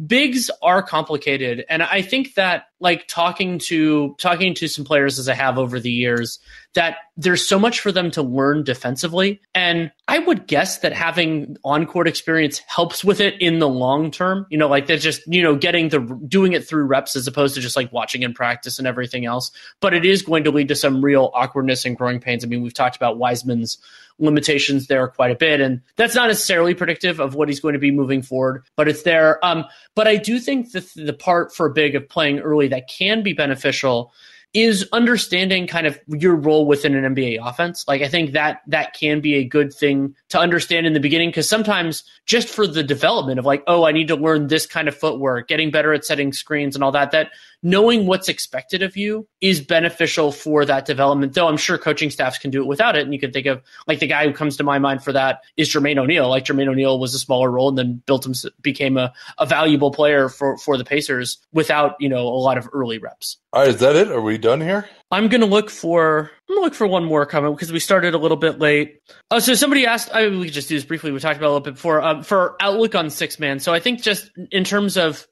Bigs 0.07 0.51
are 0.63 0.83
complicated 0.83 1.67
and 1.69 1.83
i 1.83 2.01
think 2.01 2.35
that 2.35 2.70
like 2.81 3.07
talking 3.07 3.59
to 3.59 4.15
talking 4.19 4.55
to 4.55 4.67
some 4.67 4.85
players 4.85 5.19
as 5.19 5.29
i 5.29 5.35
have 5.35 5.59
over 5.59 5.79
the 5.79 5.91
years 5.91 6.39
that 6.75 6.97
there's 7.17 7.47
so 7.47 7.59
much 7.59 7.81
for 7.81 7.93
them 7.93 8.11
to 8.11 8.23
learn 8.23 8.65
defensively 8.65 9.41
and 9.55 9.93
i 10.09 10.19
would 10.19 10.47
guess 10.47 10.79
that 10.79 10.93
having 10.93 11.57
on-court 11.65 12.09
experience 12.09 12.59
helps 12.67 13.05
with 13.05 13.21
it 13.21 13.41
in 13.41 13.59
the 13.59 13.69
long 13.69 14.11
term 14.11 14.47
you 14.51 14.59
know 14.59 14.69
like 14.69 14.87
they're 14.87 14.97
just 14.97 15.23
you 15.27 15.43
know 15.43 15.55
getting 15.55 15.89
the 15.91 16.01
doing 16.27 16.53
it 16.53 16.67
through 16.67 16.85
reps 16.85 17.15
as 17.15 17.27
opposed 17.27 17.55
to 17.55 17.61
just 17.61 17.77
like 17.77 17.93
watching 17.93 18.23
in 18.23 18.33
practice 18.33 18.79
and 18.79 18.89
everything 18.89 19.25
else 19.27 19.53
but 19.81 19.95
it 19.95 20.05
is 20.05 20.23
going 20.23 20.45
to 20.45 20.51
lead 20.51 20.69
to 20.69 20.75
some 20.75 21.05
real 21.05 21.31
awkwardness 21.35 21.85
and 21.85 21.97
growing 21.97 22.19
pains 22.19 22.45
i 22.45 22.47
mean 22.47 22.63
we've 22.63 22.75
talked 22.75 22.97
about 22.97 23.19
wiseman's 23.19 23.79
limitations 24.21 24.87
there 24.87 25.09
quite 25.09 25.31
a 25.31 25.35
bit. 25.35 25.61
And 25.61 25.81
that's 25.97 26.15
not 26.15 26.29
necessarily 26.29 26.75
predictive 26.75 27.19
of 27.19 27.35
what 27.35 27.49
he's 27.49 27.61
going 27.61 27.73
to 27.73 27.79
be 27.79 27.91
moving 27.91 28.23
forward, 28.23 28.65
but 28.77 28.87
it's 28.87 29.03
there. 29.03 29.45
Um, 29.45 29.65
but 29.95 30.07
I 30.07 30.17
do 30.17 30.39
think 30.39 30.73
that 30.73 30.87
the 30.95 31.13
part 31.13 31.55
for 31.55 31.71
Big 31.71 31.95
of 31.95 32.09
playing 32.09 32.41
early 32.41 32.69
that 32.71 32.89
can 32.89 33.23
be 33.23 33.33
beneficial 33.33 34.13
is 34.53 34.89
understanding 34.93 35.67
kind 35.67 35.87
of 35.87 35.99
your 36.09 36.35
role 36.35 36.67
within 36.67 36.97
an 36.97 37.15
NBA 37.15 37.39
offense. 37.41 37.85
Like 37.87 38.03
I 38.03 38.09
think 38.09 38.33
that 38.33 38.63
that 38.67 38.95
can 38.95 39.21
be 39.21 39.35
a 39.37 39.45
good 39.45 39.73
thing 39.73 40.17
to 40.31 40.41
understand 40.41 40.87
in 40.87 40.93
the 40.93 40.99
beginning 40.99 41.29
because 41.29 41.49
sometimes 41.49 42.03
just 42.27 42.49
for 42.49 42.67
the 42.67 42.83
development 42.83 43.39
of 43.39 43.47
like, 43.47 43.63
oh, 43.69 43.85
I 43.85 43.93
need 43.93 44.09
to 44.09 44.17
learn 44.17 44.49
this 44.49 44.67
kind 44.67 44.89
of 44.89 44.97
footwork, 44.97 45.47
getting 45.47 45.71
better 45.71 45.93
at 45.93 46.05
setting 46.05 46.33
screens 46.33 46.75
and 46.75 46.83
all 46.83 46.91
that, 46.93 47.13
that 47.13 47.31
knowing 47.63 48.07
what's 48.07 48.29
expected 48.29 48.83
of 48.83 48.97
you 48.97 49.27
is 49.41 49.61
beneficial 49.61 50.33
for 50.33 50.65
that 50.65 50.87
development. 50.87 51.35
Though 51.35 51.49
I'm 51.49 51.57
sure 51.57 51.79
coaching 51.79 52.11
staffs 52.11 52.39
can 52.39 52.51
do 52.51 52.63
it 52.63 52.67
without 52.67 52.97
it. 52.97 53.03
And 53.03 53.13
you 53.13 53.21
can 53.21 53.33
think 53.33 53.47
of 53.47 53.63
like 53.87 53.99
the 53.99 54.07
guy 54.07 54.27
who 54.27 54.33
comes 54.33 54.57
to 54.57 54.65
my 54.65 54.79
mind 54.79 55.03
for 55.03 55.13
that 55.13 55.41
is 55.57 55.69
Jermaine 55.69 55.99
O'Neal. 55.99 56.29
Like 56.29 56.45
Jermaine 56.45 56.69
O'Neal 56.69 56.99
was 56.99 57.15
a 57.15 57.19
smaller 57.19 57.51
role 57.51 57.69
and 57.69 57.79
then 57.79 58.03
built 58.07 58.25
him 58.25 58.35
became 58.63 58.97
a, 58.97 59.13
a 59.39 59.47
valuable 59.47 59.91
player 59.91 60.29
for 60.29 60.57
for 60.59 60.77
the 60.77 60.85
Pacers 60.85 61.39
without 61.53 61.97
you 62.01 62.09
know 62.09 62.27
a 62.27 62.41
lot 62.41 62.59
of 62.59 62.69
early 62.73 62.99
reps. 62.99 63.37
All 63.53 63.63
right, 63.63 63.71
is 63.71 63.81
that 63.81 63.97
it? 63.97 64.11
Are 64.11 64.21
we 64.21 64.39
done 64.39 64.61
here? 64.61 64.89
I'm 65.13 65.29
gonna 65.29 65.47
look 65.47 65.71
for 65.71 66.31
I'm 66.49 66.55
gonna 66.55 66.65
look 66.65 66.75
for 66.75 66.87
one 66.87 67.05
more 67.05 67.27
comment 67.27 67.57
because 67.57 67.73
we 67.73 67.81
started 67.81 68.15
a 68.15 68.19
little 68.19 68.37
bit 68.37 68.61
late. 68.61 69.01
Oh, 69.31 69.41
so 69.41 69.55
somebody 69.55 69.85
asked. 69.85 70.09
I 70.15 70.29
mean, 70.29 70.39
we 70.39 70.47
could 70.47 70.55
just 70.55 70.69
do 70.69 70.77
this 70.77 70.85
briefly. 70.85 71.11
We 71.11 71.19
talked 71.19 71.37
about 71.37 71.49
a 71.49 71.55
little 71.55 71.65
bit 71.65 71.75
before 71.75 72.01
um, 72.01 72.23
for 72.23 72.57
outlook 72.61 72.95
on 72.95 73.11
six 73.11 73.41
man. 73.41 73.59
So 73.59 73.75
I 73.75 73.81
think 73.81 74.03
just 74.03 74.31
in 74.53 74.63
terms 74.63 74.97
of 74.97 75.27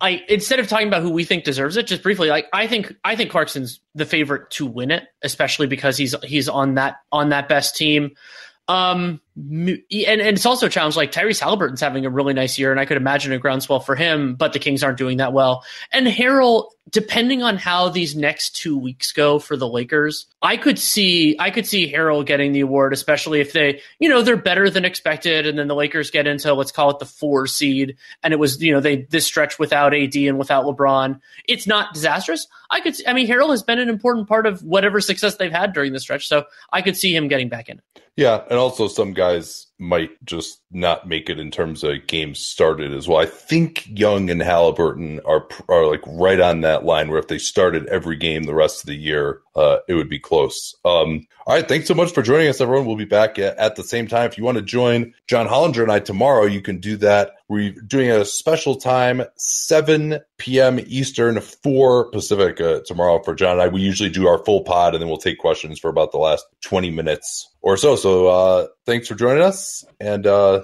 I 0.00 0.22
instead 0.28 0.60
of 0.60 0.68
talking 0.68 0.86
about 0.86 1.02
who 1.02 1.10
we 1.10 1.24
think 1.24 1.42
deserves 1.42 1.76
it, 1.76 1.88
just 1.88 2.02
briefly, 2.02 2.28
like 2.28 2.46
I 2.52 2.68
think 2.68 2.94
I 3.04 3.16
think 3.16 3.30
Clarkson's 3.30 3.80
the 3.94 4.06
favorite 4.06 4.50
to 4.52 4.66
win 4.66 4.92
it, 4.92 5.04
especially 5.22 5.66
because 5.66 5.96
he's 5.96 6.14
he's 6.22 6.48
on 6.48 6.74
that 6.74 6.96
on 7.10 7.30
that 7.30 7.48
best 7.48 7.76
team. 7.76 8.12
Um, 8.66 9.20
and, 9.36 9.82
and 9.90 10.20
it's 10.20 10.46
also 10.46 10.66
a 10.66 10.70
challenge 10.70 10.96
like 10.96 11.10
Tyrese 11.10 11.40
Haliburton's 11.40 11.80
having 11.80 12.06
a 12.06 12.10
really 12.10 12.34
nice 12.34 12.58
year, 12.58 12.70
and 12.70 12.80
I 12.80 12.84
could 12.84 12.96
imagine 12.96 13.32
a 13.32 13.38
groundswell 13.38 13.80
for 13.80 13.96
him, 13.96 14.36
but 14.36 14.52
the 14.52 14.58
Kings 14.58 14.82
aren't 14.82 14.96
doing 14.96 15.18
that 15.18 15.32
well. 15.32 15.64
And 15.92 16.06
Harrell, 16.06 16.68
depending 16.88 17.42
on 17.42 17.56
how 17.56 17.88
these 17.88 18.14
next 18.14 18.56
two 18.56 18.78
weeks 18.78 19.10
go 19.12 19.40
for 19.40 19.56
the 19.56 19.68
Lakers, 19.68 20.26
I 20.40 20.56
could 20.56 20.78
see 20.78 21.36
I 21.38 21.50
could 21.50 21.66
see 21.66 21.92
Harrell 21.92 22.24
getting 22.24 22.52
the 22.52 22.60
award, 22.60 22.92
especially 22.92 23.40
if 23.40 23.52
they, 23.52 23.82
you 23.98 24.08
know, 24.08 24.22
they're 24.22 24.36
better 24.36 24.70
than 24.70 24.84
expected, 24.84 25.46
and 25.46 25.58
then 25.58 25.66
the 25.66 25.74
Lakers 25.74 26.10
get 26.12 26.28
into 26.28 26.54
let's 26.54 26.72
call 26.72 26.90
it 26.90 27.00
the 27.00 27.06
four 27.06 27.46
seed, 27.48 27.96
and 28.22 28.32
it 28.32 28.38
was, 28.38 28.62
you 28.62 28.72
know, 28.72 28.80
they 28.80 29.02
this 29.10 29.26
stretch 29.26 29.58
without 29.58 29.92
AD 29.92 30.14
and 30.14 30.38
without 30.38 30.64
LeBron. 30.64 31.20
It's 31.48 31.66
not 31.66 31.92
disastrous. 31.92 32.46
I 32.70 32.80
could 32.80 32.94
I 33.06 33.12
mean 33.12 33.26
Harrell 33.26 33.50
has 33.50 33.64
been 33.64 33.80
an 33.80 33.88
important 33.88 34.28
part 34.28 34.46
of 34.46 34.62
whatever 34.62 35.00
success 35.00 35.36
they've 35.36 35.50
had 35.50 35.72
during 35.72 35.92
the 35.92 36.00
stretch, 36.00 36.28
so 36.28 36.44
I 36.72 36.82
could 36.82 36.96
see 36.96 37.14
him 37.14 37.26
getting 37.26 37.48
back 37.48 37.68
in. 37.68 37.82
Yeah, 38.16 38.44
and 38.48 38.58
also 38.58 38.86
some 38.86 39.12
guys 39.12 39.68
might 39.78 40.10
just 40.24 40.60
not 40.74 41.08
make 41.08 41.30
it 41.30 41.38
in 41.38 41.50
terms 41.50 41.84
of 41.84 42.06
games 42.06 42.40
started 42.40 42.92
as 42.92 43.08
well. 43.08 43.18
I 43.18 43.26
think 43.26 43.86
Young 43.88 44.28
and 44.30 44.40
Haliburton 44.40 45.20
are 45.24 45.46
are 45.68 45.86
like 45.86 46.02
right 46.06 46.40
on 46.40 46.62
that 46.62 46.84
line 46.84 47.08
where 47.08 47.18
if 47.18 47.28
they 47.28 47.38
started 47.38 47.86
every 47.86 48.16
game 48.16 48.42
the 48.42 48.54
rest 48.54 48.82
of 48.82 48.86
the 48.86 48.96
year, 48.96 49.40
uh, 49.56 49.78
it 49.88 49.94
would 49.94 50.08
be 50.08 50.18
close. 50.18 50.74
Um, 50.84 51.26
all 51.46 51.54
right, 51.54 51.68
thanks 51.68 51.86
so 51.86 51.94
much 51.94 52.12
for 52.12 52.22
joining 52.22 52.48
us, 52.48 52.60
everyone. 52.60 52.86
We'll 52.86 52.96
be 52.96 53.04
back 53.04 53.38
at, 53.38 53.56
at 53.58 53.76
the 53.76 53.84
same 53.84 54.08
time. 54.08 54.26
If 54.26 54.38
you 54.38 54.44
want 54.44 54.56
to 54.56 54.62
join 54.62 55.14
John 55.28 55.46
Hollinger 55.46 55.82
and 55.82 55.92
I 55.92 56.00
tomorrow, 56.00 56.44
you 56.44 56.60
can 56.60 56.80
do 56.80 56.96
that. 56.98 57.32
We're 57.48 57.72
doing 57.72 58.10
a 58.10 58.24
special 58.24 58.76
time, 58.76 59.22
7 59.36 60.18
p.m. 60.38 60.80
Eastern, 60.86 61.40
4 61.40 62.10
Pacific 62.10 62.60
uh, 62.60 62.80
tomorrow 62.86 63.22
for 63.22 63.34
John 63.34 63.52
and 63.52 63.62
I. 63.62 63.68
We 63.68 63.82
usually 63.82 64.08
do 64.08 64.26
our 64.26 64.42
full 64.44 64.62
pod 64.62 64.94
and 64.94 65.02
then 65.02 65.08
we'll 65.08 65.18
take 65.18 65.38
questions 65.38 65.78
for 65.78 65.88
about 65.88 66.12
the 66.12 66.18
last 66.18 66.46
20 66.62 66.90
minutes 66.90 67.50
or 67.60 67.76
so. 67.76 67.96
So 67.96 68.28
uh, 68.28 68.66
thanks 68.86 69.08
for 69.08 69.14
joining 69.14 69.42
us. 69.42 69.84
And 70.00 70.26
uh, 70.26 70.63